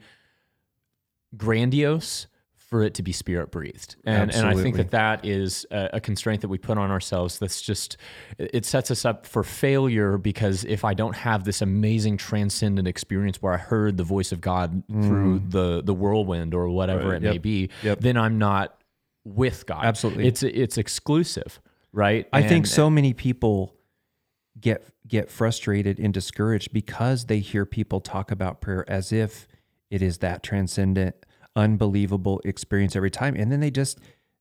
grandiose 1.36 2.26
for 2.68 2.82
it 2.82 2.92
to 2.92 3.02
be 3.02 3.12
spirit 3.12 3.50
breathed. 3.50 3.96
And, 4.04 4.34
and 4.34 4.46
I 4.46 4.54
think 4.54 4.76
that 4.76 4.90
that 4.90 5.24
is 5.24 5.64
a, 5.70 5.88
a, 5.94 6.00
constraint 6.00 6.42
that 6.42 6.48
we 6.48 6.58
put 6.58 6.76
on 6.76 6.90
ourselves. 6.90 7.38
That's 7.38 7.62
just, 7.62 7.96
it 8.36 8.66
sets 8.66 8.90
us 8.90 9.06
up 9.06 9.24
for 9.24 9.42
failure 9.42 10.18
because 10.18 10.64
if 10.64 10.84
I 10.84 10.92
don't 10.92 11.16
have 11.16 11.44
this 11.44 11.62
amazing 11.62 12.18
transcendent 12.18 12.86
experience 12.86 13.40
where 13.40 13.54
I 13.54 13.56
heard 13.56 13.96
the 13.96 14.04
voice 14.04 14.32
of 14.32 14.42
God 14.42 14.82
mm. 14.86 15.06
through 15.06 15.42
the, 15.48 15.82
the 15.82 15.94
whirlwind 15.94 16.52
or 16.52 16.68
whatever 16.68 17.08
right. 17.08 17.16
it 17.16 17.22
yep. 17.22 17.32
may 17.32 17.38
be, 17.38 17.70
yep. 17.82 18.00
then 18.00 18.18
I'm 18.18 18.36
not 18.36 18.77
with 19.34 19.66
God. 19.66 19.84
Absolutely. 19.84 20.26
It's 20.26 20.42
it's 20.42 20.78
exclusive, 20.78 21.60
right? 21.92 22.28
I 22.32 22.40
and, 22.40 22.48
think 22.48 22.66
so 22.66 22.90
many 22.90 23.12
people 23.12 23.74
get 24.60 24.86
get 25.06 25.30
frustrated 25.30 25.98
and 25.98 26.12
discouraged 26.12 26.72
because 26.72 27.26
they 27.26 27.38
hear 27.38 27.64
people 27.64 28.00
talk 28.00 28.30
about 28.30 28.60
prayer 28.60 28.84
as 28.88 29.12
if 29.12 29.46
it 29.90 30.02
is 30.02 30.18
that 30.18 30.42
transcendent, 30.42 31.14
unbelievable 31.56 32.40
experience 32.44 32.94
every 32.94 33.10
time 33.10 33.34
and 33.34 33.50
then 33.50 33.60
they 33.60 33.70
just 33.70 33.98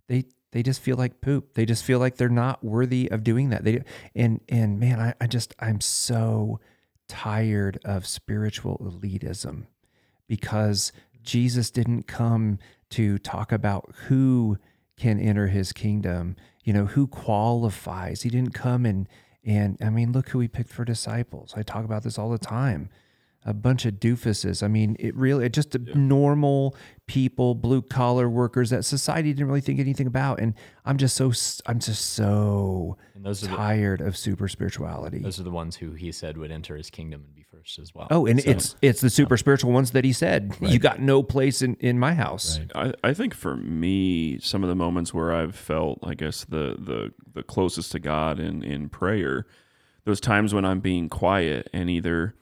they 0.08 0.26
they 0.52 0.64
just 0.64 0.82
feel 0.82 0.98
like 0.98 1.22
poop. 1.22 1.54
They 1.54 1.66
just 1.66 1.84
feel 1.84 2.00
like 2.00 2.16
they're 2.16 2.30
not 2.30 2.64
worthy 2.64 3.10
of 3.12 3.24
doing 3.24 3.50
that. 3.50 3.64
They 3.64 3.84
and 4.16 4.42
and 4.50 4.80
man, 4.80 5.00
I, 5.00 5.14
I 5.20 5.28
just 5.28 5.54
I'm 5.60 5.82
so 5.82 6.60
tired 7.08 7.80
of 7.86 8.08
spiritual 8.08 8.78
elitism 8.80 9.66
because 10.28 10.92
Jesus 11.22 11.70
didn't 11.70 12.08
come 12.08 12.60
to 12.92 13.18
talk 13.18 13.52
about 13.52 13.94
who 14.08 14.58
can 14.98 15.20
enter 15.20 15.48
his 15.48 15.72
kingdom. 15.72 16.36
You 16.64 16.74
know, 16.74 16.86
who 16.86 17.08
qualifies? 17.08 18.24
He 18.24 18.30
didn't 18.30 18.54
come 18.54 18.86
and 18.86 19.08
and 19.46 19.78
I 19.80 19.90
mean, 19.90 20.12
look 20.12 20.30
who 20.30 20.42
he 20.42 20.50
picked 20.50 20.72
for 20.72 20.84
disciples. 20.84 21.54
I 21.56 21.64
talk 21.64 21.86
about 21.86 22.04
this 22.04 22.18
all 22.18 22.30
the 22.30 22.38
time 22.38 22.90
a 23.46 23.54
bunch 23.54 23.86
of 23.86 23.94
doofuses. 23.96 24.62
I 24.62 24.68
mean, 24.68 24.98
it 25.00 25.16
really 25.16 25.46
it 25.46 25.54
just 25.54 25.76
yeah. 25.76 25.94
normal 25.96 26.76
people, 27.08 27.56
blue 27.56 27.82
collar 27.82 28.30
workers 28.30 28.70
that 28.72 28.84
society 28.84 29.32
didn't 29.32 29.48
really 29.48 29.62
think 29.62 29.80
anything 29.80 30.08
about. 30.08 30.40
And 30.40 30.54
I'm 30.86 30.98
just 30.98 31.16
so 31.16 31.32
I'm 31.66 31.80
just 31.80 32.14
so 32.14 32.98
tired 33.36 34.02
the, 34.02 34.06
of 34.06 34.18
super 34.18 34.48
spirituality. 34.48 35.20
Those 35.20 35.40
are 35.40 35.44
the 35.44 35.52
ones 35.52 35.78
who 35.78 35.94
he 35.94 36.12
said 36.12 36.38
would 36.38 36.52
enter 36.52 36.76
his 36.76 36.90
kingdom 36.90 37.24
and 37.26 37.34
be 37.34 37.46
first 37.50 37.80
as 37.80 37.96
well. 37.96 38.08
Oh, 38.12 38.26
and 38.26 38.42
so, 38.42 38.50
it's 38.50 38.76
it's 38.82 39.02
the 39.02 39.10
super 39.10 39.38
spiritual 39.38 39.72
ones 39.72 39.92
that 39.92 40.04
he 40.04 40.12
said 40.12 40.56
right. 40.62 40.72
you 40.72 40.78
got 40.78 41.00
no 41.00 41.24
place 41.24 41.62
in 41.62 41.76
in 41.76 41.98
my 41.98 42.14
house. 42.14 42.60
Right. 42.76 42.94
I, 43.04 43.10
I 43.10 43.14
think 43.14 43.34
for 43.34 43.56
me, 43.56 44.40
some 44.40 44.62
of 44.64 44.70
the 44.70 44.76
moments 44.76 45.14
where 45.14 45.34
I've 45.34 45.56
felt, 45.56 46.00
I 46.04 46.16
guess 46.16 46.44
the 46.44 46.76
the 46.78 47.14
the 47.34 47.44
closest 47.44 47.94
to 47.94 48.00
God 48.00 48.40
in 48.40 48.62
in 48.62 48.90
prayer, 48.90 49.46
those 50.04 50.20
times 50.20 50.54
when 50.54 50.66
I'm 50.66 50.82
being 50.82 51.08
quiet 51.08 51.70
and 51.72 51.90
either 51.90 52.36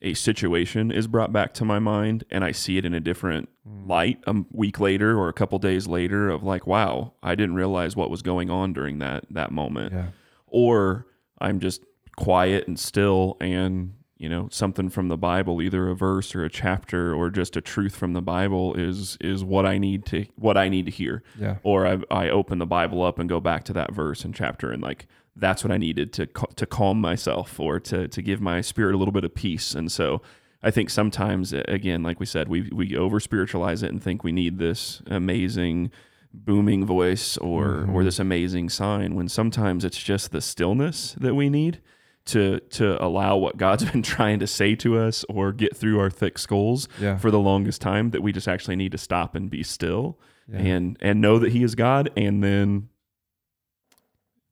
a 0.00 0.14
situation 0.14 0.90
is 0.90 1.06
brought 1.06 1.32
back 1.32 1.52
to 1.54 1.64
my 1.64 1.78
mind 1.78 2.24
and 2.30 2.44
I 2.44 2.52
see 2.52 2.78
it 2.78 2.84
in 2.84 2.94
a 2.94 3.00
different 3.00 3.48
hmm. 3.66 3.88
light 3.88 4.18
a 4.26 4.44
week 4.52 4.78
later 4.80 5.18
or 5.18 5.28
a 5.28 5.32
couple 5.32 5.58
days 5.58 5.86
later 5.86 6.28
of 6.28 6.42
like, 6.42 6.66
wow, 6.66 7.14
I 7.22 7.34
didn't 7.34 7.56
realize 7.56 7.96
what 7.96 8.10
was 8.10 8.22
going 8.22 8.50
on 8.50 8.72
during 8.72 8.98
that 8.98 9.24
that 9.30 9.50
moment. 9.50 9.92
Yeah. 9.92 10.06
Or 10.46 11.06
I'm 11.40 11.60
just 11.60 11.82
quiet 12.16 12.66
and 12.66 12.78
still 12.78 13.36
and 13.40 13.94
you 14.16 14.28
know 14.28 14.48
something 14.50 14.90
from 14.90 15.06
the 15.08 15.16
bible 15.16 15.62
either 15.62 15.88
a 15.88 15.94
verse 15.94 16.34
or 16.34 16.44
a 16.44 16.50
chapter 16.50 17.14
or 17.14 17.30
just 17.30 17.56
a 17.56 17.60
truth 17.60 17.94
from 17.94 18.12
the 18.12 18.20
bible 18.20 18.74
is 18.74 19.16
is 19.20 19.44
what 19.44 19.64
i 19.64 19.78
need 19.78 20.04
to 20.04 20.26
what 20.34 20.56
i 20.56 20.68
need 20.68 20.84
to 20.84 20.90
hear 20.90 21.22
yeah 21.38 21.58
or 21.62 21.86
i, 21.86 21.96
I 22.10 22.28
open 22.28 22.58
the 22.58 22.66
bible 22.66 23.04
up 23.04 23.20
and 23.20 23.28
go 23.28 23.38
back 23.38 23.62
to 23.64 23.72
that 23.74 23.92
verse 23.92 24.24
and 24.24 24.34
chapter 24.34 24.72
and 24.72 24.82
like 24.82 25.06
that's 25.38 25.64
what 25.64 25.72
I 25.72 25.76
needed 25.76 26.12
to 26.14 26.26
to 26.26 26.66
calm 26.66 27.00
myself 27.00 27.58
or 27.58 27.80
to 27.80 28.08
to 28.08 28.22
give 28.22 28.40
my 28.40 28.60
spirit 28.60 28.94
a 28.94 28.98
little 28.98 29.12
bit 29.12 29.24
of 29.24 29.34
peace. 29.34 29.74
And 29.74 29.90
so 29.90 30.20
I 30.62 30.70
think 30.70 30.90
sometimes 30.90 31.52
again, 31.52 32.02
like 32.02 32.20
we 32.20 32.26
said, 32.26 32.48
we 32.48 32.68
we 32.72 32.96
over 32.96 33.20
spiritualize 33.20 33.82
it 33.82 33.90
and 33.90 34.02
think 34.02 34.24
we 34.24 34.32
need 34.32 34.58
this 34.58 35.02
amazing 35.06 35.90
booming 36.32 36.84
voice 36.84 37.36
or 37.38 37.66
mm-hmm. 37.66 37.94
or 37.94 38.04
this 38.04 38.18
amazing 38.18 38.68
sign 38.68 39.14
when 39.14 39.28
sometimes 39.28 39.84
it's 39.84 40.02
just 40.02 40.30
the 40.30 40.40
stillness 40.40 41.14
that 41.20 41.34
we 41.34 41.48
need 41.48 41.80
to 42.26 42.60
to 42.70 43.02
allow 43.02 43.36
what 43.36 43.56
God's 43.56 43.84
been 43.90 44.02
trying 44.02 44.38
to 44.40 44.46
say 44.46 44.74
to 44.76 44.98
us 44.98 45.24
or 45.28 45.52
get 45.52 45.76
through 45.76 45.98
our 46.00 46.10
thick 46.10 46.38
skulls 46.38 46.88
yeah. 47.00 47.16
for 47.16 47.30
the 47.30 47.38
longest 47.38 47.80
time 47.80 48.10
that 48.10 48.22
we 48.22 48.32
just 48.32 48.48
actually 48.48 48.76
need 48.76 48.92
to 48.92 48.98
stop 48.98 49.34
and 49.34 49.50
be 49.50 49.62
still 49.62 50.18
yeah. 50.52 50.58
and 50.58 50.96
and 51.00 51.20
know 51.20 51.38
that 51.38 51.52
he 51.52 51.62
is 51.62 51.74
God 51.74 52.10
and 52.16 52.42
then 52.42 52.88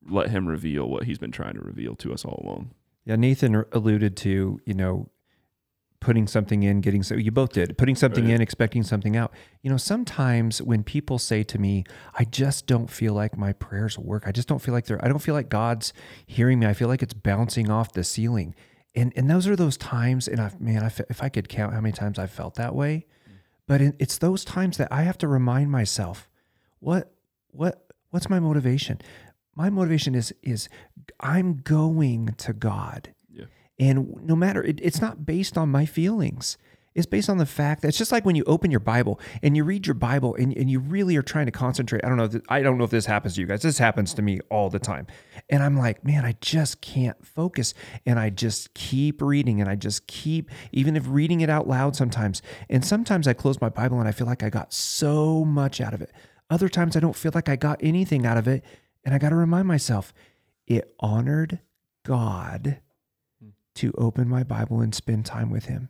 let 0.09 0.29
him 0.29 0.47
reveal 0.47 0.87
what 0.89 1.03
he's 1.03 1.17
been 1.17 1.31
trying 1.31 1.53
to 1.55 1.61
reveal 1.61 1.95
to 1.95 2.13
us 2.13 2.25
all 2.25 2.41
along. 2.43 2.71
Yeah, 3.05 3.15
Nathan 3.15 3.63
alluded 3.71 4.17
to, 4.17 4.59
you 4.65 4.73
know, 4.73 5.09
putting 5.99 6.27
something 6.27 6.63
in, 6.63 6.81
getting 6.81 7.03
so 7.03 7.15
you 7.15 7.31
both 7.31 7.53
did, 7.53 7.77
putting 7.77 7.95
something 7.95 8.25
right. 8.25 8.35
in, 8.35 8.41
expecting 8.41 8.83
something 8.83 9.15
out. 9.15 9.33
You 9.61 9.71
know, 9.71 9.77
sometimes 9.77 10.61
when 10.61 10.83
people 10.83 11.17
say 11.17 11.43
to 11.43 11.57
me, 11.57 11.85
I 12.13 12.23
just 12.25 12.67
don't 12.67 12.89
feel 12.89 13.13
like 13.13 13.37
my 13.37 13.53
prayers 13.53 13.97
work. 13.97 14.23
I 14.25 14.31
just 14.31 14.47
don't 14.47 14.59
feel 14.59 14.73
like 14.73 14.85
they're 14.85 15.03
I 15.03 15.07
don't 15.07 15.19
feel 15.19 15.35
like 15.35 15.49
God's 15.49 15.93
hearing 16.25 16.59
me. 16.59 16.67
I 16.67 16.73
feel 16.73 16.87
like 16.87 17.01
it's 17.01 17.13
bouncing 17.13 17.69
off 17.69 17.93
the 17.93 18.03
ceiling. 18.03 18.55
And 18.93 19.11
and 19.15 19.29
those 19.29 19.47
are 19.47 19.55
those 19.55 19.77
times 19.77 20.27
and 20.27 20.39
I 20.39 20.51
man, 20.59 20.83
I, 20.83 20.91
if 21.09 21.23
I 21.23 21.29
could 21.29 21.49
count 21.49 21.73
how 21.73 21.81
many 21.81 21.93
times 21.93 22.19
I've 22.19 22.31
felt 22.31 22.55
that 22.55 22.75
way, 22.75 23.05
but 23.67 23.81
it's 23.81 24.17
those 24.17 24.45
times 24.45 24.77
that 24.77 24.89
I 24.91 25.03
have 25.03 25.17
to 25.19 25.27
remind 25.27 25.71
myself, 25.71 26.29
what 26.79 27.11
what 27.51 27.87
what's 28.11 28.29
my 28.29 28.39
motivation? 28.39 28.99
My 29.57 29.69
motivation 29.71 30.13
is 30.13 30.33
is 30.43 30.69
I'm 31.19 31.57
going 31.57 32.35
to 32.37 32.53
God. 32.53 33.13
Yeah. 33.33 33.45
And 33.79 34.15
no 34.23 34.35
matter 34.35 34.63
it, 34.63 34.79
it's 34.81 35.01
not 35.01 35.25
based 35.25 35.57
on 35.57 35.69
my 35.69 35.85
feelings. 35.85 36.57
It's 36.93 37.05
based 37.05 37.29
on 37.29 37.37
the 37.37 37.45
fact 37.45 37.83
that 37.83 37.89
it's 37.89 37.97
just 37.97 38.11
like 38.11 38.25
when 38.25 38.35
you 38.35 38.43
open 38.45 38.71
your 38.71 38.79
Bible 38.79 39.19
and 39.43 39.55
you 39.55 39.63
read 39.63 39.85
your 39.85 39.93
Bible 39.93 40.33
and, 40.33 40.55
and 40.57 40.67
you 40.67 40.79
really 40.79 41.15
are 41.15 41.21
trying 41.21 41.45
to 41.45 41.51
concentrate. 41.51 42.03
I 42.03 42.07
don't 42.07 42.17
know. 42.17 42.23
If, 42.23 42.41
I 42.49 42.63
don't 42.63 42.79
know 42.79 42.85
if 42.85 42.89
this 42.89 43.05
happens 43.05 43.35
to 43.35 43.41
you 43.41 43.45
guys. 43.45 43.61
This 43.61 43.77
happens 43.77 44.15
to 44.15 44.23
me 44.23 44.39
all 44.49 44.71
the 44.71 44.79
time. 44.79 45.05
And 45.47 45.61
I'm 45.61 45.77
like, 45.77 46.03
man, 46.03 46.25
I 46.25 46.35
just 46.41 46.81
can't 46.81 47.23
focus. 47.23 47.75
And 48.07 48.17
I 48.17 48.31
just 48.31 48.73
keep 48.73 49.21
reading 49.21 49.61
and 49.61 49.69
I 49.69 49.75
just 49.75 50.07
keep, 50.07 50.49
even 50.71 50.95
if 50.95 51.03
reading 51.07 51.41
it 51.41 51.51
out 51.51 51.67
loud 51.67 51.95
sometimes. 51.95 52.41
And 52.67 52.83
sometimes 52.83 53.27
I 53.27 53.33
close 53.33 53.61
my 53.61 53.69
Bible 53.69 53.99
and 53.99 54.07
I 54.07 54.11
feel 54.11 54.25
like 54.25 54.41
I 54.41 54.49
got 54.49 54.73
so 54.73 55.45
much 55.45 55.79
out 55.79 55.93
of 55.93 56.01
it. 56.01 56.11
Other 56.49 56.67
times 56.67 56.95
I 56.95 56.99
don't 56.99 57.15
feel 57.15 57.31
like 57.35 57.47
I 57.47 57.57
got 57.57 57.79
anything 57.83 58.25
out 58.25 58.37
of 58.37 58.47
it. 58.47 58.63
And 59.07 59.15
I 59.15 59.19
got 59.19 59.29
to 59.29 59.37
remind 59.37 59.69
myself, 59.69 60.13
it 60.67 60.93
honored 60.99 61.59
God 62.03 62.81
to 63.75 63.93
open 63.97 64.27
my 64.27 64.43
Bible 64.43 64.81
and 64.81 64.93
spend 64.93 65.25
time 65.25 65.49
with 65.49 65.67
Him. 65.67 65.87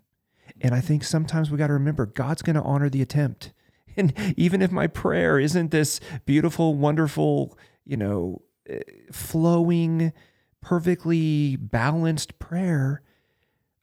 And 0.62 0.76
I 0.76 0.82
think 0.82 1.04
sometimes 1.04 1.50
we 1.50 1.58
got 1.58 1.66
to 1.66 1.74
remember 1.74 2.06
God's 2.06 2.44
going 2.44 2.58
to 2.58 2.62
honor 2.62 2.90
the 2.90 3.02
attempt. 3.02 3.54
And 4.00 4.14
even 4.38 4.62
if 4.62 4.72
my 4.72 4.86
prayer 4.86 5.40
isn't 5.40 5.72
this 5.72 6.00
beautiful, 6.28 6.76
wonderful, 6.76 7.58
you 7.84 7.98
know, 7.98 8.44
eh, 8.70 8.82
flowing, 9.12 10.14
perfectly 10.62 11.56
balanced 11.56 12.38
prayer, 12.38 13.02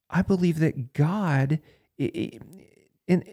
I 0.09 0.23
believe 0.23 0.61
that 0.61 0.93
God, 0.93 1.59
and 1.99 3.25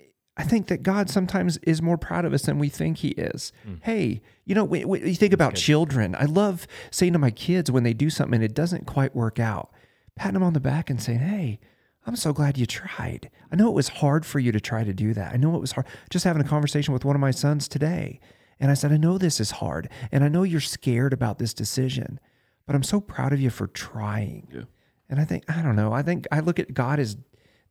I 0.42 0.44
think 0.44 0.68
that 0.68 0.82
God 0.82 1.08
sometimes 1.08 1.58
is 1.58 1.84
more 1.84 1.98
proud 1.98 2.26
of 2.26 2.34
us 2.34 2.42
than 2.42 2.58
we 2.58 2.68
think 2.68 2.98
He 2.98 3.10
is. 3.10 3.54
Mm. 3.68 3.80
Hey, 3.84 4.22
you 4.44 4.56
know, 4.56 4.74
you 4.74 5.14
think 5.14 5.34
about 5.34 5.54
children, 5.54 6.16
I 6.18 6.26
love 6.26 6.66
saying 6.89 7.14
to 7.14 7.20
my 7.20 7.30
kids 7.30 7.70
when 7.70 7.84
they 7.84 7.94
do 7.94 8.10
something 8.10 8.36
and 8.36 8.44
it 8.44 8.56
doesn't 8.56 8.88
quite 8.88 9.16
work 9.16 9.39
out, 9.39 9.72
patting 10.16 10.34
them 10.34 10.44
on 10.44 10.54
the 10.54 10.60
back 10.60 10.89
and 10.89 11.00
saying, 11.00 11.20
hey, 11.20 11.60
I'm 12.08 12.16
so 12.16 12.34
glad 12.34 12.58
you 12.58 12.66
tried. 12.66 13.30
I 13.52 13.56
know 13.56 13.70
it 13.70 13.76
was 13.76 13.89
hard 13.89 14.26
for 14.26 14.39
you 14.39 14.52
to 14.52 14.60
try 14.60 14.84
to 14.84 14.94
do 14.94 15.14
that. 15.14 15.32
I 15.32 15.38
know 15.38 15.56
it 15.56 15.62
was 15.62 15.74
hard. 15.74 15.86
Just 16.10 16.26
having 16.26 16.42
a 16.42 16.48
conversation 16.48 16.92
with 16.92 17.06
one 17.06 17.16
of 17.16 17.22
my 17.22 17.30
sons 17.32 17.68
today. 17.68 18.20
And 18.60 18.72
I 18.72 18.74
said, 18.74 18.92
I 18.92 18.98
know 18.98 19.20
this 19.20 19.39
is 19.39 19.52
hard. 19.52 19.89
And 20.12 20.24
I 20.24 20.28
know 20.28 20.42
you're 20.42 20.60
scared 20.60 21.14
about 21.14 21.38
this 21.38 21.54
decision, 21.54 22.20
but 22.66 22.76
I'm 22.76 22.84
so 22.84 23.00
proud 23.00 23.32
of 23.32 23.39
you 23.39 23.52
for 23.52 23.68
trying. 23.68 24.48
Yeah. 24.52 24.64
And 25.08 25.20
I 25.20 25.26
think, 25.26 25.44
I 25.48 25.62
don't 25.62 25.76
know, 25.76 25.94
I 25.94 26.02
think 26.02 26.26
I 26.32 26.39
look 26.39 26.58
at 26.58 26.74
God 26.74 27.00
as 27.00 27.16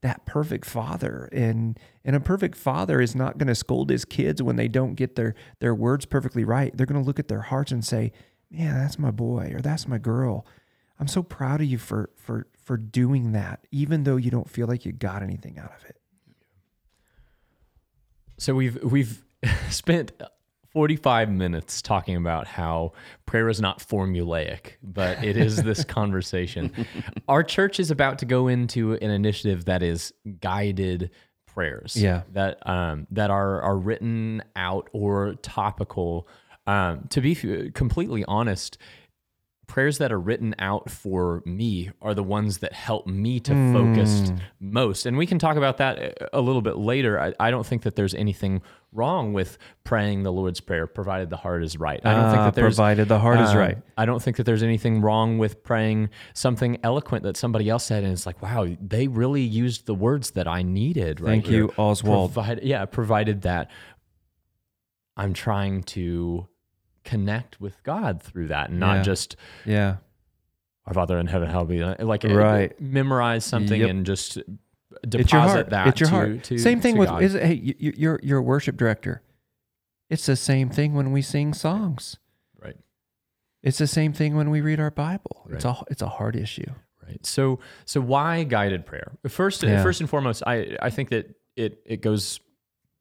that 0.02 0.24
perfect 0.26 0.64
father. 0.64 1.28
And 1.32 1.78
and 2.04 2.16
a 2.16 2.20
perfect 2.20 2.56
father 2.56 3.00
is 3.00 3.14
not 3.14 3.38
going 3.38 3.48
to 3.48 3.54
scold 3.54 3.90
his 3.90 4.04
kids 4.04 4.42
when 4.42 4.56
they 4.56 4.68
don't 4.68 4.94
get 4.94 5.16
their 5.16 5.34
their 5.60 5.74
words 5.74 6.06
perfectly 6.06 6.44
right. 6.44 6.76
They're 6.76 6.86
going 6.86 7.00
to 7.00 7.06
look 7.06 7.18
at 7.18 7.28
their 7.28 7.42
hearts 7.42 7.72
and 7.72 7.84
say, 7.84 8.12
Man, 8.50 8.74
that's 8.74 8.98
my 8.98 9.10
boy 9.10 9.52
or 9.54 9.60
that's 9.60 9.86
my 9.86 9.98
girl. 9.98 10.46
I'm 10.98 11.08
so 11.08 11.22
proud 11.22 11.60
of 11.60 11.66
you 11.66 11.78
for 11.78 12.10
for 12.16 12.46
for 12.62 12.76
doing 12.76 13.32
that, 13.32 13.66
even 13.70 14.04
though 14.04 14.16
you 14.16 14.30
don't 14.30 14.48
feel 14.48 14.66
like 14.66 14.84
you 14.84 14.92
got 14.92 15.22
anything 15.22 15.58
out 15.58 15.72
of 15.76 15.84
it. 15.88 15.96
So 18.38 18.54
we've 18.54 18.82
we've 18.82 19.22
spent 19.70 20.12
45 20.72 21.30
minutes 21.30 21.82
talking 21.82 22.16
about 22.16 22.46
how 22.46 22.92
prayer 23.26 23.48
is 23.48 23.60
not 23.60 23.78
formulaic, 23.78 24.72
but 24.82 25.22
it 25.24 25.36
is 25.36 25.56
this 25.62 25.84
conversation. 25.84 26.86
Our 27.28 27.42
church 27.42 27.80
is 27.80 27.90
about 27.90 28.18
to 28.20 28.26
go 28.26 28.48
into 28.48 28.94
an 28.94 29.10
initiative 29.10 29.64
that 29.66 29.82
is 29.82 30.12
guided 30.40 31.10
prayers. 31.46 31.96
Yeah. 31.96 32.22
That 32.32 32.66
um 32.68 33.06
that 33.10 33.30
are 33.30 33.60
are 33.62 33.76
written 33.76 34.42
out 34.56 34.88
or 34.92 35.34
topical. 35.42 36.28
Um, 36.66 37.06
to 37.10 37.20
be 37.20 37.34
completely 37.74 38.24
honest, 38.26 38.78
prayers 39.70 39.98
that 39.98 40.10
are 40.10 40.18
written 40.18 40.52
out 40.58 40.90
for 40.90 41.42
me 41.46 41.90
are 42.02 42.12
the 42.12 42.24
ones 42.24 42.58
that 42.58 42.72
help 42.72 43.06
me 43.06 43.38
to 43.38 43.52
mm. 43.52 43.72
focus 43.72 44.32
most. 44.58 45.06
And 45.06 45.16
we 45.16 45.26
can 45.26 45.38
talk 45.38 45.56
about 45.56 45.76
that 45.76 46.18
a 46.32 46.40
little 46.40 46.60
bit 46.60 46.76
later. 46.76 47.20
I, 47.20 47.32
I, 47.38 47.52
don't 47.52 47.64
think 47.64 47.82
that 47.82 47.94
there's 47.94 48.12
anything 48.12 48.62
wrong 48.92 49.32
with 49.32 49.58
praying 49.84 50.24
the 50.24 50.32
Lord's 50.32 50.58
Prayer, 50.60 50.88
provided 50.88 51.30
the 51.30 51.36
heart 51.36 51.62
is 51.62 51.78
right. 51.78 52.00
I 52.04 52.12
don't 52.14 52.24
uh, 52.24 52.32
think 52.32 52.44
that 52.46 52.54
there's 52.56 52.74
provided 52.74 53.06
the 53.06 53.20
heart 53.20 53.38
uh, 53.38 53.44
is 53.44 53.54
right. 53.54 53.78
I 53.96 54.06
don't 54.06 54.20
think 54.20 54.38
that 54.38 54.44
there's 54.44 54.64
anything 54.64 55.02
wrong 55.02 55.38
with 55.38 55.62
praying 55.62 56.10
something 56.34 56.78
eloquent 56.82 57.22
that 57.22 57.36
somebody 57.36 57.68
else 57.68 57.84
said, 57.84 58.02
and 58.02 58.12
it's 58.12 58.26
like, 58.26 58.42
wow, 58.42 58.66
they 58.80 59.06
really 59.06 59.42
used 59.42 59.86
the 59.86 59.94
words 59.94 60.32
that 60.32 60.48
I 60.48 60.62
needed. 60.62 61.20
Right 61.20 61.30
Thank 61.30 61.46
here. 61.46 61.58
you, 61.58 61.74
Oswald. 61.76 62.34
Provide, 62.34 62.64
yeah, 62.64 62.84
provided 62.86 63.42
that 63.42 63.70
I'm 65.16 65.32
trying 65.32 65.84
to 65.84 66.48
connect 67.10 67.60
with 67.60 67.82
God 67.82 68.22
through 68.22 68.48
that 68.48 68.70
and 68.70 68.78
not 68.78 68.96
yeah. 68.98 69.02
just 69.02 69.36
yeah 69.64 69.96
our 70.86 70.94
Father 70.94 71.18
in 71.18 71.26
heaven, 71.26 71.48
hallowed 71.48 71.68
be 71.68 71.84
like 71.84 72.24
right. 72.24 72.78
memorize 72.80 73.44
something 73.44 73.80
yep. 73.80 73.90
and 73.90 74.06
just 74.06 74.38
deposit 75.08 75.20
it's 75.20 75.32
your 75.32 75.40
heart. 75.40 75.70
that. 75.70 75.86
It's 75.88 76.00
your 76.00 76.08
to, 76.08 76.14
heart. 76.14 76.44
To, 76.44 76.58
Same 76.58 76.80
thing 76.80 76.96
with 76.96 77.08
God. 77.08 77.22
is 77.22 77.34
it, 77.34 77.44
hey 77.44 77.54
you, 77.54 77.92
you're 77.96 78.20
you're 78.22 78.38
a 78.38 78.42
worship 78.42 78.76
director. 78.76 79.22
It's 80.08 80.26
the 80.26 80.36
same 80.36 80.68
thing 80.68 80.94
when 80.94 81.12
we 81.12 81.22
sing 81.22 81.54
songs. 81.54 82.18
Right. 82.60 82.76
It's 83.62 83.78
the 83.78 83.86
same 83.86 84.12
thing 84.12 84.34
when 84.34 84.50
we 84.50 84.60
read 84.60 84.80
our 84.80 84.90
Bible. 84.90 85.42
Right. 85.46 85.56
It's 85.56 85.64
a 85.64 85.76
it's 85.90 86.02
a 86.02 86.08
hard 86.08 86.34
issue. 86.34 86.72
Right. 87.06 87.24
So 87.24 87.60
so 87.84 88.00
why 88.00 88.42
guided 88.44 88.86
prayer? 88.86 89.12
First 89.28 89.62
yeah. 89.62 89.82
first 89.82 90.00
and 90.00 90.10
foremost, 90.10 90.42
I 90.46 90.76
I 90.82 90.90
think 90.90 91.10
that 91.10 91.36
it 91.56 91.82
it 91.84 92.00
goes 92.00 92.40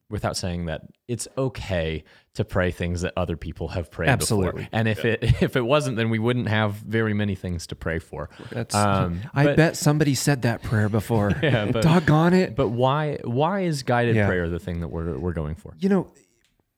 without 0.09 0.35
saying 0.35 0.65
that 0.65 0.81
it's 1.07 1.27
okay 1.37 2.03
to 2.33 2.43
pray 2.43 2.71
things 2.71 3.01
that 3.01 3.13
other 3.15 3.37
people 3.37 3.69
have 3.69 3.91
prayed 3.91 4.09
Absolutely. 4.09 4.63
before. 4.63 4.69
And 4.71 4.87
if 4.87 5.03
yeah. 5.03 5.11
it 5.11 5.23
if 5.41 5.55
it 5.55 5.61
wasn't, 5.61 5.97
then 5.97 6.09
we 6.09 6.19
wouldn't 6.19 6.47
have 6.47 6.73
very 6.73 7.13
many 7.13 7.35
things 7.35 7.67
to 7.67 7.75
pray 7.75 7.99
for. 7.99 8.29
That's, 8.51 8.73
um, 8.73 9.21
I 9.33 9.45
but, 9.45 9.57
bet 9.57 9.77
somebody 9.77 10.15
said 10.15 10.43
that 10.43 10.63
prayer 10.63 10.89
before. 10.89 11.33
yeah, 11.43 11.65
but, 11.71 11.83
doggone 11.83 12.33
it. 12.33 12.55
But 12.55 12.69
why 12.69 13.19
why 13.23 13.61
is 13.61 13.83
guided 13.83 14.15
yeah. 14.15 14.27
prayer 14.27 14.49
the 14.49 14.59
thing 14.59 14.81
that 14.81 14.87
we're 14.87 15.17
we're 15.17 15.33
going 15.33 15.55
for? 15.55 15.73
You 15.79 15.89
know, 15.89 16.11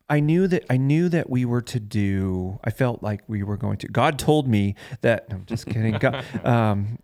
I 0.09 0.19
knew 0.19 0.47
that 0.47 0.65
I 0.69 0.77
knew 0.77 1.07
that 1.09 1.29
we 1.29 1.45
were 1.45 1.61
to 1.61 1.79
do. 1.79 2.59
I 2.63 2.71
felt 2.71 3.01
like 3.01 3.21
we 3.27 3.43
were 3.43 3.57
going 3.57 3.77
to. 3.77 3.87
God 3.87 4.19
told 4.19 4.47
me 4.47 4.75
that. 5.01 5.27
I'm 5.29 5.45
just 5.45 5.65
kidding. 5.67 5.93
God, 5.99 6.25
um, 6.43 6.99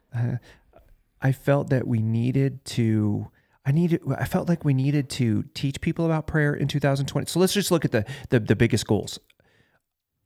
I 1.22 1.32
felt 1.32 1.70
that 1.70 1.88
we 1.88 2.02
needed 2.02 2.66
to 2.66 3.32
I 3.68 3.72
needed 3.74 4.02
I 4.18 4.24
felt 4.24 4.48
like 4.48 4.64
we 4.64 4.74
needed 4.74 5.10
to 5.12 5.44
teach 5.54 5.82
people 5.82 6.06
about 6.06 6.26
prayer 6.26 6.54
in 6.54 6.70
2020. 6.70 7.28
So 7.28 7.38
let's 7.38 7.54
just 7.54 7.70
look 7.70 7.84
at 7.84 7.92
the 7.92 8.06
the, 8.30 8.40
the 8.40 8.56
biggest 8.56 8.88
goals. 8.88 9.20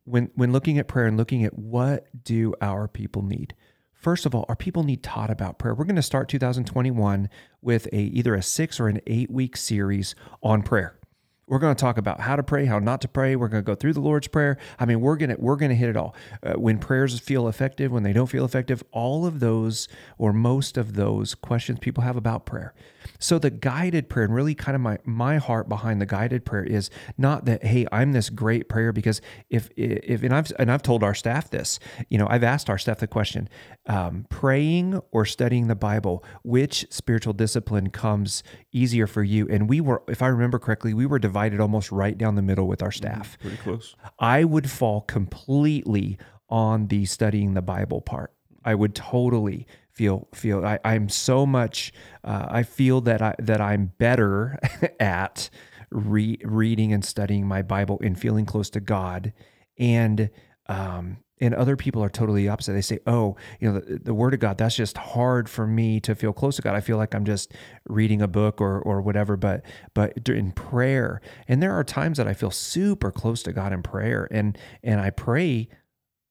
When 0.03 0.29
when 0.35 0.51
looking 0.51 0.77
at 0.77 0.87
prayer 0.87 1.07
and 1.07 1.17
looking 1.17 1.43
at 1.43 1.57
what 1.57 2.05
do 2.23 2.53
our 2.61 2.87
people 2.87 3.23
need? 3.23 3.55
First 3.93 4.27
of 4.27 4.35
all, 4.35 4.45
our 4.47 4.55
people 4.55 4.83
need 4.83 5.01
taught 5.01 5.31
about 5.31 5.57
prayer. 5.57 5.73
We're 5.73 5.85
going 5.85 5.95
to 5.95 6.03
start 6.03 6.29
2021 6.29 7.29
with 7.61 7.87
a 7.87 7.97
either 7.97 8.33
a 8.35 8.41
6 8.41 8.79
or 8.79 8.87
an 8.87 8.99
8 9.05 9.31
week 9.31 9.57
series 9.57 10.15
on 10.41 10.61
prayer. 10.61 10.99
We're 11.47 11.59
going 11.59 11.75
to 11.75 11.81
talk 11.81 11.97
about 11.97 12.21
how 12.21 12.35
to 12.35 12.43
pray, 12.43 12.65
how 12.65 12.79
not 12.79 13.01
to 13.01 13.07
pray. 13.07 13.35
We're 13.35 13.49
going 13.49 13.63
to 13.63 13.65
go 13.65 13.75
through 13.75 13.93
the 13.93 13.99
Lord's 13.99 14.27
prayer. 14.27 14.57
I 14.79 14.85
mean, 14.85 15.01
we're 15.01 15.17
going 15.17 15.31
to 15.31 15.35
we're 15.37 15.57
going 15.57 15.69
to 15.69 15.75
hit 15.75 15.89
it 15.89 15.97
all. 15.97 16.15
Uh, 16.41 16.53
when 16.53 16.77
prayers 16.79 17.19
feel 17.19 17.47
effective, 17.47 17.91
when 17.91 18.03
they 18.03 18.13
don't 18.13 18.27
feel 18.27 18.45
effective, 18.45 18.83
all 18.91 19.25
of 19.25 19.39
those 19.39 19.87
or 20.17 20.31
most 20.31 20.77
of 20.77 20.93
those 20.93 21.35
questions 21.35 21.79
people 21.79 22.03
have 22.03 22.15
about 22.15 22.45
prayer. 22.45 22.73
So 23.19 23.39
the 23.39 23.49
guided 23.49 24.09
prayer, 24.09 24.25
and 24.25 24.33
really 24.33 24.55
kind 24.55 24.75
of 24.75 24.81
my 24.81 24.97
my 25.03 25.37
heart 25.37 25.69
behind 25.69 26.01
the 26.01 26.05
guided 26.05 26.45
prayer 26.45 26.63
is 26.63 26.89
not 27.17 27.45
that 27.45 27.63
hey, 27.63 27.85
I'm 27.91 28.11
this 28.13 28.29
great 28.29 28.69
prayer 28.69 28.91
because 28.91 29.21
if 29.49 29.69
if 29.75 30.23
and 30.23 30.33
I've 30.33 30.51
and 30.59 30.71
I've 30.71 30.83
told 30.83 31.03
our 31.03 31.13
staff 31.13 31.49
this, 31.49 31.79
you 32.09 32.17
know, 32.17 32.27
I've 32.29 32.43
asked 32.43 32.69
our 32.69 32.77
staff 32.77 32.99
the 32.99 33.07
question, 33.07 33.49
um, 33.87 34.25
praying 34.29 34.99
or 35.11 35.25
studying 35.25 35.67
the 35.67 35.75
Bible, 35.75 36.23
which 36.43 36.85
spiritual 36.89 37.33
discipline 37.33 37.89
comes 37.89 38.43
easier 38.71 39.07
for 39.07 39.23
you? 39.23 39.47
And 39.49 39.69
we 39.69 39.81
were, 39.81 40.03
if 40.07 40.21
I 40.21 40.27
remember 40.27 40.59
correctly, 40.59 40.93
we 40.93 41.05
were 41.05 41.19
divided 41.19 41.59
almost 41.59 41.91
right 41.91 42.17
down 42.17 42.35
the 42.35 42.41
middle 42.41 42.67
with 42.67 42.81
our 42.81 42.91
staff. 42.91 43.37
Mm, 43.37 43.41
pretty 43.41 43.57
close. 43.57 43.95
I 44.19 44.43
would 44.43 44.69
fall 44.69 45.01
completely 45.01 46.17
on 46.49 46.87
the 46.87 47.05
studying 47.05 47.53
the 47.53 47.61
Bible 47.61 48.01
part. 48.01 48.33
I 48.63 48.75
would 48.75 48.93
totally 48.93 49.65
feel 49.93 50.27
feel 50.33 50.65
I, 50.65 50.79
I'm 50.83 51.09
so 51.09 51.45
much 51.45 51.91
uh, 52.23 52.47
I 52.49 52.63
feel 52.63 53.01
that 53.01 53.21
I 53.21 53.35
that 53.39 53.61
I'm 53.61 53.91
better 53.97 54.59
at 54.99 55.49
re- 55.91 56.39
reading 56.43 56.93
and 56.93 57.03
studying 57.03 57.47
my 57.47 57.61
Bible 57.61 57.99
and 58.03 58.19
feeling 58.19 58.45
close 58.45 58.69
to 58.71 58.79
God 58.79 59.33
and 59.77 60.29
um, 60.67 61.17
and 61.41 61.55
other 61.55 61.75
people 61.75 62.03
are 62.03 62.09
totally 62.09 62.47
opposite. 62.47 62.73
They 62.73 62.81
say, 62.81 62.99
"Oh, 63.07 63.35
you 63.59 63.71
know, 63.71 63.79
the, 63.79 63.97
the, 63.97 64.13
Word 64.13 64.35
of 64.35 64.39
God. 64.39 64.59
That's 64.59 64.75
just 64.75 64.97
hard 64.97 65.49
for 65.49 65.65
me 65.65 65.99
to 66.01 66.13
feel 66.13 66.33
close 66.33 66.55
to 66.57 66.61
God. 66.61 66.75
I 66.75 66.81
feel 66.81 66.97
like 66.97 67.15
I'm 67.15 67.25
just 67.25 67.51
reading 67.89 68.21
a 68.21 68.27
book 68.27 68.61
or 68.61 68.79
or 68.79 69.01
whatever." 69.01 69.35
But 69.35 69.63
but 69.95 70.29
in 70.29 70.51
prayer, 70.51 71.19
and 71.47 71.61
there 71.61 71.73
are 71.73 71.83
times 71.83 72.19
that 72.19 72.27
I 72.27 72.33
feel 72.33 72.51
super 72.51 73.11
close 73.11 73.41
to 73.43 73.53
God 73.53 73.73
in 73.73 73.81
prayer, 73.81 74.27
and 74.31 74.57
and 74.83 75.01
I 75.01 75.09
pray, 75.09 75.67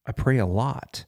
I 0.06 0.12
pray 0.12 0.38
a 0.38 0.46
lot. 0.46 1.04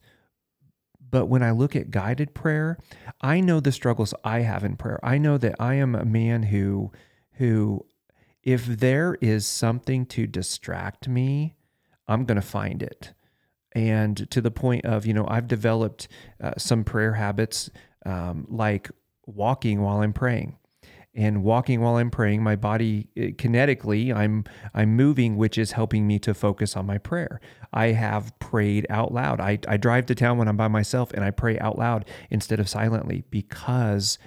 But 1.13 1.27
when 1.27 1.43
I 1.43 1.51
look 1.51 1.75
at 1.75 1.91
guided 1.91 2.33
prayer, 2.33 2.79
I 3.21 3.39
know 3.39 3.59
the 3.59 3.71
struggles 3.71 4.15
I 4.23 4.39
have 4.39 4.63
in 4.63 4.77
prayer. 4.77 4.99
I 5.03 5.19
know 5.19 5.37
that 5.37 5.53
I 5.59 5.75
am 5.75 5.93
a 5.93 6.03
man 6.03 6.41
who, 6.41 6.91
who, 7.33 7.85
if 8.41 8.65
there 8.65 9.15
is 9.21 9.45
something 9.45 10.07
to 10.07 10.25
distract 10.25 11.07
me, 11.07 11.55
I'm 12.07 12.25
going 12.25 12.37
to 12.37 12.41
find 12.41 12.81
it. 12.81 13.13
And 13.73 14.27
to 14.31 14.41
the 14.41 14.49
point 14.49 14.85
of, 14.85 15.05
you 15.05 15.13
know, 15.13 15.27
I've 15.27 15.47
developed 15.47 16.07
uh, 16.41 16.53
some 16.57 16.83
prayer 16.83 17.13
habits 17.13 17.69
um, 18.07 18.47
like 18.49 18.89
walking 19.27 19.83
while 19.83 20.01
I'm 20.01 20.13
praying. 20.13 20.57
And 21.15 21.43
walking 21.43 21.81
while 21.81 21.97
I'm 21.97 22.09
praying, 22.09 22.41
my 22.41 22.55
body 22.55 23.07
eh, 23.15 23.31
kinetically, 23.31 24.13
I'm 24.13 24.45
I'm 24.73 24.95
moving, 24.95 25.37
which 25.37 25.57
is 25.57 25.73
helping 25.73 26.07
me 26.07 26.19
to 26.19 26.33
focus 26.33 26.75
on 26.75 26.85
my 26.85 26.97
prayer. 26.97 27.39
I 27.71 27.87
have 27.87 28.37
prayed 28.39 28.87
out 28.89 29.13
loud. 29.13 29.39
I, 29.39 29.59
I 29.67 29.77
drive 29.77 30.07
to 30.07 30.15
town 30.15 30.37
when 30.37 30.47
I'm 30.47 30.57
by 30.57 30.67
myself 30.67 31.11
and 31.13 31.23
I 31.23 31.31
pray 31.31 31.59
out 31.59 31.77
loud 31.77 32.05
instead 32.29 32.59
of 32.59 32.67
silently 32.67 33.23
because 33.29 34.17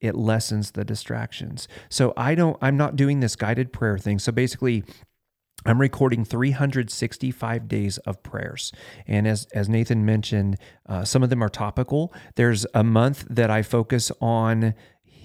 it 0.00 0.14
lessens 0.14 0.72
the 0.72 0.84
distractions. 0.84 1.68
So 1.88 2.14
I 2.16 2.34
don't 2.34 2.56
I'm 2.62 2.76
not 2.76 2.96
doing 2.96 3.20
this 3.20 3.36
guided 3.36 3.72
prayer 3.72 3.98
thing. 3.98 4.18
So 4.18 4.32
basically 4.32 4.84
I'm 5.66 5.80
recording 5.80 6.24
365 6.24 7.66
days 7.66 7.98
of 7.98 8.22
prayers. 8.22 8.72
And 9.06 9.26
as, 9.26 9.46
as 9.52 9.68
Nathan 9.68 10.06
mentioned, 10.06 10.56
uh, 10.86 11.04
some 11.04 11.24
of 11.24 11.30
them 11.30 11.42
are 11.42 11.48
topical. 11.48 12.12
There's 12.36 12.64
a 12.74 12.84
month 12.84 13.26
that 13.28 13.50
I 13.50 13.62
focus 13.62 14.12
on 14.20 14.74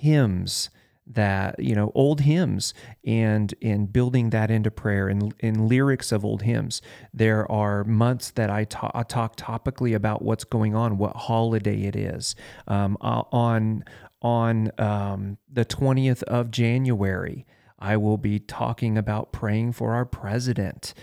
hymns 0.04 0.70
that 1.06 1.60
you 1.60 1.76
know 1.76 1.92
old 1.96 2.22
hymns 2.22 2.74
and 3.04 3.54
in 3.60 3.86
building 3.86 4.30
that 4.30 4.50
into 4.50 4.72
prayer 4.72 5.10
and 5.10 5.34
in 5.40 5.68
lyrics 5.68 6.14
of 6.14 6.24
old 6.24 6.44
hymns 6.44 6.82
there 7.14 7.50
are 7.52 7.84
months 7.84 8.32
that 8.32 8.50
I, 8.50 8.64
ta- 8.64 8.92
I 8.94 9.04
talk 9.04 9.36
topically 9.36 9.94
about 9.94 10.22
what's 10.22 10.46
going 10.46 10.76
on 10.76 10.98
what 10.98 11.16
holiday 11.16 11.84
it 11.84 11.98
is 11.98 12.36
um, 12.68 12.98
uh, 13.02 13.24
on 13.34 13.84
on 14.22 14.72
um, 14.78 15.38
the 15.52 15.66
20th 15.66 16.24
of 16.24 16.52
january 16.52 17.46
I 17.84 17.98
will 17.98 18.18
be 18.18 18.40
talking 18.40 18.98
about 18.98 19.34
praying 19.34 19.74
for 19.74 19.94
our 19.94 20.06
president. 20.06 20.94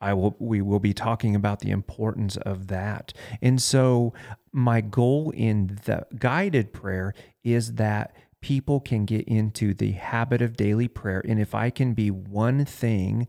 I 0.00 0.14
will 0.14 0.36
we 0.38 0.62
will 0.62 0.78
be 0.78 0.94
talking 0.94 1.34
about 1.34 1.60
the 1.60 1.72
importance 1.72 2.36
of 2.36 2.68
that. 2.68 3.12
And 3.42 3.60
so 3.60 4.14
my 4.52 4.80
goal 4.80 5.32
in 5.34 5.80
the 5.84 6.06
guided 6.16 6.72
prayer 6.72 7.12
is 7.42 7.74
that 7.74 8.14
people 8.42 8.80
can 8.80 9.06
get 9.06 9.26
into 9.26 9.72
the 9.72 9.92
habit 9.92 10.42
of 10.42 10.56
daily 10.56 10.88
prayer 10.88 11.22
and 11.26 11.40
if 11.40 11.54
I 11.54 11.70
can 11.70 11.94
be 11.94 12.10
one 12.10 12.66
thing 12.66 13.26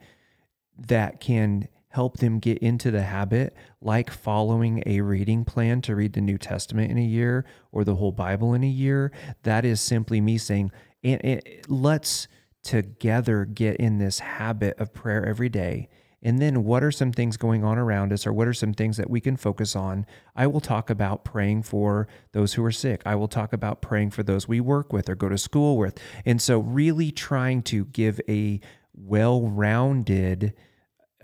that 0.77 1.21
can 1.21 1.69
help 1.93 2.17
them 2.17 2.39
get 2.39 2.57
into 2.57 2.89
the 2.89 3.03
habit 3.03 3.55
like 3.79 4.09
following 4.09 4.81
a 4.87 5.01
reading 5.01 5.45
plan 5.45 5.79
to 5.79 5.95
read 5.95 6.13
the 6.13 6.21
New 6.21 6.39
Testament 6.39 6.89
in 6.89 6.97
a 6.97 7.03
year 7.03 7.45
or 7.71 7.83
the 7.83 7.95
whole 7.95 8.11
Bible 8.11 8.55
in 8.55 8.63
a 8.63 8.67
year, 8.67 9.11
that 9.43 9.63
is 9.63 9.79
simply 9.79 10.19
me 10.19 10.39
saying 10.39 10.71
and, 11.03 11.41
let's 11.67 12.27
together 12.63 13.45
get 13.45 13.77
in 13.77 13.99
this 13.99 14.19
habit 14.19 14.79
of 14.79 14.93
prayer 14.93 15.23
every 15.23 15.49
day. 15.49 15.87
And 16.25 16.39
then, 16.39 16.63
what 16.63 16.83
are 16.83 16.91
some 16.91 17.11
things 17.11 17.35
going 17.35 17.65
on 17.65 17.77
around 17.77 18.13
us, 18.13 18.25
or 18.25 18.31
what 18.31 18.47
are 18.47 18.53
some 18.53 18.73
things 18.73 18.95
that 18.95 19.09
we 19.09 19.19
can 19.19 19.35
focus 19.35 19.75
on? 19.75 20.05
I 20.35 20.47
will 20.47 20.61
talk 20.61 20.89
about 20.89 21.25
praying 21.25 21.63
for 21.63 22.07
those 22.31 22.53
who 22.53 22.63
are 22.63 22.71
sick. 22.71 23.01
I 23.05 23.15
will 23.15 23.27
talk 23.27 23.51
about 23.51 23.81
praying 23.81 24.11
for 24.11 24.23
those 24.23 24.47
we 24.47 24.61
work 24.61 24.93
with 24.93 25.09
or 25.09 25.15
go 25.15 25.27
to 25.27 25.37
school 25.37 25.77
with. 25.77 25.99
And 26.25 26.41
so, 26.41 26.59
really 26.59 27.11
trying 27.11 27.61
to 27.63 27.85
give 27.85 28.21
a 28.29 28.61
well 28.93 29.41
rounded, 29.41 30.53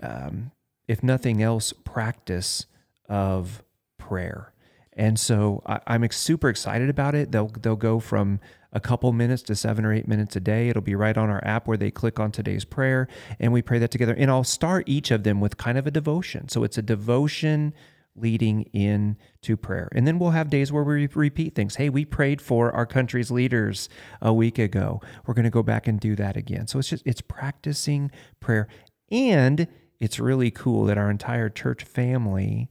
um, 0.02 0.50
if 0.86 1.02
nothing 1.02 1.42
else, 1.42 1.72
practice 1.72 2.66
of 3.08 3.62
prayer. 3.96 4.52
And 5.00 5.18
so, 5.18 5.62
I, 5.64 5.80
I'm 5.86 6.08
super 6.10 6.50
excited 6.50 6.90
about 6.90 7.14
it. 7.14 7.32
They'll, 7.32 7.48
they'll 7.48 7.74
go 7.74 8.00
from 8.00 8.38
a 8.70 8.80
couple 8.80 9.10
minutes 9.12 9.42
to 9.44 9.56
seven 9.56 9.86
or 9.86 9.94
eight 9.94 10.06
minutes 10.06 10.36
a 10.36 10.40
day. 10.40 10.68
It'll 10.68 10.82
be 10.82 10.94
right 10.94 11.16
on 11.16 11.30
our 11.30 11.42
app 11.42 11.66
where 11.66 11.78
they 11.78 11.90
click 11.90 12.20
on 12.20 12.30
today's 12.30 12.66
prayer 12.66 13.08
and 13.40 13.50
we 13.50 13.62
pray 13.62 13.78
that 13.78 13.90
together. 13.90 14.14
And 14.14 14.30
I'll 14.30 14.44
start 14.44 14.84
each 14.86 15.10
of 15.10 15.22
them 15.22 15.40
with 15.40 15.56
kind 15.56 15.78
of 15.78 15.86
a 15.86 15.90
devotion. 15.90 16.48
So 16.50 16.64
it's 16.64 16.76
a 16.76 16.82
devotion 16.82 17.72
leading 18.14 18.64
in 18.74 19.16
to 19.40 19.56
prayer. 19.56 19.88
And 19.92 20.06
then 20.06 20.18
we'll 20.18 20.32
have 20.32 20.50
days 20.50 20.70
where 20.70 20.84
we 20.84 21.06
repeat 21.06 21.54
things. 21.54 21.76
Hey, 21.76 21.88
we 21.88 22.04
prayed 22.04 22.42
for 22.42 22.70
our 22.72 22.84
country's 22.84 23.30
leaders 23.30 23.88
a 24.20 24.34
week 24.34 24.58
ago. 24.58 25.00
We're 25.24 25.34
going 25.34 25.44
to 25.44 25.50
go 25.50 25.62
back 25.62 25.88
and 25.88 25.98
do 25.98 26.14
that 26.16 26.36
again. 26.36 26.66
So 26.66 26.78
it's 26.78 26.90
just 26.90 27.06
it's 27.06 27.22
practicing 27.22 28.10
prayer 28.38 28.68
and 29.10 29.66
it's 29.98 30.20
really 30.20 30.50
cool 30.50 30.84
that 30.84 30.98
our 30.98 31.10
entire 31.10 31.48
church 31.48 31.84
family 31.84 32.68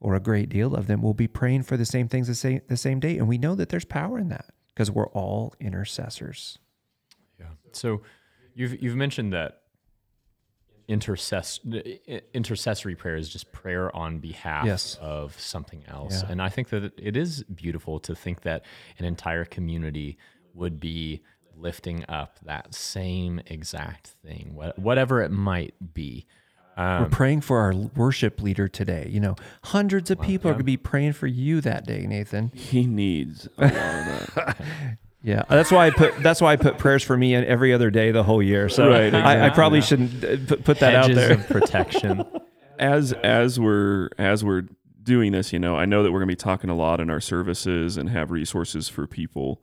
or 0.00 0.14
a 0.14 0.20
great 0.20 0.48
deal 0.48 0.74
of 0.74 0.86
them 0.86 1.02
will 1.02 1.14
be 1.14 1.28
praying 1.28 1.62
for 1.62 1.76
the 1.76 1.84
same 1.84 2.08
things 2.08 2.26
the 2.26 2.34
same, 2.34 2.60
the 2.68 2.76
same 2.76 3.00
day 3.00 3.18
and 3.18 3.28
we 3.28 3.38
know 3.38 3.54
that 3.54 3.68
there's 3.68 3.84
power 3.84 4.18
in 4.18 4.28
that 4.28 4.46
because 4.74 4.90
we're 4.90 5.08
all 5.08 5.54
intercessors. 5.60 6.58
Yeah. 7.38 7.46
So 7.72 8.02
you've 8.54 8.82
you've 8.82 8.96
mentioned 8.96 9.32
that 9.32 9.60
intercess 10.88 11.60
intercessory 12.34 12.96
prayer 12.96 13.16
is 13.16 13.28
just 13.28 13.52
prayer 13.52 13.94
on 13.94 14.18
behalf 14.18 14.66
yes. 14.66 14.98
of 15.00 15.38
something 15.38 15.84
else. 15.86 16.22
Yeah. 16.22 16.32
And 16.32 16.42
I 16.42 16.48
think 16.48 16.70
that 16.70 16.92
it 16.98 17.16
is 17.16 17.44
beautiful 17.44 18.00
to 18.00 18.14
think 18.14 18.42
that 18.42 18.64
an 18.98 19.04
entire 19.04 19.44
community 19.44 20.18
would 20.52 20.80
be 20.80 21.22
lifting 21.56 22.04
up 22.08 22.38
that 22.44 22.74
same 22.74 23.40
exact 23.46 24.08
thing, 24.24 24.58
whatever 24.76 25.22
it 25.22 25.30
might 25.30 25.74
be. 25.94 26.26
Um, 26.80 27.02
We're 27.02 27.08
praying 27.10 27.42
for 27.42 27.58
our 27.58 27.74
worship 27.74 28.40
leader 28.40 28.66
today. 28.66 29.06
You 29.10 29.20
know, 29.20 29.36
hundreds 29.64 30.10
of 30.10 30.18
well, 30.18 30.26
people 30.26 30.48
yeah. 30.48 30.52
are 30.52 30.54
going 30.54 30.60
to 30.60 30.64
be 30.64 30.78
praying 30.78 31.12
for 31.12 31.26
you 31.26 31.60
that 31.60 31.84
day, 31.84 32.06
Nathan. 32.06 32.52
He 32.54 32.86
needs 32.86 33.46
a 33.58 33.64
lot 33.64 33.72
of 33.72 34.34
that. 34.34 34.56
yeah, 35.22 35.42
that's 35.50 35.70
why 35.70 35.88
I 35.88 35.90
put 35.90 36.16
that's 36.22 36.40
why 36.40 36.54
I 36.54 36.56
put 36.56 36.78
prayers 36.78 37.02
for 37.02 37.18
me 37.18 37.34
in 37.34 37.44
every 37.44 37.74
other 37.74 37.90
day 37.90 38.12
the 38.12 38.22
whole 38.22 38.42
year. 38.42 38.70
So 38.70 38.88
right, 38.88 39.04
exactly. 39.04 39.30
I, 39.30 39.46
I, 39.48 39.50
probably 39.50 39.82
shouldn't 39.82 40.24
uh, 40.24 40.36
put, 40.48 40.64
put 40.64 40.78
that 40.78 40.94
Hedges 40.94 41.18
out 41.18 41.20
there. 41.20 41.32
Of 41.34 41.46
protection. 41.48 42.24
as 42.78 43.12
as 43.12 43.60
we're 43.60 44.08
as 44.16 44.42
we're 44.42 44.64
doing 45.02 45.32
this, 45.32 45.52
you 45.52 45.58
know, 45.58 45.76
I 45.76 45.84
know 45.84 46.02
that 46.02 46.12
we're 46.12 46.20
going 46.20 46.28
to 46.28 46.32
be 46.32 46.36
talking 46.36 46.70
a 46.70 46.74
lot 46.74 46.98
in 46.98 47.10
our 47.10 47.20
services 47.20 47.98
and 47.98 48.08
have 48.08 48.30
resources 48.30 48.88
for 48.88 49.06
people 49.06 49.62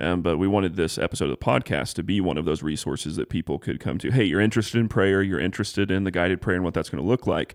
um, 0.00 0.22
but 0.22 0.38
we 0.38 0.48
wanted 0.48 0.76
this 0.76 0.98
episode 0.98 1.26
of 1.26 1.38
the 1.38 1.44
podcast 1.44 1.94
to 1.94 2.02
be 2.02 2.20
one 2.20 2.38
of 2.38 2.44
those 2.44 2.62
resources 2.62 3.16
that 3.16 3.28
people 3.28 3.58
could 3.58 3.80
come 3.80 3.98
to. 3.98 4.10
Hey, 4.10 4.24
you're 4.24 4.40
interested 4.40 4.78
in 4.78 4.88
prayer, 4.88 5.22
you're 5.22 5.40
interested 5.40 5.90
in 5.90 6.04
the 6.04 6.10
guided 6.10 6.40
prayer 6.40 6.56
and 6.56 6.64
what 6.64 6.74
that's 6.74 6.88
going 6.88 7.02
to 7.02 7.08
look 7.08 7.26
like. 7.26 7.54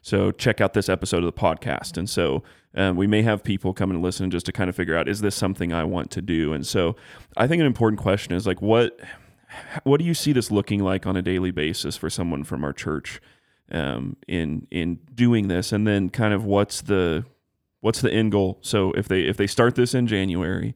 So 0.00 0.32
check 0.32 0.60
out 0.60 0.74
this 0.74 0.88
episode 0.88 1.18
of 1.18 1.24
the 1.24 1.32
podcast. 1.32 1.96
And 1.96 2.10
so 2.10 2.42
um, 2.74 2.96
we 2.96 3.06
may 3.06 3.22
have 3.22 3.44
people 3.44 3.72
come 3.72 3.90
and 3.90 4.02
listen 4.02 4.30
just 4.30 4.46
to 4.46 4.52
kind 4.52 4.68
of 4.68 4.74
figure 4.74 4.96
out 4.96 5.08
is 5.08 5.20
this 5.20 5.36
something 5.36 5.72
I 5.72 5.84
want 5.84 6.10
to 6.12 6.22
do? 6.22 6.52
And 6.52 6.66
so 6.66 6.96
I 7.36 7.46
think 7.46 7.60
an 7.60 7.66
important 7.66 8.00
question 8.00 8.34
is 8.34 8.46
like 8.46 8.60
what 8.60 8.98
what 9.84 9.98
do 9.98 10.04
you 10.04 10.14
see 10.14 10.32
this 10.32 10.50
looking 10.50 10.82
like 10.82 11.06
on 11.06 11.16
a 11.16 11.22
daily 11.22 11.50
basis 11.50 11.96
for 11.96 12.08
someone 12.08 12.42
from 12.42 12.64
our 12.64 12.72
church 12.72 13.20
um, 13.70 14.16
in 14.26 14.66
in 14.70 14.98
doing 15.14 15.48
this? 15.48 15.72
And 15.72 15.86
then 15.86 16.08
kind 16.08 16.34
of 16.34 16.44
what's 16.44 16.80
the 16.80 17.24
what's 17.80 18.00
the 18.00 18.12
end 18.12 18.32
goal? 18.32 18.58
So 18.62 18.92
if 18.92 19.06
they 19.06 19.22
if 19.22 19.36
they 19.36 19.46
start 19.46 19.74
this 19.76 19.94
in 19.94 20.06
January 20.06 20.74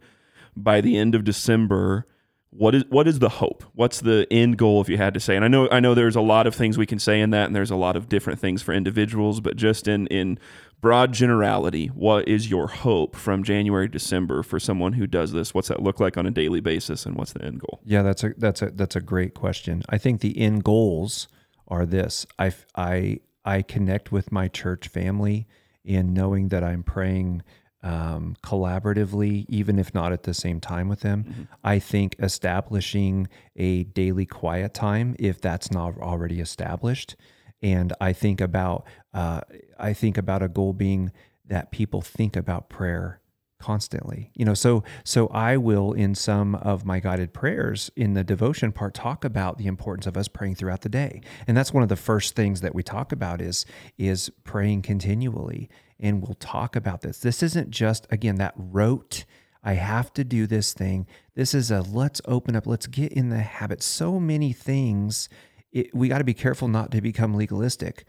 by 0.57 0.81
the 0.81 0.97
end 0.97 1.15
of 1.15 1.25
December, 1.25 2.07
what 2.51 2.75
is 2.75 2.85
what 2.89 3.07
is 3.07 3.19
the 3.19 3.29
hope? 3.29 3.65
What's 3.75 4.01
the 4.01 4.27
end 4.31 4.57
goal 4.57 4.81
if 4.81 4.89
you 4.89 4.97
had 4.97 5.15
to 5.15 5.21
say? 5.21 5.37
And 5.37 5.45
I 5.45 5.49
know 5.49 5.69
I 5.71 5.81
know 5.81 5.95
there's 5.95 6.17
a 6.17 6.21
lot 6.21 6.47
of 6.47 6.55
things 6.55 6.79
we 6.79 6.87
can 6.87 6.99
say 6.99 7.21
in 7.21 7.31
that 7.31 7.47
and 7.47 7.55
there's 7.55 7.71
a 7.71 7.77
lot 7.77 7.97
of 7.97 8.09
different 8.09 8.39
things 8.39 8.63
for 8.63 8.73
individuals, 8.73 9.41
but 9.41 9.57
just 9.57 9.87
in 9.87 10.07
in 10.09 10.39
broad 10.81 11.13
generality, 11.13 11.89
what 11.89 12.27
is 12.29 12.51
your 12.51 12.69
hope 12.69 13.17
from 13.17 13.43
January 13.43 13.89
to 13.89 13.93
December 13.93 14.43
for 14.43 14.59
someone 14.59 14.95
who 14.95 15.07
does 15.07 15.33
this? 15.33 15.53
What's 15.53 15.69
that 15.69 15.83
look 15.83 16.01
like 16.01 16.17
on 16.17 16.27
a 16.27 16.31
daily 16.31 16.61
basis 16.61 17.07
and 17.07 17.17
what's 17.17 17.33
the 17.33 17.45
end 17.45 17.61
goal? 17.61 17.81
Yeah, 17.85 18.03
that's 18.03 18.25
a 18.25 18.33
that's 18.39 18.63
a 18.63 18.71
that's 18.71 18.97
a 18.97 19.01
great 19.01 19.35
question. 19.35 19.83
I 19.89 19.99
think 19.99 20.21
the 20.21 20.39
end 20.39 20.65
goals 20.65 21.29
are 21.69 21.85
this. 21.85 22.27
I 22.39 22.53
I 22.75 23.21
I 23.45 23.63
connect 23.63 24.13
with 24.13 24.33
my 24.33 24.49
church 24.49 24.89
family 24.89 25.47
in 25.85 26.13
knowing 26.13 26.49
that 26.49 26.65
I'm 26.65 26.83
praying 26.83 27.43
um, 27.87 28.35
collaboratively, 28.43 29.47
even 29.49 29.79
if 29.79 29.95
not 29.95 30.13
at 30.13 30.25
the 30.25 30.35
same 30.35 30.59
time 30.61 30.89
with 30.89 31.01
them. 31.01 31.25
Mm-hmm. 31.25 31.43
I 31.63 31.79
think 31.79 32.17
establishing 32.19 33.29
a 33.55 33.85
daily 33.85 34.27
quiet 34.27 34.75
time, 34.75 35.15
if 35.21 35.41
that's 35.41 35.71
not 35.71 35.97
already 35.99 36.41
established, 36.41 37.15
and 37.63 37.93
I 38.01 38.13
think 38.13 38.41
about 38.41 38.87
uh, 39.15 39.41
I 39.79 39.93
think 39.93 40.19
about 40.19 40.43
a 40.43 40.49
goal 40.49 40.73
being 40.73 41.13
that 41.47 41.71
people 41.71 42.03
think 42.03 42.35
about 42.37 42.69
prayer 42.69 43.21
constantly 43.59 44.31
you 44.35 44.45
know 44.45 44.53
so 44.53 44.85
so 45.03 45.29
i 45.29 45.57
will 45.57 45.95
in 45.95 46.15
some 46.15 46.55
of 46.57 46.85
my 46.85 47.01
guided 47.01 47.33
prayers 47.33 47.91
in 47.97 48.13
the 48.13 48.23
devotion 48.23 48.71
part 48.71 48.93
talk 48.93 49.25
about 49.25 49.57
the 49.57 49.67
importance 49.67 50.07
of 50.07 50.15
us 50.15 50.29
praying 50.29 50.55
throughout 50.55 50.83
the 50.83 50.91
day 50.91 51.23
and 51.47 51.57
that's 51.57 51.73
one 51.73 51.83
of 51.83 51.89
the 51.89 51.97
first 51.97 52.37
things 52.37 52.61
that 52.61 52.75
we 52.75 52.83
talk 52.83 53.13
about 53.13 53.41
is 53.41 53.65
is 53.97 54.31
praying 54.45 54.83
continually 54.83 55.71
and 55.99 56.23
we'll 56.23 56.35
talk 56.35 56.77
about 56.77 57.01
this. 57.01 57.19
This 57.19 57.43
isn't 57.43 57.71
just, 57.71 58.07
again, 58.11 58.37
that 58.37 58.55
rote, 58.57 59.25
I 59.63 59.75
have 59.75 60.13
to 60.15 60.25
do 60.25 60.47
this 60.47 60.73
thing. 60.73 61.07
This 61.35 61.55
is 61.55 61.71
a 61.71 61.81
let's 61.81 62.21
open 62.27 62.55
up, 62.55 62.67
let's 62.67 62.87
get 62.87 63.13
in 63.13 63.31
the 63.31 63.41
habit. 63.41 63.83
So 63.83 64.21
many 64.21 64.53
things, 64.53 65.29
it, 65.73 65.95
we 65.95 66.09
got 66.09 66.19
to 66.19 66.25
be 66.25 66.35
careful 66.35 66.69
not 66.69 66.91
to 66.93 67.01
become 67.01 67.35
legalistic. 67.35 68.05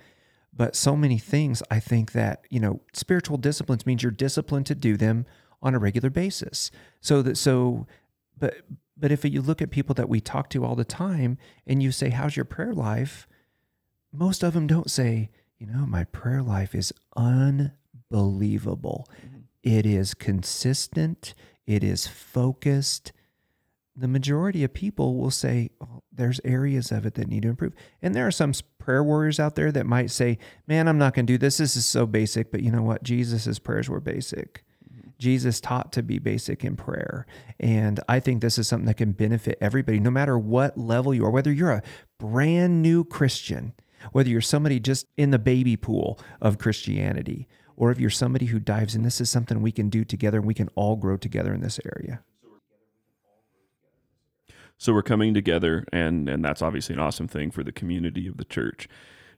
But 0.53 0.75
so 0.75 0.95
many 0.95 1.17
things, 1.17 1.61
I 1.69 1.79
think 1.79 2.11
that, 2.13 2.41
you 2.49 2.59
know, 2.59 2.81
spiritual 2.93 3.37
disciplines 3.37 3.85
means 3.85 4.03
you're 4.03 4.11
disciplined 4.11 4.65
to 4.67 4.75
do 4.75 4.97
them 4.97 5.25
on 5.61 5.75
a 5.75 5.79
regular 5.79 6.09
basis. 6.09 6.71
So 6.99 7.21
that, 7.21 7.37
so, 7.37 7.87
but, 8.37 8.55
but 8.95 9.11
if 9.11 9.23
you 9.23 9.41
look 9.41 9.61
at 9.61 9.71
people 9.71 9.93
that 9.95 10.09
we 10.09 10.19
talk 10.19 10.49
to 10.51 10.65
all 10.65 10.75
the 10.75 10.85
time 10.85 11.37
and 11.65 11.81
you 11.81 11.91
say, 11.91 12.09
How's 12.09 12.35
your 12.35 12.45
prayer 12.45 12.73
life? 12.73 13.27
Most 14.11 14.43
of 14.43 14.53
them 14.53 14.67
don't 14.67 14.89
say, 14.89 15.29
you 15.59 15.67
know, 15.67 15.85
my 15.85 16.03
prayer 16.05 16.41
life 16.43 16.75
is 16.75 16.93
unbelievable. 17.15 19.07
Mm-hmm. 19.25 19.37
It 19.63 19.85
is 19.85 20.13
consistent, 20.13 21.33
it 21.65 21.83
is 21.83 22.07
focused. 22.07 23.11
the 23.95 24.07
majority 24.07 24.63
of 24.63 24.73
people 24.73 25.15
will 25.17 25.31
say 25.31 25.69
oh, 25.81 26.03
there's 26.11 26.39
areas 26.45 26.91
of 26.91 27.05
it 27.05 27.15
that 27.15 27.27
need 27.27 27.41
to 27.43 27.49
improve. 27.49 27.73
And 28.01 28.13
there 28.15 28.27
are 28.27 28.31
some 28.31 28.53
prayer 28.77 29.03
warriors 29.03 29.39
out 29.39 29.55
there 29.55 29.71
that 29.71 29.85
might 29.85 30.11
say, 30.11 30.37
"Man, 30.67 30.87
I'm 30.87 30.97
not 30.99 31.13
going 31.15 31.25
to 31.25 31.33
do 31.33 31.37
this. 31.37 31.57
This 31.57 31.75
is 31.75 31.85
so 31.85 32.05
basic." 32.05 32.51
But 32.51 32.61
you 32.61 32.71
know 32.71 32.83
what? 32.83 33.03
Jesus's 33.03 33.59
prayers 33.59 33.89
were 33.89 33.99
basic. 33.99 34.63
Jesus 35.19 35.59
taught 35.59 35.91
to 35.93 36.03
be 36.03 36.19
basic 36.19 36.63
in 36.63 36.75
prayer. 36.75 37.25
And 37.59 37.99
I 38.07 38.19
think 38.19 38.41
this 38.41 38.59
is 38.59 38.67
something 38.67 38.85
that 38.85 38.97
can 38.97 39.13
benefit 39.13 39.57
everybody, 39.59 39.99
no 39.99 40.11
matter 40.11 40.37
what 40.37 40.77
level 40.77 41.11
you 41.11 41.25
are, 41.25 41.31
whether 41.31 41.51
you're 41.51 41.71
a 41.71 41.81
brand 42.19 42.83
new 42.83 43.03
Christian, 43.03 43.73
whether 44.11 44.29
you're 44.29 44.41
somebody 44.41 44.79
just 44.79 45.07
in 45.17 45.31
the 45.31 45.39
baby 45.39 45.75
pool 45.75 46.19
of 46.41 46.57
Christianity, 46.57 47.47
or 47.75 47.91
if 47.91 47.99
you're 47.99 48.09
somebody 48.09 48.47
who 48.47 48.59
dives 48.59 48.95
in, 48.95 49.03
this 49.03 49.21
is 49.21 49.29
something 49.29 49.61
we 49.61 49.71
can 49.71 49.89
do 49.89 50.03
together 50.03 50.39
and 50.39 50.47
we 50.47 50.53
can 50.53 50.69
all 50.75 50.95
grow 50.95 51.17
together 51.17 51.53
in 51.53 51.61
this 51.61 51.79
area. 51.85 52.21
So 54.79 54.93
we're 54.93 55.01
coming 55.01 55.33
together, 55.33 55.85
and 55.91 56.29
and 56.29 56.45
that's 56.45 56.61
obviously 56.61 56.93
an 56.93 57.01
awesome 57.01 57.27
thing 57.27 57.49
for 57.49 57.63
the 57.63 57.71
community 57.71 58.27
of 58.27 58.37
the 58.37 58.45
church. 58.45 58.87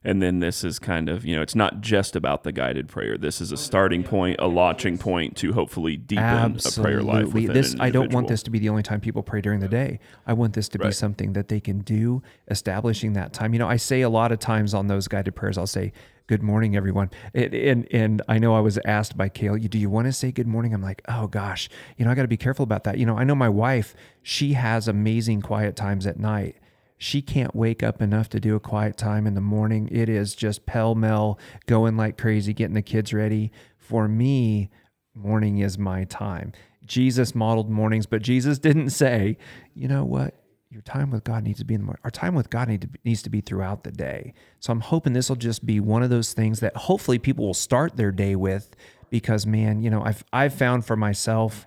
And 0.02 0.22
then 0.22 0.38
this 0.40 0.64
is 0.64 0.78
kind 0.78 1.10
of, 1.10 1.26
you 1.26 1.36
know, 1.36 1.42
it's 1.42 1.54
not 1.54 1.82
just 1.82 2.16
about 2.16 2.42
the 2.42 2.52
guided 2.52 2.88
prayer. 2.88 3.18
This 3.18 3.42
is 3.42 3.52
a 3.52 3.56
starting 3.58 4.02
point, 4.02 4.40
a 4.40 4.46
launching 4.46 4.96
point 4.96 5.36
to 5.38 5.52
hopefully 5.52 5.98
deepen 5.98 6.24
Absolutely. 6.24 6.80
a 6.80 6.84
prayer 6.84 7.02
life. 7.02 7.34
Within 7.34 7.52
this, 7.52 7.76
I 7.78 7.90
don't 7.90 8.10
want 8.10 8.28
this 8.28 8.42
to 8.44 8.50
be 8.50 8.58
the 8.58 8.70
only 8.70 8.82
time 8.82 9.00
people 9.00 9.22
pray 9.22 9.42
during 9.42 9.60
the 9.60 9.68
day. 9.68 10.00
I 10.26 10.32
want 10.32 10.54
this 10.54 10.70
to 10.70 10.78
be 10.78 10.90
something 10.90 11.34
that 11.34 11.48
they 11.48 11.60
can 11.60 11.80
do, 11.80 12.22
establishing 12.48 13.12
that 13.12 13.34
time. 13.34 13.52
You 13.52 13.58
know, 13.58 13.68
I 13.68 13.76
say 13.76 14.00
a 14.00 14.08
lot 14.08 14.32
of 14.32 14.38
times 14.38 14.72
on 14.72 14.86
those 14.86 15.06
guided 15.06 15.36
prayers, 15.36 15.58
I'll 15.58 15.66
say, 15.66 15.92
Good 16.28 16.44
morning, 16.44 16.76
everyone. 16.76 17.10
And, 17.34 17.52
and, 17.52 17.88
and 17.90 18.22
I 18.28 18.38
know 18.38 18.54
I 18.54 18.60
was 18.60 18.78
asked 18.84 19.16
by 19.16 19.28
Kale, 19.28 19.56
do 19.58 19.76
you 19.76 19.90
want 19.90 20.06
to 20.06 20.12
say 20.12 20.30
good 20.30 20.46
morning? 20.46 20.72
I'm 20.72 20.80
like, 20.80 21.02
oh 21.08 21.26
gosh, 21.26 21.68
you 21.96 22.04
know, 22.04 22.10
I 22.12 22.14
got 22.14 22.22
to 22.22 22.28
be 22.28 22.36
careful 22.36 22.62
about 22.62 22.84
that. 22.84 22.98
You 22.98 23.04
know, 23.04 23.18
I 23.18 23.24
know 23.24 23.34
my 23.34 23.48
wife, 23.48 23.96
she 24.22 24.52
has 24.52 24.86
amazing 24.86 25.42
quiet 25.42 25.74
times 25.74 26.06
at 26.06 26.20
night 26.20 26.54
she 27.02 27.22
can't 27.22 27.56
wake 27.56 27.82
up 27.82 28.02
enough 28.02 28.28
to 28.28 28.38
do 28.38 28.54
a 28.54 28.60
quiet 28.60 28.98
time 28.98 29.26
in 29.26 29.32
the 29.32 29.40
morning. 29.40 29.88
It 29.90 30.10
is 30.10 30.34
just 30.34 30.66
pell 30.66 30.94
mell 30.94 31.38
going 31.64 31.96
like 31.96 32.18
crazy, 32.18 32.52
getting 32.52 32.74
the 32.74 32.82
kids 32.82 33.14
ready. 33.14 33.50
For 33.78 34.06
me, 34.06 34.68
morning 35.14 35.60
is 35.60 35.78
my 35.78 36.04
time. 36.04 36.52
Jesus 36.84 37.34
modeled 37.34 37.70
mornings, 37.70 38.04
but 38.04 38.20
Jesus 38.20 38.58
didn't 38.58 38.90
say, 38.90 39.38
you 39.72 39.88
know 39.88 40.04
what? 40.04 40.34
Your 40.68 40.82
time 40.82 41.10
with 41.10 41.24
God 41.24 41.42
needs 41.42 41.60
to 41.60 41.64
be 41.64 41.72
in 41.72 41.80
the 41.80 41.86
morning. 41.86 42.02
Our 42.04 42.10
time 42.10 42.34
with 42.34 42.50
God 42.50 42.68
need 42.68 42.82
to, 42.82 42.88
needs 43.02 43.22
to 43.22 43.30
be 43.30 43.40
throughout 43.40 43.82
the 43.82 43.92
day. 43.92 44.34
So 44.58 44.70
I'm 44.70 44.80
hoping 44.80 45.14
this 45.14 45.30
will 45.30 45.36
just 45.36 45.64
be 45.64 45.80
one 45.80 46.02
of 46.02 46.10
those 46.10 46.34
things 46.34 46.60
that 46.60 46.76
hopefully 46.76 47.18
people 47.18 47.46
will 47.46 47.54
start 47.54 47.96
their 47.96 48.12
day 48.12 48.36
with 48.36 48.76
because, 49.08 49.46
man, 49.46 49.82
you 49.82 49.88
know, 49.88 50.02
I've, 50.02 50.22
I've 50.34 50.52
found 50.52 50.84
for 50.84 50.96
myself, 50.96 51.66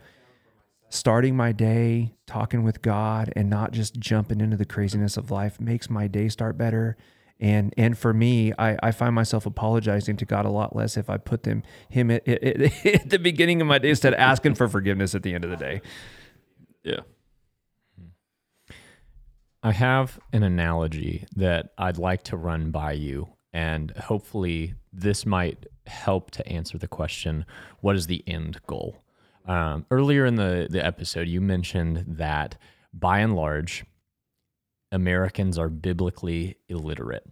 starting 0.94 1.36
my 1.36 1.52
day 1.52 2.14
talking 2.28 2.64
with 2.64 2.82
God 2.84 3.34
and 3.36 3.50
not 3.50 3.72
just 3.72 3.96
jumping 3.96 4.40
into 4.40 4.56
the 4.56 4.66
craziness 4.66 5.18
of 5.18 5.32
life 5.32 5.60
makes 5.60 5.90
my 5.90 6.08
day 6.08 6.30
start 6.30 6.56
better. 6.56 6.96
And 7.40 7.74
and 7.78 7.98
for 7.98 8.14
me, 8.14 8.54
I, 8.60 8.78
I 8.84 8.92
find 8.92 9.16
myself 9.16 9.48
apologizing 9.48 10.18
to 10.18 10.26
God 10.26 10.46
a 10.46 10.52
lot 10.52 10.76
less 10.76 10.96
if 10.96 11.10
I 11.10 11.18
put 11.18 11.44
them 11.44 11.64
him 11.90 12.12
at, 12.12 12.28
at, 12.28 12.86
at 12.86 13.10
the 13.10 13.18
beginning 13.18 13.60
of 13.60 13.68
my 13.68 13.80
day 13.80 13.90
instead 13.90 14.14
of 14.14 14.20
asking 14.20 14.54
for 14.54 14.68
forgiveness 14.68 15.16
at 15.16 15.24
the 15.24 15.34
end 15.34 15.44
of 15.44 15.50
the 15.50 15.58
day. 15.58 15.82
Yeah. 16.84 17.00
I 19.64 19.72
have 19.72 20.20
an 20.32 20.44
analogy 20.44 21.26
that 21.36 21.74
I'd 21.78 21.98
like 21.98 22.24
to 22.24 22.38
run 22.38 22.70
by 22.70 22.92
you, 22.92 23.30
and 23.52 23.92
hopefully, 23.92 24.76
this 24.92 25.26
might 25.26 25.66
help 25.88 26.32
to 26.32 26.48
answer 26.48 26.78
the 26.78 26.88
question 26.88 27.46
what 27.80 27.96
is 27.96 28.08
the 28.08 28.24
end 28.28 28.60
goal? 28.68 29.03
Um, 29.46 29.86
earlier 29.92 30.26
in 30.26 30.36
the, 30.36 30.68
the 30.70 30.84
episode, 30.86 31.28
you 31.28 31.42
mentioned 31.42 32.06
that 32.08 32.58
by 32.94 33.20
and 33.20 33.36
large, 33.36 33.84
Americans 34.92 35.58
are 35.58 35.70
biblically 35.70 36.58
illiterate. 36.70 37.26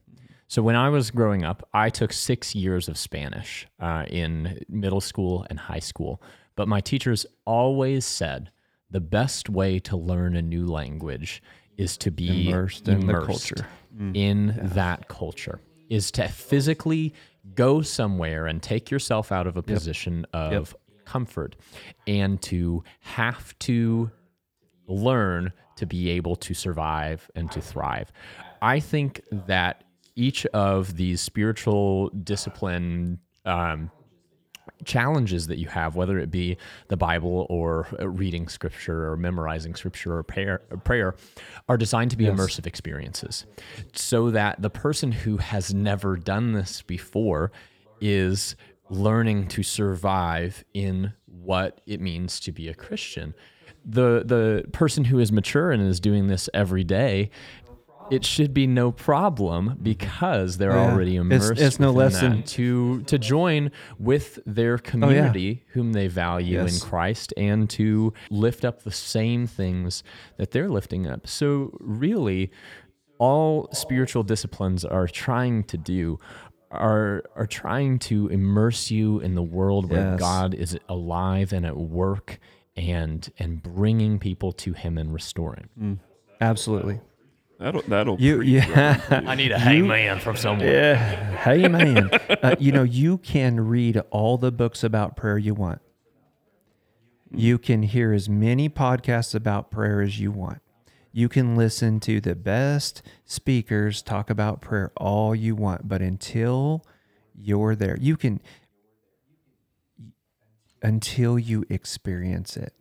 So 0.47 0.61
when 0.61 0.75
I 0.75 0.89
was 0.89 1.11
growing 1.11 1.45
up, 1.45 1.67
I 1.73 1.89
took 1.89 2.11
six 2.11 2.53
years 2.53 2.89
of 2.89 2.97
Spanish 2.97 3.67
uh, 3.79 4.05
in 4.09 4.59
middle 4.67 4.99
school 4.99 5.45
and 5.49 5.57
high 5.57 5.79
school. 5.79 6.21
But 6.55 6.67
my 6.67 6.81
teachers 6.81 7.25
always 7.45 8.05
said 8.05 8.51
the 8.89 8.99
best 8.99 9.49
way 9.49 9.79
to 9.79 9.95
learn 9.95 10.35
a 10.35 10.41
new 10.41 10.65
language 10.67 11.41
is 11.77 11.97
to 11.99 12.11
be 12.11 12.49
Immersed 12.49 12.89
in 12.89 12.99
the 12.99 13.13
immersed 13.13 13.55
culture. 13.55 13.67
in 14.13 14.59
that 14.61 15.07
culture 15.07 15.61
is 15.89 16.11
to 16.11 16.27
physically 16.27 17.13
go 17.55 17.81
somewhere 17.81 18.45
and 18.47 18.61
take 18.61 18.91
yourself 18.91 19.31
out 19.31 19.47
of 19.47 19.55
a 19.57 19.63
position 19.63 20.25
of 20.33 20.75
comfort 21.11 21.55
and 22.07 22.41
to 22.41 22.83
have 23.01 23.57
to 23.59 24.09
learn 24.87 25.51
to 25.75 25.85
be 25.85 26.09
able 26.09 26.35
to 26.37 26.53
survive 26.53 27.29
and 27.35 27.51
to 27.51 27.59
thrive. 27.59 28.11
I 28.61 28.79
think 28.79 29.21
that 29.31 29.83
each 30.15 30.45
of 30.47 30.95
these 30.95 31.19
spiritual 31.19 32.09
discipline 32.09 33.19
um, 33.45 33.91
challenges 34.85 35.47
that 35.47 35.57
you 35.57 35.67
have, 35.67 35.95
whether 35.95 36.17
it 36.17 36.31
be 36.31 36.57
the 36.87 36.97
Bible 36.97 37.45
or 37.49 37.87
uh, 37.99 38.07
reading 38.07 38.47
scripture 38.47 39.11
or 39.11 39.17
memorizing 39.17 39.75
scripture 39.75 40.17
or 40.17 40.23
prayer, 40.23 40.61
or 40.69 40.77
prayer 40.77 41.15
are 41.67 41.77
designed 41.77 42.11
to 42.11 42.17
be 42.17 42.25
immersive 42.25 42.65
experiences 42.65 43.45
so 43.93 44.29
that 44.31 44.61
the 44.61 44.69
person 44.69 45.11
who 45.11 45.37
has 45.37 45.73
never 45.73 46.15
done 46.15 46.53
this 46.53 46.81
before 46.83 47.51
is 47.99 48.55
learning 48.91 49.47
to 49.47 49.63
survive 49.63 50.63
in 50.73 51.13
what 51.25 51.81
it 51.87 51.99
means 52.01 52.39
to 52.41 52.51
be 52.51 52.67
a 52.67 52.73
Christian. 52.73 53.33
The 53.85 54.23
the 54.25 54.65
person 54.73 55.05
who 55.05 55.17
is 55.19 55.31
mature 55.31 55.71
and 55.71 55.81
is 55.81 55.99
doing 55.99 56.27
this 56.27 56.49
every 56.53 56.83
day 56.83 57.31
it 58.11 58.25
should 58.25 58.53
be 58.53 58.67
no 58.67 58.91
problem 58.91 59.79
because 59.81 60.57
they're 60.57 60.73
Oh, 60.73 60.83
yeah. 60.87 60.91
already 60.91 61.15
It's- 61.15 61.21
immersed 61.45 61.61
it's 61.61 61.79
no 61.79 61.93
within 61.93 61.97
less 62.11 62.13
that 62.21 62.29
than- 62.29 62.39
Oh, 62.39 62.41
to 62.45 63.01
to 63.03 63.17
join 63.17 63.71
with 63.97 64.39
their 64.45 64.73
oh, 64.73 64.77
community 64.79 65.63
whom 65.69 65.93
they 65.93 66.07
value 66.07 66.55
Yes. 66.57 66.73
in 66.83 66.89
Christ 66.89 67.33
and 67.37 67.69
to 67.69 68.13
lift 68.29 68.65
up 68.65 68.83
the 68.83 68.91
same 68.91 69.47
things 69.47 70.03
that 70.35 70.51
they're 70.51 70.67
lifting 70.69 71.07
up. 71.07 71.25
So 71.25 71.77
really 71.79 72.51
all 73.17 73.69
spiritual 73.71 74.23
disciplines 74.23 74.83
are 74.83 75.07
trying 75.07 75.63
to 75.65 75.77
do 75.77 76.19
are 76.71 77.23
are 77.35 77.47
trying 77.47 77.99
to 77.99 78.27
immerse 78.29 78.89
you 78.91 79.19
in 79.19 79.35
the 79.35 79.43
world 79.43 79.89
where 79.89 80.11
Yes. 80.11 80.19
God 80.19 80.53
is 80.53 80.77
alive 80.87 81.51
and 81.53 81.65
at 81.65 81.77
work 81.77 82.39
and 82.75 83.29
and 83.37 83.61
bringing 83.61 84.17
people 84.19 84.51
to 84.53 84.73
him 84.73 84.97
and 84.97 85.13
restoring. 85.13 85.99
Absolutely. 86.39 87.01
That'll 87.59 87.81
that'll 87.83 88.19
You 88.19 88.37
preach, 88.37 88.49
yeah. 88.49 89.01
Robin, 89.09 89.27
I 89.29 89.35
need 89.35 89.51
a 89.51 89.59
hey 89.59 89.81
man 89.81 90.19
from 90.19 90.35
somewhere. 90.35 90.71
Yeah. 90.73 91.37
Hey, 91.37 91.67
man. 91.67 92.09
uh, 92.41 92.55
you 92.59 92.71
know, 92.71 92.83
you 92.83 93.17
can 93.19 93.59
read 93.59 93.97
all 94.09 94.37
the 94.39 94.51
books 94.51 94.83
about 94.83 95.15
prayer 95.15 95.37
you 95.37 95.53
want. 95.53 95.79
You 97.33 97.57
can 97.57 97.83
hear 97.83 98.13
as 98.13 98.27
many 98.27 98.67
podcasts 98.67 99.35
about 99.35 99.69
prayer 99.71 100.01
as 100.01 100.19
you 100.19 100.31
want. 100.31 100.59
You 101.11 101.27
can 101.29 101.55
listen 101.55 101.99
to 102.01 102.21
the 102.21 102.35
best 102.35 103.01
speakers 103.25 104.01
talk 104.01 104.29
about 104.29 104.61
prayer 104.61 104.91
all 104.97 105.35
you 105.35 105.55
want, 105.55 105.87
but 105.87 106.01
until 106.01 106.85
you're 107.35 107.75
there, 107.75 107.97
you 107.99 108.15
can, 108.15 108.41
until 110.81 111.37
you 111.37 111.65
experience 111.69 112.55
it 112.55 112.73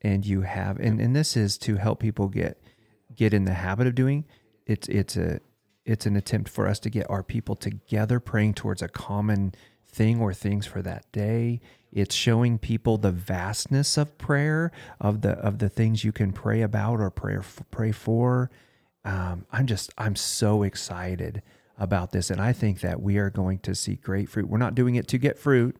and 0.00 0.24
you 0.24 0.42
have, 0.42 0.78
and, 0.78 1.00
and 1.00 1.16
this 1.16 1.36
is 1.36 1.58
to 1.58 1.76
help 1.76 2.00
people 2.00 2.28
get, 2.28 2.62
get 3.14 3.34
in 3.34 3.44
the 3.44 3.54
habit 3.54 3.86
of 3.86 3.94
doing 3.94 4.24
it's 4.66 4.88
it's 4.88 5.16
a 5.16 5.40
it's 5.84 6.06
an 6.06 6.16
attempt 6.16 6.48
for 6.48 6.66
us 6.66 6.78
to 6.78 6.90
get 6.90 7.08
our 7.10 7.22
people 7.22 7.56
together 7.56 8.20
praying 8.20 8.54
towards 8.54 8.82
a 8.82 8.88
common 8.88 9.52
thing 9.86 10.20
or 10.20 10.32
things 10.32 10.66
for 10.66 10.80
that 10.82 11.10
day 11.12 11.60
it's 11.92 12.14
showing 12.14 12.58
people 12.58 12.98
the 12.98 13.12
vastness 13.12 13.96
of 13.96 14.16
prayer 14.18 14.72
of 15.00 15.20
the 15.20 15.32
of 15.32 15.58
the 15.58 15.68
things 15.68 16.04
you 16.04 16.12
can 16.12 16.32
pray 16.32 16.62
about 16.62 17.00
or 17.00 17.10
pray 17.10 17.38
pray 17.70 17.92
for 17.92 18.50
um, 19.04 19.46
i'm 19.52 19.66
just 19.66 19.92
i'm 19.98 20.16
so 20.16 20.62
excited 20.62 21.42
about 21.78 22.12
this 22.12 22.30
and 22.30 22.40
i 22.40 22.52
think 22.52 22.80
that 22.80 23.00
we 23.00 23.18
are 23.18 23.30
going 23.30 23.58
to 23.58 23.74
see 23.74 23.96
great 23.96 24.28
fruit 24.28 24.48
we're 24.48 24.58
not 24.58 24.74
doing 24.74 24.94
it 24.94 25.06
to 25.08 25.18
get 25.18 25.38
fruit 25.38 25.76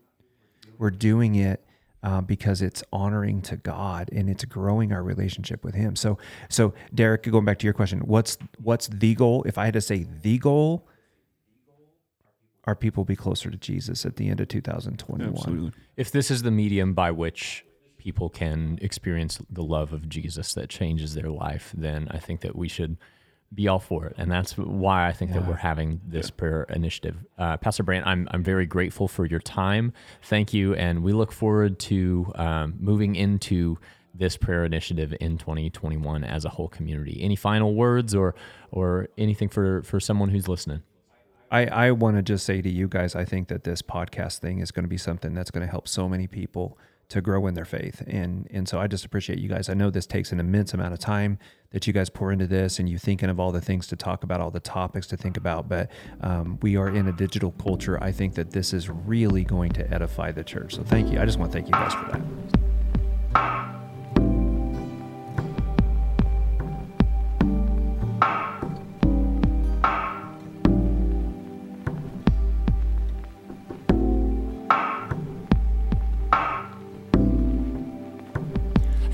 we're 0.78 0.90
doing 0.90 1.34
it 1.34 1.64
uh, 2.02 2.20
because 2.20 2.62
it's 2.62 2.82
honoring 2.92 3.40
to 3.42 3.56
God 3.56 4.10
and 4.12 4.28
it's 4.28 4.44
growing 4.44 4.92
our 4.92 5.02
relationship 5.02 5.64
with 5.64 5.74
Him. 5.74 5.94
So, 5.94 6.18
so 6.48 6.74
Derek, 6.92 7.22
going 7.22 7.44
back 7.44 7.58
to 7.60 7.66
your 7.66 7.74
question, 7.74 8.00
what's 8.00 8.38
what's 8.60 8.88
the 8.88 9.14
goal? 9.14 9.44
If 9.46 9.58
I 9.58 9.66
had 9.66 9.74
to 9.74 9.80
say 9.80 10.06
the 10.22 10.38
goal, 10.38 10.88
our 12.64 12.74
people 12.74 13.04
be 13.04 13.16
closer 13.16 13.50
to 13.50 13.56
Jesus 13.56 14.06
at 14.06 14.16
the 14.16 14.28
end 14.28 14.40
of 14.40 14.48
2021. 14.48 15.34
Absolutely. 15.36 15.72
If 15.96 16.10
this 16.12 16.30
is 16.30 16.42
the 16.42 16.50
medium 16.50 16.94
by 16.94 17.10
which 17.10 17.64
people 17.98 18.28
can 18.28 18.78
experience 18.82 19.40
the 19.50 19.62
love 19.62 19.92
of 19.92 20.08
Jesus 20.08 20.54
that 20.54 20.68
changes 20.68 21.14
their 21.14 21.30
life, 21.30 21.72
then 21.76 22.08
I 22.10 22.18
think 22.18 22.40
that 22.40 22.56
we 22.56 22.68
should 22.68 22.96
be 23.54 23.68
all 23.68 23.78
for 23.78 24.06
it. 24.06 24.14
And 24.16 24.30
that's 24.30 24.56
why 24.56 25.06
I 25.06 25.12
think 25.12 25.32
that 25.32 25.46
we're 25.46 25.54
having 25.54 26.00
this 26.06 26.30
prayer 26.30 26.64
initiative. 26.70 27.16
Uh, 27.38 27.58
Pastor 27.58 27.82
Brandt, 27.82 28.06
I'm, 28.06 28.26
I'm 28.30 28.42
very 28.42 28.64
grateful 28.64 29.08
for 29.08 29.26
your 29.26 29.40
time. 29.40 29.92
Thank 30.22 30.54
you. 30.54 30.74
And 30.74 31.02
we 31.02 31.12
look 31.12 31.32
forward 31.32 31.78
to 31.80 32.32
um, 32.36 32.74
moving 32.80 33.14
into 33.14 33.78
this 34.14 34.36
prayer 34.36 34.64
initiative 34.64 35.14
in 35.20 35.38
2021 35.38 36.24
as 36.24 36.44
a 36.44 36.48
whole 36.48 36.68
community. 36.68 37.20
Any 37.22 37.36
final 37.36 37.74
words 37.74 38.14
or 38.14 38.34
or 38.70 39.08
anything 39.16 39.48
for 39.48 39.82
for 39.82 40.00
someone 40.00 40.28
who's 40.28 40.48
listening? 40.48 40.82
I, 41.52 41.66
I 41.66 41.90
want 41.90 42.16
to 42.16 42.22
just 42.22 42.46
say 42.46 42.62
to 42.62 42.70
you 42.70 42.88
guys, 42.88 43.14
I 43.14 43.26
think 43.26 43.48
that 43.48 43.62
this 43.62 43.82
podcast 43.82 44.38
thing 44.38 44.60
is 44.60 44.70
going 44.70 44.84
to 44.84 44.88
be 44.88 44.96
something 44.96 45.34
that's 45.34 45.50
going 45.50 45.64
to 45.64 45.70
help 45.70 45.86
so 45.86 46.08
many 46.08 46.26
people 46.26 46.78
to 47.10 47.20
grow 47.20 47.46
in 47.46 47.52
their 47.52 47.66
faith. 47.66 48.02
And 48.06 48.48
and 48.50 48.66
so 48.66 48.80
I 48.80 48.86
just 48.86 49.04
appreciate 49.04 49.38
you 49.38 49.50
guys. 49.50 49.68
I 49.68 49.74
know 49.74 49.90
this 49.90 50.06
takes 50.06 50.32
an 50.32 50.40
immense 50.40 50.72
amount 50.72 50.94
of 50.94 50.98
time 50.98 51.38
that 51.72 51.86
you 51.86 51.92
guys 51.92 52.08
pour 52.08 52.32
into 52.32 52.46
this, 52.46 52.78
and 52.78 52.88
you 52.88 52.96
thinking 52.96 53.28
of 53.28 53.38
all 53.38 53.52
the 53.52 53.60
things 53.60 53.86
to 53.88 53.96
talk 53.96 54.24
about, 54.24 54.40
all 54.40 54.50
the 54.50 54.60
topics 54.60 55.06
to 55.08 55.16
think 55.18 55.36
about. 55.36 55.68
But 55.68 55.90
um, 56.22 56.58
we 56.62 56.76
are 56.78 56.88
in 56.88 57.06
a 57.06 57.12
digital 57.12 57.52
culture. 57.52 58.02
I 58.02 58.12
think 58.12 58.34
that 58.36 58.52
this 58.52 58.72
is 58.72 58.88
really 58.88 59.44
going 59.44 59.72
to 59.72 59.92
edify 59.92 60.32
the 60.32 60.44
church. 60.44 60.76
So 60.76 60.82
thank 60.82 61.12
you. 61.12 61.20
I 61.20 61.26
just 61.26 61.38
want 61.38 61.52
to 61.52 61.58
thank 61.58 61.66
you 61.66 61.72
guys 61.72 61.92
for 61.92 62.18
that. 63.34 63.71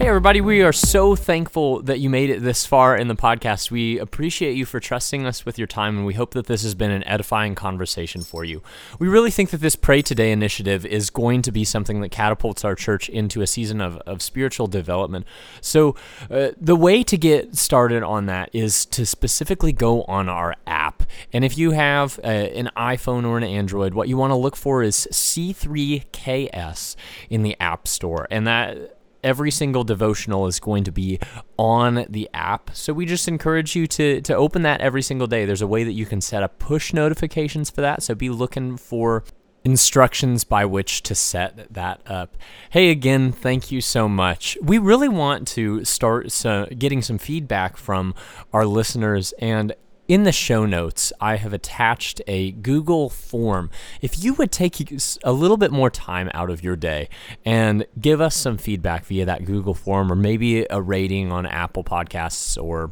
Everybody, 0.08 0.40
we 0.40 0.62
are 0.62 0.72
so 0.72 1.14
thankful 1.14 1.82
that 1.82 1.98
you 1.98 2.08
made 2.08 2.30
it 2.30 2.40
this 2.40 2.64
far 2.64 2.96
in 2.96 3.08
the 3.08 3.14
podcast. 3.14 3.70
We 3.70 3.98
appreciate 3.98 4.56
you 4.56 4.64
for 4.64 4.80
trusting 4.80 5.26
us 5.26 5.44
with 5.44 5.58
your 5.58 5.66
time, 5.66 5.98
and 5.98 6.06
we 6.06 6.14
hope 6.14 6.32
that 6.32 6.46
this 6.46 6.62
has 6.62 6.74
been 6.74 6.90
an 6.90 7.06
edifying 7.06 7.54
conversation 7.54 8.22
for 8.22 8.42
you. 8.42 8.62
We 8.98 9.06
really 9.06 9.30
think 9.30 9.50
that 9.50 9.60
this 9.60 9.76
Pray 9.76 10.00
Today 10.00 10.32
initiative 10.32 10.86
is 10.86 11.10
going 11.10 11.42
to 11.42 11.52
be 11.52 11.62
something 11.62 12.00
that 12.00 12.08
catapults 12.08 12.64
our 12.64 12.74
church 12.74 13.10
into 13.10 13.42
a 13.42 13.46
season 13.46 13.82
of, 13.82 13.98
of 13.98 14.22
spiritual 14.22 14.66
development. 14.66 15.26
So, 15.60 15.94
uh, 16.30 16.52
the 16.58 16.76
way 16.76 17.02
to 17.02 17.18
get 17.18 17.56
started 17.56 18.02
on 18.02 18.24
that 18.26 18.48
is 18.54 18.86
to 18.86 19.04
specifically 19.04 19.74
go 19.74 20.04
on 20.04 20.30
our 20.30 20.56
app. 20.66 21.02
And 21.34 21.44
if 21.44 21.58
you 21.58 21.72
have 21.72 22.18
uh, 22.24 22.28
an 22.28 22.70
iPhone 22.78 23.26
or 23.26 23.36
an 23.36 23.44
Android, 23.44 23.92
what 23.92 24.08
you 24.08 24.16
want 24.16 24.30
to 24.30 24.36
look 24.36 24.56
for 24.56 24.82
is 24.82 25.06
C3KS 25.12 26.96
in 27.28 27.42
the 27.42 27.56
App 27.60 27.86
Store. 27.86 28.26
And 28.30 28.46
that 28.46 28.97
every 29.22 29.50
single 29.50 29.84
devotional 29.84 30.46
is 30.46 30.60
going 30.60 30.84
to 30.84 30.92
be 30.92 31.18
on 31.56 32.06
the 32.08 32.28
app. 32.32 32.70
So 32.72 32.92
we 32.92 33.06
just 33.06 33.28
encourage 33.28 33.74
you 33.74 33.86
to 33.88 34.20
to 34.22 34.34
open 34.34 34.62
that 34.62 34.80
every 34.80 35.02
single 35.02 35.26
day. 35.26 35.44
There's 35.44 35.62
a 35.62 35.66
way 35.66 35.84
that 35.84 35.92
you 35.92 36.06
can 36.06 36.20
set 36.20 36.42
up 36.42 36.58
push 36.58 36.92
notifications 36.92 37.70
for 37.70 37.80
that. 37.80 38.02
So 38.02 38.14
be 38.14 38.30
looking 38.30 38.76
for 38.76 39.24
instructions 39.64 40.44
by 40.44 40.64
which 40.64 41.02
to 41.02 41.14
set 41.14 41.72
that 41.72 42.00
up. 42.06 42.36
Hey 42.70 42.90
again, 42.90 43.32
thank 43.32 43.70
you 43.70 43.80
so 43.80 44.08
much. 44.08 44.56
We 44.62 44.78
really 44.78 45.08
want 45.08 45.46
to 45.48 45.84
start 45.84 46.32
so, 46.32 46.66
getting 46.76 47.02
some 47.02 47.18
feedback 47.18 47.76
from 47.76 48.14
our 48.52 48.64
listeners 48.64 49.32
and 49.38 49.74
in 50.08 50.22
the 50.22 50.32
show 50.32 50.64
notes, 50.64 51.12
I 51.20 51.36
have 51.36 51.52
attached 51.52 52.22
a 52.26 52.52
Google 52.52 53.10
form. 53.10 53.70
If 54.00 54.24
you 54.24 54.32
would 54.34 54.50
take 54.50 54.90
a 55.22 55.32
little 55.32 55.58
bit 55.58 55.70
more 55.70 55.90
time 55.90 56.30
out 56.32 56.48
of 56.48 56.64
your 56.64 56.76
day 56.76 57.10
and 57.44 57.86
give 58.00 58.20
us 58.20 58.34
some 58.34 58.56
feedback 58.56 59.04
via 59.04 59.26
that 59.26 59.44
Google 59.44 59.74
form 59.74 60.10
or 60.10 60.16
maybe 60.16 60.66
a 60.70 60.80
rating 60.80 61.30
on 61.30 61.44
Apple 61.44 61.84
Podcasts 61.84 62.60
or 62.60 62.90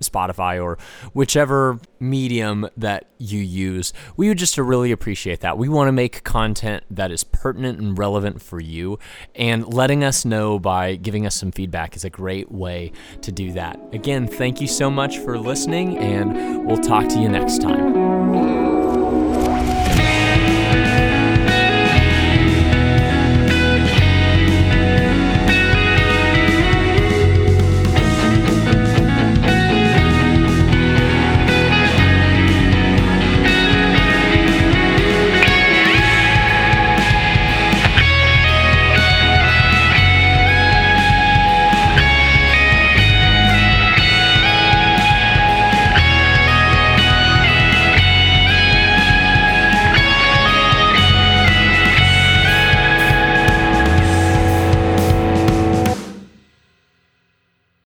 Spotify 0.00 0.62
or 0.62 0.78
whichever 1.12 1.78
medium 2.00 2.68
that 2.76 3.06
you 3.18 3.40
use. 3.40 3.92
We 4.16 4.28
would 4.28 4.38
just 4.38 4.58
really 4.58 4.92
appreciate 4.92 5.40
that. 5.40 5.56
We 5.56 5.68
want 5.68 5.88
to 5.88 5.92
make 5.92 6.24
content 6.24 6.84
that 6.90 7.10
is 7.10 7.24
pertinent 7.24 7.78
and 7.78 7.98
relevant 7.98 8.42
for 8.42 8.60
you, 8.60 8.98
and 9.34 9.72
letting 9.72 10.04
us 10.04 10.24
know 10.24 10.58
by 10.58 10.96
giving 10.96 11.26
us 11.26 11.34
some 11.34 11.52
feedback 11.52 11.96
is 11.96 12.04
a 12.04 12.10
great 12.10 12.50
way 12.52 12.92
to 13.22 13.32
do 13.32 13.52
that. 13.52 13.80
Again, 13.92 14.26
thank 14.26 14.60
you 14.60 14.66
so 14.66 14.90
much 14.90 15.18
for 15.18 15.38
listening, 15.38 15.98
and 15.98 16.66
we'll 16.66 16.76
talk 16.76 17.08
to 17.08 17.18
you 17.18 17.28
next 17.28 17.62
time. 17.62 18.83